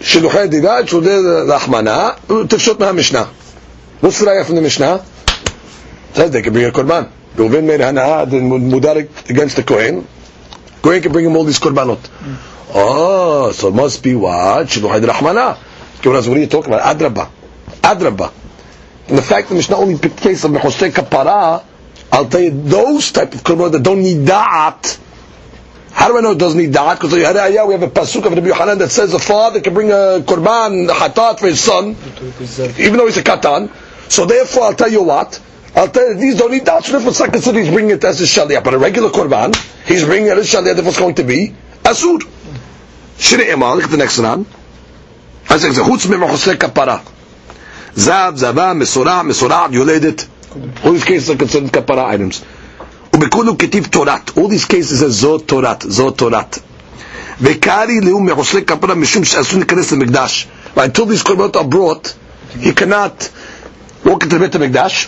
שילוחי 0.00 0.48
דידת, 0.48 0.88
שולחי 0.88 1.10
רחמנה, 1.48 2.08
תפשוט 2.48 2.80
מהמשנה. 2.80 3.24
What's 4.02 4.18
the 4.18 4.24
raya 4.24 4.46
from 4.46 4.54
the 4.54 4.62
Mishnah? 4.62 5.04
Says 6.14 6.30
they 6.30 6.40
can 6.40 6.54
bring 6.54 6.64
a 6.64 6.70
korban. 6.70 7.10
Reuven 7.36 7.64
made 7.64 7.80
hana'ah, 7.80 8.30
then 8.30 8.48
mudarik 8.48 9.28
against 9.28 9.56
the 9.56 9.62
Kohen. 9.62 10.06
Kohen 10.80 11.02
can 11.02 11.12
bring 11.12 11.26
him 11.26 11.36
all 11.36 11.44
these 11.44 11.60
korbanot. 11.60 11.98
Oh, 12.72 13.52
so 13.52 13.68
it 13.68 13.74
must 13.74 14.02
be 14.02 14.14
what? 14.14 14.68
Shiluchai 14.68 15.04
Rahmana. 15.04 15.56
What 16.02 16.26
are 16.26 16.38
you 16.38 16.46
talking 16.46 16.72
about? 16.72 16.96
Adraba. 16.96 17.28
Adraba. 17.82 18.32
And 19.07 19.17
the 19.17 19.21
fact 19.21 19.49
that 19.49 19.55
Mishnah 19.55 19.75
only 19.75 19.97
picked 19.99 20.17
case 20.17 20.43
of 20.43 20.51
Mehoshe 20.51 20.89
Kapara, 20.89 21.63
I'll 22.11 22.27
tell 22.27 22.41
you, 22.41 22.49
those 22.49 23.11
type 23.11 23.33
of 23.35 23.43
korbanot 23.43 23.73
that 23.73 23.83
don't 23.83 24.01
need 24.01 24.27
da'at, 24.27 24.99
how 25.91 26.07
do 26.07 26.17
I 26.17 26.21
know 26.21 26.31
it 26.31 26.39
doesn't 26.39 26.59
need 26.59 26.73
da'at? 26.73 26.95
Because 26.95 27.13
we 27.13 27.21
have 27.21 27.35
a 27.35 27.87
pasuk 27.87 28.25
of 28.25 28.33
Rabbi 28.33 28.47
Yohanan 28.47 28.79
that 28.79 28.89
says 28.89 29.13
a 29.13 29.19
father 29.19 29.61
can 29.61 29.73
bring 29.73 29.91
a 29.91 30.21
korban, 30.25 30.89
a 30.89 30.93
hatat 30.93 31.39
for 31.39 31.47
his 31.47 31.59
son, 31.59 31.95
even 32.79 32.97
though 32.97 33.05
he's 33.05 33.17
a 33.17 33.23
katan. 33.23 33.71
So 34.11 34.25
therefore, 34.25 34.63
I'll 34.63 34.73
tell 34.75 34.91
you 34.91 35.03
what, 35.03 35.39
I'll 35.75 35.87
tell 35.87 36.07
you, 36.09 36.15
these 36.15 36.37
don't 36.37 36.51
need 36.51 36.63
da'at, 36.63 36.83
so 36.83 36.93
therefore 36.93 37.13
second 37.13 37.41
son 37.41 37.55
he's 37.55 37.69
bringing 37.69 37.91
it 37.91 38.03
as 38.03 38.21
a 38.21 38.23
shaliyah. 38.23 38.63
But 38.63 38.73
a 38.73 38.79
regular 38.79 39.09
korban, 39.09 39.55
he's 39.85 40.03
bringing 40.03 40.27
it 40.31 40.37
as 40.37 40.51
a 40.51 40.57
shaliyah, 40.57 40.73
therefore 40.73 40.89
it's 40.89 40.99
going 40.99 41.15
to 41.15 41.23
be 41.23 41.53
asur. 41.83 42.21
Shri 43.19 43.45
Emal, 43.45 43.75
look 43.75 43.85
at 43.85 43.91
the 43.91 43.97
next 43.97 44.17
one. 44.17 44.45
I 45.47 45.57
said, 45.57 45.71
chutz 45.71 46.09
me 46.09 46.17
kapara. 46.57 47.14
זב, 47.95 48.31
זבה, 48.35 48.73
מסורע, 48.73 49.21
מסורע, 49.23 49.67
יולדת. 49.71 50.25
All 50.83 50.87
these 50.87 51.05
cases 51.05 51.29
are 51.29 51.37
considered 51.43 51.69
כפרה 51.73 52.13
items. 52.15 52.35
ובכולו 53.15 53.57
כתיב 53.57 53.85
תורת. 53.85 54.29
All 54.37 54.41
these 54.49 54.65
cases 54.71 55.01
are 55.03 55.07
זאת 55.07 55.43
תורת, 55.45 55.85
זאת 55.87 56.17
תורת. 56.17 56.59
וקרי 57.41 57.99
לאו 58.01 58.19
מחוסי 58.19 58.61
כפרה 58.61 58.95
משום 58.95 59.23
שאסור 59.25 59.59
להיכנס 59.59 59.91
למקדש. 59.91 60.47
Until 60.77 61.05
these 61.05 61.23
korbanot 61.27 61.55
are 61.55 61.73
brought, 61.75 62.13
he 62.61 62.71
cannot 62.79 63.29
walk 64.05 64.23
into 64.23 64.35
בית 64.39 64.55
המקדש 64.55 65.07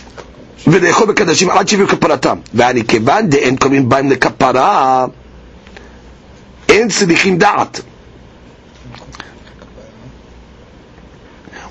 ולאכול 0.66 1.06
בקדשים 1.06 1.50
עד 1.50 1.68
שיביאו 1.68 1.88
כפרתם. 1.88 2.38
ואני 2.54 2.84
כיוון 2.84 3.28
דאין 3.28 3.56
קוראים 3.56 3.88
בהם 3.88 4.10
לכפרה, 4.10 5.06
ואין 6.68 6.88
צריכים 6.88 7.38
דעת. 7.38 7.80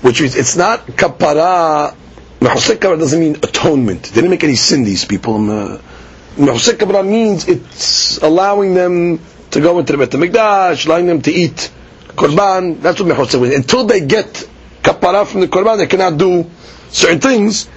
which 0.02 0.20
is 0.20 0.34
it's 0.36 0.56
not 0.56 0.86
kapara. 0.86 1.94
Mechusik 2.40 2.76
kapara 2.76 2.98
doesn't 2.98 3.18
mean 3.20 3.36
atonement. 3.36 4.02
They 4.04 4.14
didn't 4.16 4.30
make 4.30 4.44
any 4.44 4.56
sin. 4.56 4.84
These 4.84 5.04
people. 5.04 5.38
Mechusik 5.38 6.74
kapara 6.78 7.06
means 7.06 7.48
it's 7.48 8.18
allowing 8.18 8.74
them 8.74 9.20
to 9.50 9.60
go 9.60 9.78
into 9.78 9.92
the 9.92 9.98
Bet 9.98 10.10
Hamikdash, 10.10 10.86
allowing 10.86 11.06
them 11.06 11.22
to 11.22 11.32
eat 11.32 11.70
korban. 12.08 12.80
That's 12.80 13.00
what 13.00 13.14
mechusik 13.16 13.40
means. 13.42 13.54
Until 13.54 13.84
they 13.86 14.00
get 14.00 14.46
kapara 14.82 15.26
from 15.26 15.40
the 15.40 15.48
korban, 15.48 15.78
they 15.78 15.86
cannot 15.86 16.16
do 16.18 16.48
certain 16.90 17.20
things. 17.20 17.68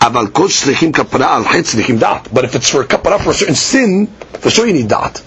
But 0.00 0.26
if 0.26 0.36
it's 2.54 2.68
for 2.70 2.84
kapara 2.84 3.20
for 3.22 3.30
a 3.30 3.34
certain 3.34 3.54
sin, 3.54 4.06
for 4.06 4.50
sure 4.50 4.66
you 4.66 4.74
need 4.74 4.88
da'at. 4.88 5.22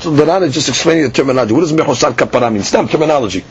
So 0.00 0.10
the 0.10 0.26
Rana 0.26 0.44
is 0.46 0.52
just 0.54 0.68
explaining 0.68 1.04
the 1.04 1.10
terminology. 1.10 1.54
What 1.54 1.60
does 1.60 1.72
mehusal 1.72 2.12
kapara 2.12 2.50
mean? 2.52 2.60
It's 2.60 2.70
terminology. 2.70 3.44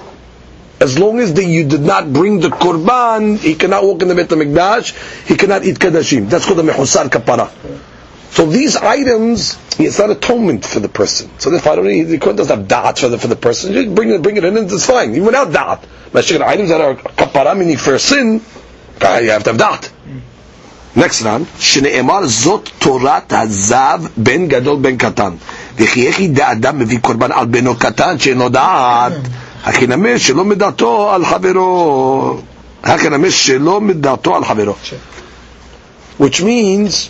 As 0.81 0.99
long 0.99 1.19
as 1.21 1.35
the, 1.35 1.45
you 1.45 1.69
did 1.69 1.83
not 1.83 2.11
bring 2.11 2.41
the 2.41 2.49
korban, 2.49 3.39
he 3.39 3.55
cannot 3.55 3.85
walk 3.85 4.01
in 4.01 4.09
the 4.09 4.15
Beit 4.15 4.29
HaMikdash, 4.29 5.27
he 5.27 5.37
cannot 5.37 5.63
eat 5.65 5.79
kadashim. 5.79 6.31
That's 6.31 6.47
called 6.47 6.59
the 6.59 6.63
mechosar 6.63 7.09
kapara. 7.11 7.51
So 8.31 8.47
these 8.47 8.77
items, 8.77 9.59
it's 9.79 9.99
not 9.99 10.11
atonement 10.11 10.65
for 10.65 10.81
the 10.81 10.89
person. 10.89 11.31
So 11.39 11.53
if 11.53 11.67
I 11.67 11.75
don't 11.75 11.87
need, 11.87 12.05
the 12.05 12.19
Kohen 12.19 12.37
doesn't 12.37 12.57
have 12.57 12.67
da'at 12.69 12.99
for 12.99 13.09
the, 13.09 13.19
for 13.19 13.27
the 13.27 13.37
person, 13.37 13.73
just 13.75 13.95
bring 13.95 14.11
it, 14.11 14.23
bring 14.23 14.37
it 14.37 14.45
in 14.45 14.57
and 14.57 14.71
it's 14.71 14.87
fine, 14.87 15.11
even 15.11 15.25
without 15.27 15.49
da'at. 15.49 15.85
But 16.13 16.31
items 16.33 16.71
that 16.71 16.81
are 16.81 16.95
kapara, 16.95 17.59
meaning 17.59 17.77
for 17.77 17.99
sin, 17.99 18.35
you 18.35 19.31
have 19.31 19.43
to 19.45 19.53
have 19.53 19.61
da'at. 19.61 19.91
Next 20.97 21.23
one, 21.23 21.47
שנאמר 21.59 22.27
זאת 22.27 22.71
תורת 22.79 23.33
הזב 23.33 24.01
בין 24.17 24.49
גדול 24.49 24.79
בין 24.81 24.97
קטן. 24.97 25.33
וכי 25.77 26.07
איך 26.07 26.21
ידע 26.21 26.53
אדם 26.53 26.79
מביא 26.79 26.99
קורבן 26.99 27.33
על 27.33 27.47
בנו 27.47 27.77
קטן 27.77 28.19
שאינו 28.19 28.49
דעת, 28.49 29.13
הכי 29.65 29.87
נמש 29.87 30.27
שלא 30.27 30.45
מדעתו 30.45 31.11
על 31.11 31.25
חברו. 31.25 32.41
הכי 32.83 33.09
נמש 33.09 33.47
שלא 33.47 33.81
מדעתו 33.81 34.37
על 34.37 34.45
חברו. 34.45 34.75
Which 36.21 36.41
means, 36.41 37.09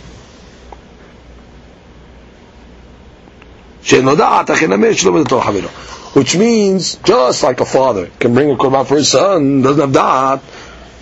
שאינו 3.83 4.15
דעת, 4.15 4.49
הכי 4.49 4.67
נמש 4.67 5.01
שלא 5.01 5.11
מדעתו 5.11 5.35
על 5.35 5.43
חברו. 5.43 5.67
Which 6.15 6.35
means, 6.35 6.97
just 7.05 7.43
like 7.43 7.61
a 7.61 7.65
father 7.65 8.07
can 8.19 8.33
bring 8.33 8.51
a 8.51 8.55
korban 8.55 8.85
for 8.85 8.97
his 8.97 9.07
son, 9.07 9.61
doesn't 9.61 9.79
have 9.79 9.91
da'at, 9.91 10.39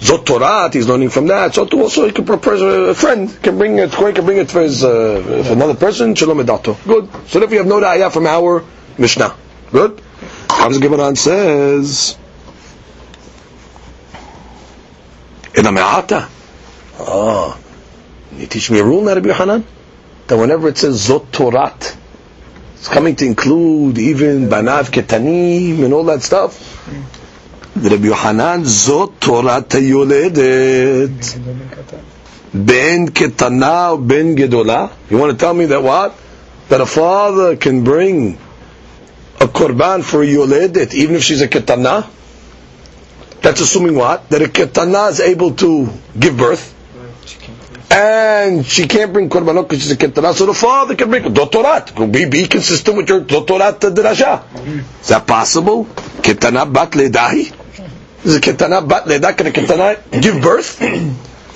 Zot 0.02 0.26
Torah, 0.26 0.70
he's 0.72 0.88
learning 0.88 1.10
from 1.10 1.28
that. 1.28 1.54
So 1.54 1.68
also, 1.68 2.06
he 2.06 2.12
can 2.14 2.26
prepare 2.26 2.90
a 2.90 2.96
friend 2.96 3.30
can 3.42 3.58
bring 3.58 3.78
it. 3.80 3.94
He 3.94 4.14
can 4.14 4.26
bring 4.26 4.38
it 4.38 4.50
for 4.50 4.62
his 4.62 4.84
uh, 4.84 5.44
for 5.46 5.54
another 5.54 5.76
person. 5.76 6.16
Shalom 6.16 6.38
edato. 6.38 6.78
Good. 6.86 7.10
So 7.28 7.44
if 7.44 7.50
we 7.50 7.58
have 7.58 7.68
no 7.68 7.82
da'ayah 7.82 8.12
from 8.12 8.26
our 8.26 8.64
Mishnah, 8.98 9.36
good. 9.72 10.02
Comes 10.57 10.79
Gimran 10.79 11.17
says, 11.17 12.17
in 15.55 15.67
a 15.67 15.73
me'ata. 15.73 16.29
Oh, 16.99 17.55
ah. 17.55 17.59
you 18.37 18.47
teach 18.47 18.71
me 18.71 18.79
a 18.79 18.85
rule 18.85 19.03
now, 19.03 19.15
Rabbi 19.15 19.33
Hanan? 19.33 19.67
That 20.27 20.39
whenever 20.39 20.69
it 20.69 20.79
says 20.79 21.07
zot 21.07 21.27
torat, 21.27 21.97
it's 22.75 22.89
coming 22.89 23.15
to 23.17 23.27
include 23.27 23.99
even 23.99 24.49
banav 24.49 24.91
ketanim 24.91 25.85
and 25.85 25.93
all 25.93 26.05
that 26.05 26.23
stuff. 26.23 26.87
Rabbi 27.77 28.15
Hanan 28.15 28.63
zot 28.63 29.19
torat 29.19 29.69
yoledet. 29.69 31.21
Ben 32.55 33.09
ketana 33.09 33.97
ben 34.09 34.35
gedola. 34.37 34.93
You 35.11 35.19
want 35.19 35.33
to 35.33 35.39
tell 35.39 35.53
me 35.53 35.67
that 35.67 35.83
what? 35.83 36.15
That 36.69 36.81
a 36.81 36.87
father 36.87 37.57
can 37.57 37.85
bring 37.85 38.39
a 39.44 39.48
korban 39.48 40.04
for 40.04 40.24
a 40.24 40.26
yoledet, 40.28 40.94
even 40.94 41.16
if 41.16 41.24
she's 41.24 41.42
a 41.42 41.48
ketana? 41.48 42.08
That's 43.42 43.62
assuming 43.62 43.96
what? 43.96 44.30
That 44.30 44.42
a 44.42 44.46
ketana 44.46 45.10
is 45.12 45.20
able 45.22 45.54
to 45.56 45.90
give 46.18 46.38
birth. 46.38 46.76
And 47.92 48.66
she 48.66 48.88
can't 48.88 49.12
bring 49.12 49.30
korbanot 49.30 49.64
because 49.68 49.82
she's 49.82 49.92
a 49.92 49.98
ketana, 49.98 50.34
so 50.34 50.46
the 50.46 50.54
father 50.54 50.96
can 50.96 51.10
bring 51.10 51.24
dotorat. 51.24 52.12
Be, 52.12 52.26
be 52.26 52.46
consistent 52.46 52.98
with 52.98 53.10
your 53.10 53.22
dotorat 53.22 53.80
drasha. 53.80 54.44
Is 55.02 55.08
that 55.08 55.26
possible? 55.26 55.86
Ketana 55.86 56.72
bat 56.72 56.92
ledahi? 56.92 57.56
Is 58.26 58.36
a 58.36 58.42
ketana 58.42 58.88
bat 58.88 59.08
leda 59.08 59.34
can 59.34 59.48
a 59.48 59.52
ketana 59.52 60.22
give 60.22 60.42
birth? 60.42 60.80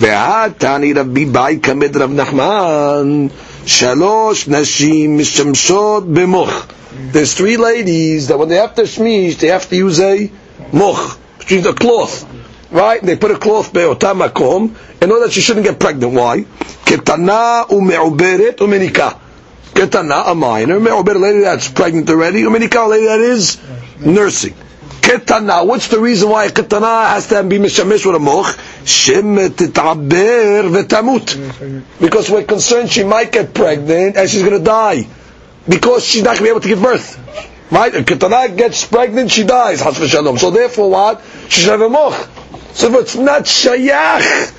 והתני 0.01 0.93
רבי 0.93 1.25
באי 1.25 1.59
כמד 1.63 1.97
רב 1.97 2.11
נחמן 2.13 3.27
שלוש 3.65 4.47
נשים 4.47 5.17
משמשות 5.17 6.07
במוח 6.13 6.67
There's 6.98 7.34
three 7.34 7.56
ladies 7.56 8.28
that 8.28 8.38
when 8.38 8.48
they 8.48 8.56
have 8.56 8.74
to 8.74 8.82
shmish, 8.82 9.38
they 9.38 9.48
have 9.48 9.68
to 9.68 9.76
use 9.76 10.00
a 10.00 10.30
moch, 10.72 11.18
which 11.38 11.50
means 11.52 11.66
a 11.66 11.72
cloth. 11.72 12.26
Right? 12.70 13.00
And 13.00 13.08
they 13.08 13.16
put 13.16 13.30
a 13.30 13.38
cloth 13.38 13.72
be'otam 13.72 14.20
makom 14.20 14.74
in 15.00 15.10
order 15.10 15.26
that 15.26 15.32
she 15.32 15.40
shouldn't 15.40 15.64
get 15.64 15.78
pregnant. 15.78 16.12
Why? 16.12 16.40
Ketana 16.40 17.68
u'me'uberet 17.68 18.56
u'menika. 18.56 19.18
Ketana, 19.72 20.30
a 20.30 20.34
minor, 20.34 20.80
me'uberet, 20.80 21.14
a 21.14 21.18
lady 21.18 21.40
that's 21.40 21.68
pregnant 21.68 22.10
already, 22.10 22.42
u'menika, 22.42 22.84
a 22.84 22.88
lady 22.88 23.06
that 23.06 23.20
is 23.20 23.58
nursing. 24.00 24.54
Ketana. 25.08 25.66
What's 25.66 25.88
the 25.88 26.00
reason 26.00 26.28
why 26.28 26.48
ketana 26.48 27.08
has 27.08 27.28
to 27.28 27.42
be 27.44 27.58
mishamish 27.58 28.04
with 28.04 28.16
a 28.16 28.18
moch? 28.18 28.58
Shem 28.84 29.36
titaber 29.36 30.68
v'tamut. 30.68 31.84
Because 32.00 32.28
we're 32.28 32.44
concerned 32.44 32.90
she 32.90 33.04
might 33.04 33.32
get 33.32 33.54
pregnant 33.54 34.16
and 34.16 34.28
she's 34.28 34.42
going 34.42 34.58
to 34.58 34.64
die. 34.64 35.06
Because 35.68 36.04
she's 36.04 36.22
not 36.22 36.38
going 36.38 36.38
to 36.38 36.42
be 36.44 36.50
able 36.50 36.60
to 36.60 36.68
give 36.68 36.82
birth. 36.82 37.16
Right? 37.70 37.94
If 37.94 38.06
ketana 38.06 38.56
gets 38.56 38.86
pregnant, 38.86 39.30
she 39.30 39.44
dies. 39.44 39.80
So 39.80 40.50
therefore 40.50 40.90
what? 40.90 41.22
She 41.48 41.60
should 41.60 41.70
have 41.70 41.80
a 41.82 41.88
moch. 41.88 42.28
So 42.72 42.98
it's 42.98 43.16
not 43.16 43.42
shayach 43.42 44.54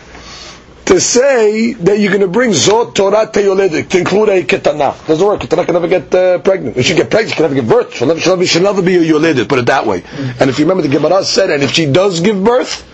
to 0.86 0.99
say 0.99 1.74
that 1.74 1.99
you're 1.99 2.10
going 2.10 2.22
to 2.22 2.28
bring 2.28 2.49
zot 2.49 2.95
Torah 2.95 3.28
teyoledik 3.28 3.89
to 3.89 3.99
include 3.99 4.30
a 4.30 4.43
ketana. 4.43 4.93
Doesn't 5.05 5.26
work. 5.26 5.39
Ketana 5.39 5.64
can 5.66 5.74
never 5.74 5.88
get 5.88 6.14
uh, 6.14 6.39
pregnant. 6.39 6.78
If 6.78 6.86
she 6.88 6.95
get 6.95 7.10
pregnant, 7.12 7.30
she 7.30 7.36
can 7.36 7.43
never 7.43 7.55
give 7.55 7.68
birth. 7.70 7.93
She'll 7.93 8.07
never, 8.07 8.20
she'll 8.20 8.36
never, 8.36 8.45
she'll 8.47 8.64
never 8.64 8.82
be 8.82 8.97
a 8.97 9.01
yoledik. 9.01 9.47
Put 9.47 9.60
it 9.60 9.66
that 9.68 9.86
way. 9.86 10.03
And 10.39 10.49
if 10.49 10.57
you 10.57 10.66
remember, 10.66 10.82
the 10.82 10.89
Gemara 10.89 11.24
said, 11.24 11.51
and 11.51 11.62
if 11.62 11.72
she 11.74 11.86
does 11.91 12.22
give 12.22 12.43
birth, 12.43 12.86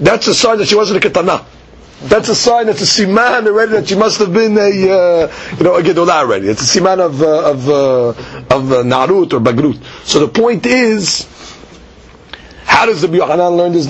that's 0.00 0.26
a 0.28 0.34
sign 0.34 0.58
that 0.58 0.68
she 0.68 0.76
wasn't 0.76 1.04
a 1.04 1.08
ketana. 1.08 1.44
That's 2.08 2.28
a 2.28 2.34
sign. 2.34 2.66
That's 2.66 2.82
a 2.82 2.84
siman 3.04 3.46
already 3.46 3.72
that 3.72 3.88
she 3.88 3.94
must 3.94 4.18
have 4.18 4.32
been 4.32 4.58
a 4.58 4.60
uh, 4.62 5.32
you 5.56 5.64
know 5.64 5.76
a 5.76 5.82
gedolah 5.82 6.20
already. 6.22 6.48
It's 6.48 6.62
a 6.76 6.80
siman 6.80 6.98
of 7.00 7.22
uh, 7.22 7.50
of 7.50 7.68
uh, 7.68 8.08
of 8.54 8.72
uh, 8.72 8.82
narut 8.82 9.32
or 9.32 9.40
bagrut. 9.40 9.82
So 10.04 10.18
the 10.20 10.28
point 10.28 10.66
is, 10.66 11.26
how 12.64 12.86
does 12.86 13.00
the 13.02 13.08
Yochanan 13.08 13.56
learn 13.56 13.72
this? 13.72 13.86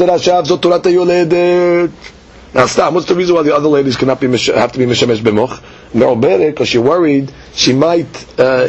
Now, 2.55 2.67
stop. 2.67 2.93
What's 2.93 3.07
the 3.07 3.15
reason 3.15 3.35
why 3.35 3.43
the 3.43 3.55
other 3.57 3.69
ladies 3.69 3.97
cannot 3.97 4.21
be 4.21 4.27
have 4.29 4.73
to 4.73 4.79
be 4.79 4.85
mishamesh 4.85 5.21
b'moch? 5.21 5.63
Me'oberet, 5.95 6.51
because 6.51 6.73
you're 6.73 6.83
worried 6.83 7.33
she 7.55 7.73
might 7.73 8.07
uh, 8.41 8.67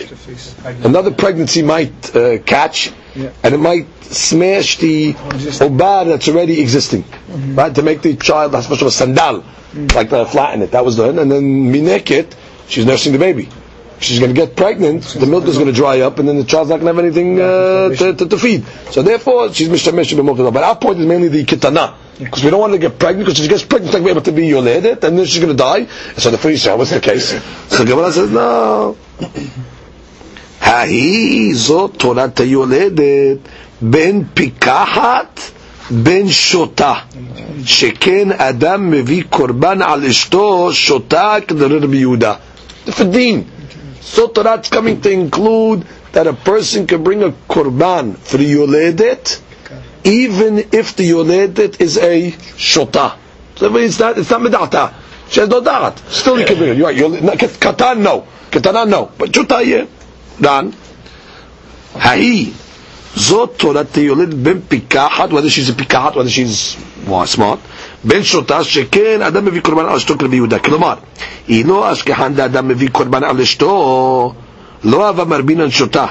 another 0.84 1.12
pregnancy 1.12 1.62
might 1.62 2.16
uh, 2.16 2.38
catch, 2.40 2.92
Yeah. 3.16 3.30
and 3.44 3.54
it 3.54 3.60
might 3.60 3.88
smash 4.04 4.78
the 4.78 5.14
obar 5.14 6.06
that's 6.06 6.28
already 6.28 6.60
existing, 6.62 7.06
right? 7.56 7.74
To 7.76 7.82
make 7.82 8.02
the 8.02 8.16
child 8.16 8.52
that's 8.52 8.66
supposed 8.66 8.80
to 8.80 8.86
have 8.86 8.94
a 8.94 9.16
sandal, 9.16 9.44
like 9.96 10.10
to 10.10 10.26
flatten 10.26 10.62
it. 10.62 10.72
That 10.72 10.84
was 10.86 10.98
done, 10.98 11.18
and 11.20 11.32
then 11.32 11.72
mineket, 11.72 12.34
she's 12.68 12.86
nursing 12.86 13.14
the 13.14 13.20
baby 13.20 13.50
She's 14.03 14.21
going 14.21 14.33
to 14.33 14.41
get 14.41 14.55
pregnant, 14.55 15.03
the 15.05 15.27
milk 15.27 15.45
is 15.47 15.57
going 15.57 15.67
to 15.67 15.73
dry 15.73 16.01
up, 16.03 16.21
and 16.21 16.29
then 16.29 16.37
the 16.37 16.45
child's 16.45 16.71
not 16.71 16.79
going 16.81 16.95
to 16.95 17.03
have 17.03 17.05
anything 17.05 17.41
uh, 17.41 17.89
to, 17.89 18.15
to, 18.15 18.29
to 18.29 18.39
feed. 18.39 18.65
So 18.93 19.03
therefore, 19.03 19.53
she's 19.53 19.69
mishamesh 19.69 20.15
b'moch. 20.15 20.53
But 20.53 20.63
our 20.63 20.77
point 20.77 21.01
is 21.01 21.07
mainly 21.07 21.29
the 21.29 21.45
kitana. 21.45 21.95
Because 22.19 22.45
we 22.45 22.51
don't 22.51 22.61
want 22.61 22.73
her 22.73 22.79
to 22.79 22.89
get 22.89 22.99
pregnant, 22.99 23.27
because 23.27 23.39
if 23.41 23.45
she 23.45 23.49
gets 23.49 23.65
pregnant, 23.65 23.93
she's 23.93 24.01
not 24.01 24.07
going 24.07 24.23
to 24.23 24.31
be 24.33 24.41
able 24.41 24.61
to 24.61 24.63
be 24.63 24.71
yoledet, 24.93 25.03
and 25.05 25.19
then 25.19 25.25
she's 25.27 25.43
going 25.43 25.57
to 25.57 25.63
die. 25.63 25.79
And 25.79 26.19
so 26.19 26.31
the 26.31 26.39
priest 26.39 26.65
said, 26.65 26.77
what's 26.77 26.91
the 26.91 27.01
case? 27.01 27.31
So 27.71 27.85
the 27.85 27.87
Gemara 27.87 28.13
says, 28.13 28.31
no. 28.31 28.97
ההיא 30.61 31.55
זאת 31.55 31.91
תורת 31.97 32.41
היולדת 32.41 33.39
בין 33.81 34.23
פיקחת 34.35 35.41
בין 35.91 36.29
שותה 36.29 36.95
שכן 37.65 38.29
אדם 38.33 38.91
מביא 38.91 39.23
קורבן 39.31 39.83
על 39.83 40.05
אשתו 40.05 40.69
שותה 40.73 41.35
כדרר 41.49 41.87
ביהודה. 41.87 42.35
Different 42.87 43.13
din. 43.13 43.52
so 44.04 44.28
Torah's 44.28 44.70
coming 44.70 45.00
to 45.02 45.10
include 45.10 45.86
that 46.12 46.28
a 46.28 46.34
person 46.34 46.86
can 46.86 47.04
bring 47.04 47.24
a 47.24 47.30
korban 47.32 48.18
for 48.18 48.38
the 48.38 48.46
yoledet, 48.46 49.42
even 50.04 50.60
if 50.72 50.96
the 50.96 51.10
yoledet 51.10 51.80
is 51.82 51.98
a 51.98 52.32
shota. 52.32 53.18
So 53.56 53.76
it's 53.78 54.00
not 54.00 54.18
it's 54.18 54.30
not 54.30 54.42
medata. 54.42 54.94
She 55.30 55.40
has 55.40 55.50
no 55.50 55.62
da'at. 55.62 55.98
Still 56.12 56.40
you 56.40 56.46
can 56.46 56.58
bring 56.58 56.72
it. 56.72 56.78
You're 56.78 56.88
right. 56.88 56.98
Yoledet, 56.98 57.58
katan 57.60 58.02
no. 58.02 58.28
Katana 58.52 58.86
no. 58.86 59.12
But 59.18 59.32
shota 59.32 59.66
yeah. 59.66 59.86
Dan. 60.40 60.76
Hai, 61.94 62.52
Zot 63.16 63.58
Torah 63.58 63.86
yoledet 63.86 64.44
ben 64.44 64.62
pikahat, 64.62 65.32
whether 65.32 65.50
she's 65.50 65.70
a 65.70 65.74
pikahat, 65.74 66.16
whether 66.16 66.30
she's 66.30 66.76
smart. 67.26 67.60
בין 68.05 68.23
שותה, 68.25 68.65
שכן 68.65 69.23
אדם 69.23 69.45
מביא 69.45 69.61
קורבן 69.61 69.85
על 69.85 69.97
אשתו 69.97 70.19
כרבי 70.19 70.37
יהודה. 70.37 70.59
כלומר, 70.59 70.95
היא 71.49 71.65
לא 71.67 71.93
אשכחן 71.93 72.35
דאדם 72.35 72.69
מביא 72.69 72.89
קורבן 72.89 73.25
על 73.25 73.41
אשתו, 73.41 74.35
לא 74.85 75.07
אהבה 75.07 75.25
מרבינן 75.25 75.71
שותה. 75.71 76.07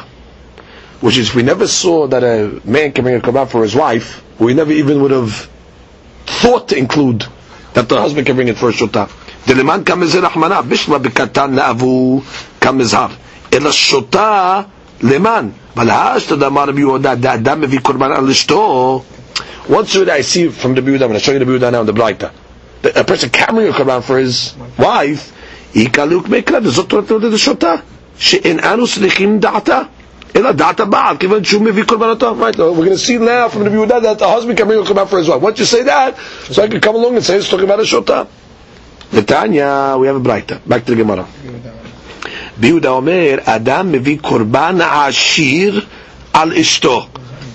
which 1.01 1.17
is 1.17 1.33
we 1.35 1.43
never 1.43 1.67
saw 1.67 2.07
that 2.07 2.23
a 2.23 2.59
man 2.65 2.91
can 2.91 3.03
bring 3.03 3.15
a 3.15 3.19
korban 3.19 3.47
for 3.47 3.61
his 3.61 3.75
wife, 3.75 4.21
we 4.39 4.53
never 4.53 4.71
even 4.71 5.01
would 5.01 5.11
have 5.11 5.47
thought 6.25 6.69
to 6.69 6.75
include 6.77 7.23
that 7.73 7.87
the 7.87 7.99
husband 8.01 8.25
can 8.25 8.35
bring 8.35 8.47
it 8.47 8.57
for 8.57 8.69
a 8.69 8.73
shota. 8.73 9.07
דלמאן 9.47 9.83
כמזה 9.85 10.19
רחמנה, 10.19 10.61
בשלה 10.61 10.97
בקטן 10.97 11.53
לאבו 11.53 12.21
כמזהר. 12.61 13.07
אלא 13.53 13.71
שותה 13.71 14.61
למאן. 15.01 15.49
אבל 15.75 15.89
האשתא 15.89 16.35
דאמר 16.35 16.63
רבי 16.63 16.79
יהודה, 16.81 17.15
דאדם 17.15 17.61
מביא 17.61 17.79
קורבן 17.79 18.11
על 18.11 18.29
אשתו. 18.29 19.03
Once 19.69 19.95
already 19.95 20.11
I 20.11 20.21
see 20.21 20.47
from 20.49 20.75
the 20.75 20.81
Yehuda, 20.81 20.93
I'm 20.93 20.99
going 21.09 21.13
to 21.13 21.19
show 21.19 21.31
you 21.33 21.39
the 21.39 21.45
Yehuda 21.45 21.71
now 21.71 21.81
in 21.81 21.85
the 21.87 21.93
Braita. 21.93 22.31
that 22.83 22.95
A 22.97 23.03
person 23.03 23.29
can 23.29 23.53
bring 23.55 23.67
a 23.67 23.71
korban 23.71 24.03
for 24.03 24.17
his 24.17 24.53
wife, 24.77 25.31
יקלוק 25.75 26.27
מקרא, 26.29 26.59
וזאת 26.63 26.89
תורתנו 26.89 27.19
לדשותה. 27.19 27.73
שאיננו 28.19 28.87
צריכים 28.87 29.39
דעתה. 29.39 29.81
אלא 30.35 30.51
דעת 30.51 30.79
הבעל, 30.79 31.17
כיוון 31.17 31.43
שהוא 31.43 31.61
מביא 31.61 31.83
קורבנותו. 31.83 32.35
Right, 32.39 32.55
we're 32.57 32.73
going 32.75 32.89
to 32.89 32.97
see 32.97 33.17
now 33.17 33.49
from 33.49 33.63
the 33.63 33.69
Yehuda 33.69 34.01
that 34.03 34.19
the 34.19 34.27
husband 34.27 34.57
can 34.57 34.67
bring 34.67 34.79
a 34.79 34.83
korban 34.83 35.07
for 35.07 35.17
his 35.19 35.27
wife. 35.27 35.41
Once 35.41 35.59
you 35.59 35.65
say 35.65 35.83
that, 35.83 36.15
so 36.49 36.63
I 36.63 36.67
can 36.67 36.79
come 36.79 36.95
along 36.95 37.15
and 37.15 37.23
say 37.25 37.35
it's 37.37 37.49
talking 37.49 37.65
about 37.65 37.79
a 37.79 37.83
shota. 37.83 38.27
נתניה, 39.13 39.95
we 39.99 40.07
have 40.07 40.15
a 40.15 40.19
Braita. 40.19 40.59
Back 40.67 40.85
to 40.85 40.95
the 40.95 41.03
Gemara. 41.03 41.25
ביהודה 42.59 42.89
אומר, 42.89 43.35
אדם 43.45 43.91
מביא 43.91 44.17
קורבן 44.21 44.77
עשיר 44.81 45.85
על 46.33 46.53
אשתו, 46.53 47.05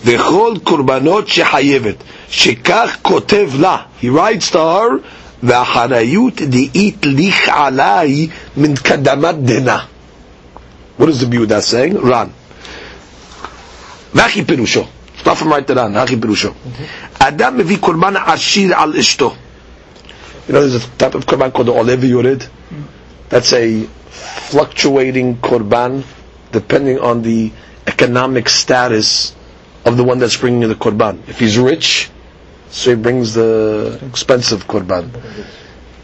וכל 0.06 0.54
קורבנות 0.64 1.28
שחייבת, 1.28 1.96
שכך 2.30 2.98
כותב 3.02 3.50
לה, 3.60 3.78
he 4.02 4.06
writes 4.06 4.52
to 4.52 4.56
her, 4.56 4.92
והחניות 5.44 6.42
דאית 6.42 7.06
ליך 7.06 7.50
עליי 7.50 8.28
מן 8.58 8.76
קדמת 8.76 9.36
דנה. 9.36 9.78
What 11.00 11.04
is 11.10 11.20
the 11.22 11.26
Buddha 11.28 11.62
saying? 11.62 11.98
Ran. 12.04 12.28
והכי 14.14 14.44
פירושו, 14.46 14.86
stop 15.22 15.38
from 15.38 15.48
right 15.52 15.68
to 15.68 15.76
run, 15.76 15.98
הכי 15.98 16.16
פירושו. 16.22 16.50
אדם 17.20 17.58
מביא 17.58 17.78
קורבן 17.78 18.14
עשיר 18.26 18.76
על 18.76 18.96
אשתו. 19.00 19.36
You 20.50 20.54
know 20.54 20.62
there's 20.66 20.76
a 20.76 20.88
type 20.98 21.14
of 21.16 21.26
korban 21.26 21.52
called 21.52 21.68
the 21.68 21.74
oleh 21.74 21.98
v'yored? 21.98 22.48
That's 23.30 23.52
a 23.54 23.84
fluctuating 24.50 25.38
korban 25.38 26.04
depending 26.54 27.00
on 27.00 27.22
the 27.22 27.52
economic 27.86 28.48
status 28.50 29.34
of 29.88 29.98
the 29.98 30.04
one 30.04 30.20
that's 30.20 30.38
bringing 30.38 30.68
the 30.68 30.76
korban. 30.76 31.28
If 31.28 31.40
he's 31.40 31.58
rich, 31.58 32.10
so 32.70 32.92
he 32.96 33.02
brings 33.02 33.34
the 33.34 34.00
expensive 34.08 34.68
korban. 34.68 35.14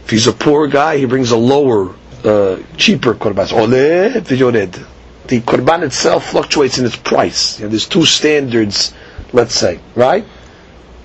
If 0.04 0.10
he's 0.10 0.26
a 0.26 0.32
poor 0.32 0.66
guy, 0.66 0.98
he 0.98 1.04
brings 1.04 1.30
a 1.30 1.36
lower, 1.36 1.94
uh, 2.24 2.58
cheaper 2.76 3.14
korban. 3.14 3.48
The 5.26 5.40
korban 5.40 5.82
itself 5.84 6.30
fluctuates 6.30 6.78
in 6.78 6.84
its 6.84 6.96
price. 6.96 7.58
You 7.58 7.66
know, 7.66 7.70
there's 7.70 7.86
two 7.88 8.04
standards, 8.04 8.92
let's 9.32 9.54
say, 9.54 9.80
right? 9.94 10.24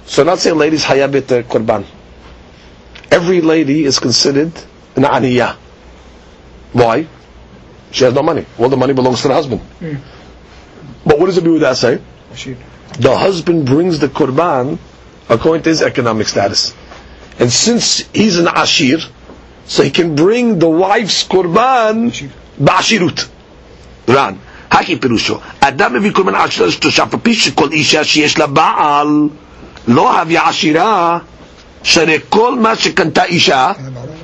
So 0.05 0.23
not 0.23 0.39
saying 0.39 0.57
ladies 0.57 0.83
hayabit 0.83 1.31
uh, 1.31 1.43
korban 1.43 1.85
every 3.11 3.41
lady 3.41 3.85
is 3.85 3.99
considered 3.99 4.51
an 4.95 5.03
aniyah. 5.03 5.55
Why? 6.73 7.07
She 7.91 8.03
has 8.03 8.13
no 8.13 8.21
money. 8.21 8.45
All 8.57 8.69
the 8.69 8.77
money 8.77 8.93
belongs 8.93 9.21
to 9.23 9.27
the 9.29 9.33
husband. 9.33 9.61
But 11.05 11.19
what 11.19 11.25
does 11.25 11.37
it 11.37 11.43
the 11.43 11.49
Biudah 11.49 11.75
say? 11.75 12.01
The 12.98 13.16
husband 13.16 13.66
brings 13.66 13.98
the 13.98 14.08
korban 14.08 14.78
according 15.28 15.62
to 15.64 15.70
his 15.70 15.82
economic 15.82 16.28
status. 16.28 16.74
And 17.38 17.50
since 17.52 18.04
he's 18.12 18.38
an 18.38 18.48
ashir, 18.48 18.98
so 19.66 19.82
he 19.82 19.90
can 19.90 20.14
bring 20.14 20.58
the 20.58 20.68
wife's 20.68 21.24
korban 21.26 22.10
ba'ashirut. 22.60 23.28
Ran. 24.08 24.38
הכי 24.70 24.96
פירושו, 24.96 25.38
אדם 25.60 25.94
מביא 25.94 26.10
קורבן 26.10 26.34
עשיר 26.34 26.66
לאשתו, 26.66 26.90
שאף 26.90 27.14
על 27.14 27.20
פי 27.22 27.34
שכל 27.34 27.68
אישה 27.72 28.04
שיש 28.04 28.38
לה 28.38 28.46
בעל, 28.46 29.28
לא 29.88 30.20
הביאה 30.20 30.48
עשירה, 30.48 31.18
שהרי 31.82 32.18
כל 32.28 32.58
מה 32.58 32.76
שקנתה 32.76 33.24
אישה, 33.24 33.72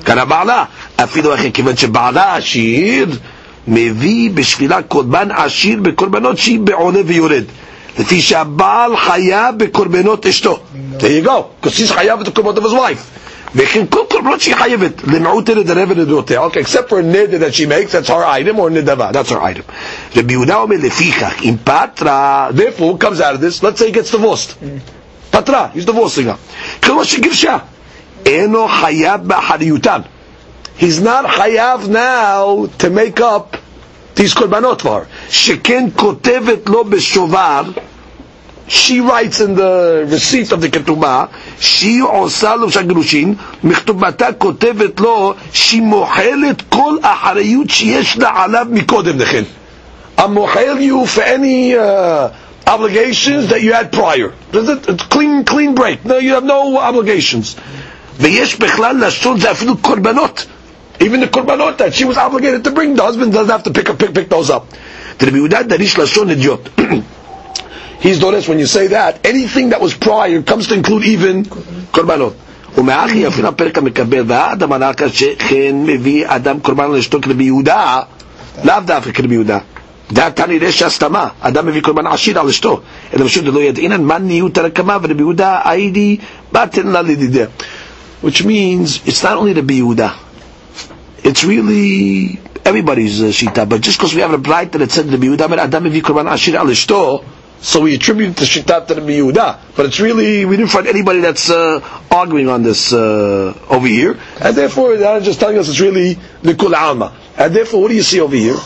קנה 0.05 0.24
בעלה. 0.24 0.64
אפילו 0.97 1.35
אחרי 1.35 1.51
כיוון 1.53 1.76
שבעלה 1.76 2.37
עשיר, 2.37 3.07
מביא 3.68 4.31
בשבילה 4.35 4.83
קורבן 4.83 5.31
עשיר 5.31 5.81
בקורבנות 5.83 6.39
שהיא 6.39 6.61
בעולה 6.61 7.01
ויורד. 7.07 7.45
לפי 7.99 8.20
שהבעל 8.20 8.97
חייב 8.97 9.59
בקורבנות 9.59 10.26
אשתו. 10.26 10.59
There 10.99 11.03
you 11.03 11.26
go, 11.26 11.31
because 11.62 11.76
he's 11.78 11.93
חייב 11.93 12.20
את 12.20 12.28
הקורבנות 12.28 12.59
of 12.59 12.62
his 12.62 12.72
wife. 12.74 13.20
וכן 13.55 13.87
כל 13.87 14.01
קורבנות 14.11 14.41
שהיא 14.41 14.55
חייבת, 14.55 14.93
למיעוט 15.05 15.51
נדרה 15.51 15.85
ונדרותיה, 15.89 16.41
אוקיי, 16.41 16.62
except 16.62 16.89
for 16.89 16.99
a 16.99 17.03
neder 17.14 17.39
that 17.39 17.55
she 17.55 17.66
makes, 17.66 17.93
that's 17.93 18.09
her 18.09 18.24
item, 18.24 18.59
or 18.59 18.70
נדבה, 18.70 19.11
that's 19.12 19.31
her 19.31 19.41
item. 19.43 19.62
רבי 20.16 20.33
יהודה 20.33 20.57
אומר 20.57 20.76
לפיכך, 20.83 21.43
אם 21.43 21.57
פטרה, 21.64 22.49
therefore, 22.57 23.05
comes 23.05 23.20
out 23.20 23.35
of 23.35 23.41
this, 23.41 23.62
let's 23.62 23.81
say 23.81 23.91
he 23.91 23.93
gets 23.93 24.11
divorced. 24.16 24.55
פטרה, 25.31 25.68
he's 25.74 25.85
divorcing 25.87 26.26
her. 26.26 26.37
כמו 26.83 27.05
שגירשה, 27.05 27.57
אינו 28.26 28.68
חייב 28.81 29.20
באחריותן. 29.22 30.01
He's 30.81 31.01
not 31.05 31.26
חייב 31.37 31.81
now 31.91 32.66
to 32.83 32.87
make 32.91 33.20
up 33.20 33.57
these 34.16 34.34
קורבנות 34.34 34.82
for 34.82 34.86
her. 34.86 35.05
שכן 35.30 35.86
כותבת 35.95 36.70
לו 36.70 36.86
בשובר, 36.86 37.61
she 38.68 38.99
writes 39.01 39.39
in 39.41 39.55
the 39.55 40.07
receipt 40.09 40.51
of 40.51 40.61
the 40.61 40.70
כתובה, 40.70 41.26
שהיא 41.59 42.01
עושה 42.03 42.55
לו 42.55 42.72
שהגירושין, 42.72 43.34
מכתובתה 43.63 44.28
כותבת 44.38 44.99
לו 44.99 45.34
שהיא 45.53 45.82
מוחלת 45.82 46.61
כל 46.70 46.97
אחריות 47.01 47.70
שיש 47.70 48.18
לה 48.18 48.32
עליו 48.43 48.66
מקודם 48.72 49.20
לכן. 49.20 49.43
I'm 50.18 50.28
מוחל 50.34 50.78
you 50.80 51.05
for 51.05 51.22
any 51.22 51.76
uh, 51.76 52.30
obligations 52.68 53.49
that 53.49 53.61
you 53.61 53.74
had 53.74 53.91
prior. 53.91 54.34
It's 54.53 55.03
clean, 55.03 55.43
clean 55.43 55.76
break. 55.76 56.05
No, 56.05 56.18
you 56.18 56.34
have 56.34 56.43
no 56.45 56.78
obligations. 56.80 57.55
ויש 58.20 58.55
בכלל 58.55 59.05
לשון 59.05 59.39
זה 59.39 59.51
אפילו 59.51 59.78
קורבנות. 59.78 60.45
Even 61.01 61.20
the 61.20 61.26
קורבנות 61.26 61.78
that 61.78 61.95
she 61.95 62.05
was 62.05 62.16
obligated 62.16 62.62
to 62.64 62.70
bring, 62.70 62.95
the 62.95 63.03
husband 63.03 63.33
doesn't 63.33 63.51
have 63.51 63.62
to 63.62 63.70
pick, 63.70 63.89
up, 63.89 63.99
pick, 63.99 64.12
pick 64.14 64.28
those 64.28 64.51
up. 64.51 64.64
רבי 65.22 65.37
יהודה 65.37 65.62
דריש 65.62 65.99
לשון 65.99 66.31
אידיוט. 66.31 66.68
He's 68.03 68.18
noticed 68.20 68.49
when 68.49 68.59
you 68.59 68.66
say 68.66 68.87
that, 68.89 69.18
anything 69.24 69.70
that 69.70 69.81
was 69.81 69.93
prior 69.95 70.41
comes 70.43 70.68
to 70.68 70.74
include 70.74 71.05
even 71.05 71.45
קורבנות. 71.91 72.33
ומאחי 72.78 73.26
אפילו 73.28 73.49
הפרק 73.49 73.78
המקבל, 73.78 74.22
והאדם 74.26 74.72
הנעקה 74.72 75.09
שכן 75.09 75.76
מביא 75.85 76.24
אדם 76.26 76.61
קורבן 76.61 76.91
לאשתו 76.91 77.20
כרבי 77.22 77.45
יהודה, 77.45 78.01
לאו 78.64 78.74
דווקא 78.85 79.12
כרבי 79.12 79.35
יהודה. 79.35 79.59
דעתה 80.12 80.47
נראה 80.47 80.72
שהסתמה, 80.72 81.28
אדם 81.41 81.66
מביא 81.66 81.81
קורבן 81.83 82.07
עשיר 82.07 82.41
על 82.41 82.49
אשתו, 82.49 82.81
אלא 83.14 83.24
פשוט 83.26 83.45
לא 83.45 83.61
ידעינן 83.61 84.05
מה 84.05 84.18
נהיות 84.18 84.59
הרקמה, 84.59 84.97
ורבי 85.03 85.14
יהודה 85.22 85.61
היידי 85.64 86.16
באתן 86.53 86.87
לה 86.87 87.03
לדידיה. 87.03 87.47
Which 88.24 88.45
means, 88.45 89.01
it's 89.07 89.22
not 89.22 89.37
only 89.39 89.55
the 89.55 89.62
Yehuda. 89.62 90.24
It's 91.26 91.43
really 91.43 92.39
everybody's 92.63 93.19
uh, 93.19 93.26
shita. 93.26 93.67
But 93.67 93.82
just 93.82 93.97
because 93.97 94.13
we 94.13 94.21
have 94.21 94.32
a 94.32 94.38
bright 94.38 94.71
that 94.73 94.82
it 94.84 94.91
said 94.91 95.07
the 95.07 95.17
Yehuda, 95.17 95.57
Adam 95.57 95.86
ashir 96.28 96.55
al 96.55 96.71
so 97.61 97.82
we 97.82 97.95
attribute 97.95 98.36
the 98.38 98.45
shita 98.45 98.86
to 98.86 98.93
the 98.93 99.01
Yehuda. 99.01 99.59
But 99.76 99.88
it's 99.88 99.99
really 99.99 100.45
we 100.45 100.55
didn't 100.55 100.69
find 100.69 100.86
anybody 100.86 101.21
that's 101.21 101.49
uh, 101.49 101.80
arguing 102.11 102.47
on 102.47 102.61
this 102.61 102.93
uh, 102.93 103.57
over 103.71 103.88
here, 103.88 104.19
and 104.39 104.55
therefore 104.55 104.97
they're 104.97 105.19
just 105.19 105.39
telling 105.39 105.57
us 105.57 105.67
it's 105.67 105.80
really 105.80 106.13
the 106.43 106.53
kul 106.53 106.76
alma. 106.76 107.17
And 107.38 107.55
therefore, 107.55 107.82
what 107.82 107.88
do 107.89 107.95
you 107.95 108.03
see 108.03 108.19
over 108.21 108.36
here? 108.36 108.57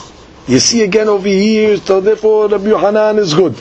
You 0.49 0.59
see 0.59 0.83
again 0.83 1.07
over 1.07 1.29
here, 1.29 1.77
so 1.77 2.01
therefore 2.01 2.49
Rabbi 2.49 2.67
Yohanan 2.67 3.19
is 3.19 3.33
good. 3.33 3.55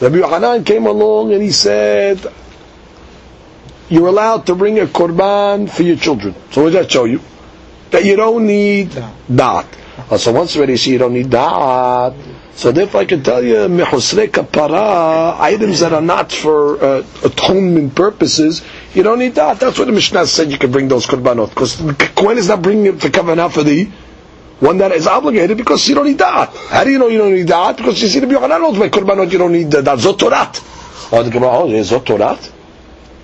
Rabbi 0.00 0.16
Yohanan 0.16 0.64
came 0.64 0.86
along 0.86 1.32
and 1.32 1.42
he 1.42 1.52
said, 1.52 2.18
you're 3.88 4.08
allowed 4.08 4.46
to 4.46 4.56
bring 4.56 4.80
a 4.80 4.86
korban 4.86 5.70
for 5.70 5.82
your 5.84 5.96
children. 5.96 6.34
So 6.50 6.64
what 6.64 6.72
does 6.72 6.82
that 6.82 6.90
show 6.90 7.04
you? 7.04 7.20
That 7.92 8.04
you 8.04 8.16
don't 8.16 8.46
need 8.46 8.90
da'at. 8.90 9.66
Uh, 10.10 10.18
so 10.18 10.32
once 10.32 10.56
already 10.56 10.72
you 10.72 10.78
see 10.78 10.92
you 10.92 10.98
don't 10.98 11.12
need 11.12 11.26
da'at, 11.26 12.16
so 12.54 12.72
therefore 12.72 13.00
I 13.02 13.04
can 13.04 13.22
tell 13.22 13.42
you, 13.42 13.56
mehusre 13.68 14.28
kapara, 14.28 15.38
items 15.38 15.80
that 15.80 15.92
are 15.92 16.02
not 16.02 16.32
for 16.32 16.82
uh, 16.82 17.06
atonement 17.24 17.94
purposes, 17.94 18.62
you 18.94 19.02
don't 19.02 19.18
need 19.18 19.34
da'at. 19.34 19.58
That's 19.58 19.78
what 19.78 19.86
the 19.86 19.92
Mishnah 19.92 20.26
said 20.26 20.50
you 20.50 20.58
can 20.58 20.70
bring 20.70 20.88
those 20.88 21.06
korbanot. 21.06 21.50
Because 21.50 21.76
Kohen 22.14 22.38
is 22.38 22.48
not 22.48 22.62
bringing 22.62 22.86
it 22.86 23.00
to 23.02 23.08
kavanah 23.08 23.50
for 23.52 23.62
the 23.62 23.84
one 24.60 24.78
that 24.78 24.92
is 24.92 25.06
obligated 25.06 25.56
because 25.56 25.88
you 25.88 25.94
don't 25.94 26.06
need 26.06 26.18
da'at. 26.18 26.54
How 26.68 26.84
do 26.84 26.90
you 26.90 26.98
know 26.98 27.08
you 27.08 27.18
don't 27.18 27.34
need 27.34 27.46
da'at? 27.48 27.76
Because 27.78 28.00
you 28.00 28.08
see 28.08 28.20
the 28.20 28.26
Yochanan 28.26 28.60
knows 28.60 28.78
by 28.78 28.88
korbanot 28.88 29.32
you 29.32 29.38
don't 29.38 29.52
need 29.52 29.68
da'at. 29.68 29.98
Zot 29.98 30.18
Torat. 30.18 31.12
Oh, 31.12 31.22
the 31.22 31.30
Gemara, 31.30 31.50
oh, 31.50 31.68
yeah, 31.68 31.80
Zot 31.80 32.04
Torat? 32.04 32.51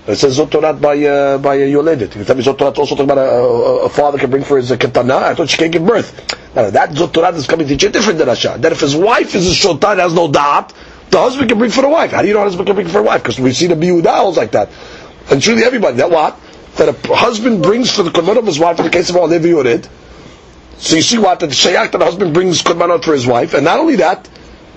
It 0.09 0.17
says 0.17 0.39
Zot 0.39 0.49
Torat 0.49 0.81
by, 0.81 1.05
uh, 1.05 1.39
by 1.39 1.57
a 1.57 1.71
Yoledet. 1.71 2.01
You 2.01 2.09
can 2.09 2.25
tell 2.25 2.37
me 2.37 2.43
Zot 2.43 2.57
Torat 2.57 2.79
also 2.79 2.97
talking 2.97 3.11
about 3.11 3.19
a, 3.19 3.31
a, 3.31 3.85
a 3.85 3.89
father 3.89 4.19
can 4.19 4.31
bring 4.31 4.43
for 4.43 4.57
his 4.57 4.73
uh, 4.73 4.77
ketana. 4.77 5.23
I 5.23 5.35
thought 5.35 5.51
she 5.51 5.59
can't 5.59 5.71
give 5.73 5.87
birth. 5.87 6.55
No, 6.57 6.71
that 6.71 6.91
Zot 6.91 7.09
Torat 7.13 7.35
is 7.35 7.47
coming 7.47 7.67
to 7.69 7.75
teach 7.77 7.85
a 7.85 7.91
different 7.91 8.19
derasha. 8.19 8.61
That 8.61 8.73
if 8.73 8.81
his 8.81 8.97
wife 8.97 9.35
is 9.35 9.47
a 9.47 9.69
shotan 9.69 9.99
has 9.99 10.15
no 10.15 10.29
da'at, 10.29 10.75
the 11.11 11.19
husband 11.19 11.49
can 11.49 11.59
bring 11.59 11.71
for 11.71 11.83
the 11.83 11.89
wife. 11.89 12.13
How 12.13 12.23
do 12.23 12.29
you 12.29 12.35
know 12.35 12.41
husband 12.41 12.67
can 12.67 12.75
bring 12.75 12.89
for 12.89 13.01
a 13.01 13.03
wife? 13.03 13.23
Because 13.23 13.39
we 13.39 13.53
see 13.53 13.67
the 13.67 13.75
biudah 13.75 14.35
like 14.37 14.53
that. 14.53 14.71
And 15.31 15.43
truly 15.43 15.65
everybody, 15.65 15.99
that 15.99 16.11
what? 16.11 16.39
That 16.77 16.89
a 16.89 17.15
husband 17.15 17.63
brings 17.63 17.95
for 17.95 18.03
the 18.03 18.11
korban 18.11 18.39
of 18.39 18.47
his 18.47 18.59
wife 18.59 18.79
in 18.79 18.85
the 18.87 18.91
case 18.91 19.11
of 19.11 19.17
Olev 19.17 19.45
Yored. 19.45 19.89
So 20.79 20.97
you 20.97 21.03
see 21.03 21.19
what? 21.19 21.41
That 21.41 21.49
the 21.49 21.55
shayak 21.55 21.93
that 21.93 21.99
the 21.99 22.05
husband 22.05 22.33
brings 22.33 22.63
korbanot 22.63 23.05
for 23.05 23.13
his 23.13 23.27
wife. 23.27 23.53
And 23.55 23.65
not 23.65 23.79
only 23.79 23.97
that, 23.97 24.29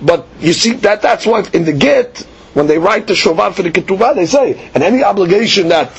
But 0.02 0.26
you 0.40 0.52
see 0.52 0.72
that 0.82 1.00
that's 1.00 1.24
why 1.24 1.44
in 1.52 1.64
the 1.64 1.72
get 1.72 2.26
when 2.54 2.66
they 2.66 2.78
write 2.78 3.06
the 3.06 3.14
shovar 3.14 3.52
for 3.54 3.62
the 3.62 3.70
ketubah, 3.70 4.14
they 4.14 4.26
say, 4.26 4.70
and 4.74 4.82
any 4.82 5.02
obligation 5.02 5.68
that 5.68 5.90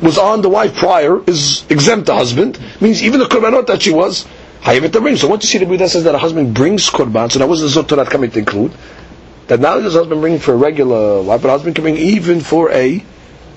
was 0.00 0.16
on 0.18 0.42
the 0.42 0.48
wife 0.48 0.76
prior 0.76 1.22
is 1.24 1.64
exempt 1.68 2.06
the 2.06 2.14
husband. 2.14 2.58
Means 2.80 3.02
even 3.02 3.20
the 3.20 3.26
korbanot 3.26 3.66
that 3.66 3.82
she 3.82 3.92
was 3.92 4.26
hayavet 4.62 4.92
to 4.92 5.00
bring. 5.00 5.16
So 5.16 5.28
once 5.28 5.44
you 5.44 5.48
see 5.48 5.58
the 5.58 5.66
Buddha 5.66 5.88
says 5.88 6.04
that 6.04 6.14
a 6.14 6.18
husband 6.18 6.54
brings 6.54 6.88
korban, 6.88 7.30
so 7.30 7.38
that 7.40 7.48
was 7.48 7.60
the 7.60 7.82
zotorat 7.82 8.10
coming 8.10 8.30
to 8.30 8.38
include 8.38 8.72
that 9.48 9.60
now 9.60 9.80
does 9.80 9.94
husband 9.94 10.20
bring 10.20 10.38
for 10.38 10.52
a 10.52 10.56
regular 10.56 11.22
wife, 11.22 11.42
but 11.42 11.48
a 11.48 11.52
husband 11.52 11.74
can 11.74 11.82
bring 11.82 11.96
even 11.96 12.40
for 12.40 12.70
a 12.70 13.02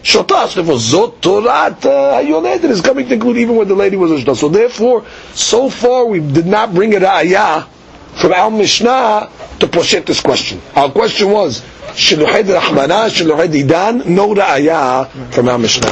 shotah. 0.03 0.47
So 0.47 0.61
therefore, 0.61 0.75
zotorat 0.75 1.85
uh, 1.85 2.21
hayoledet 2.21 2.63
is 2.63 2.81
coming 2.81 3.07
to 3.07 3.13
include 3.13 3.37
even 3.37 3.55
when 3.57 3.67
the 3.67 3.75
lady 3.75 3.97
was 3.97 4.11
a 4.11 4.15
shotah. 4.15 4.37
So 4.37 4.49
therefore, 4.49 5.05
so 5.33 5.69
far 5.69 6.05
we 6.05 6.19
did 6.19 6.47
not 6.47 6.73
bring 6.73 6.95
a 6.95 6.99
ra'ayah 6.99 7.67
from 8.15 8.33
our 8.33 8.51
Mishnah 8.51 9.29
to 9.59 9.67
poshet 9.67 10.05
this 10.05 10.19
question. 10.21 10.61
Our 10.75 10.91
question 10.91 11.31
was, 11.31 11.61
Shiluhed 11.93 12.45
Rahmana, 12.45 13.09
Shiluhed 13.09 13.53
Idan, 13.53 14.05
no 14.05 14.33
ra'ayah 14.33 15.07
from 15.33 15.49
our 15.49 15.57
Mishnah. 15.57 15.87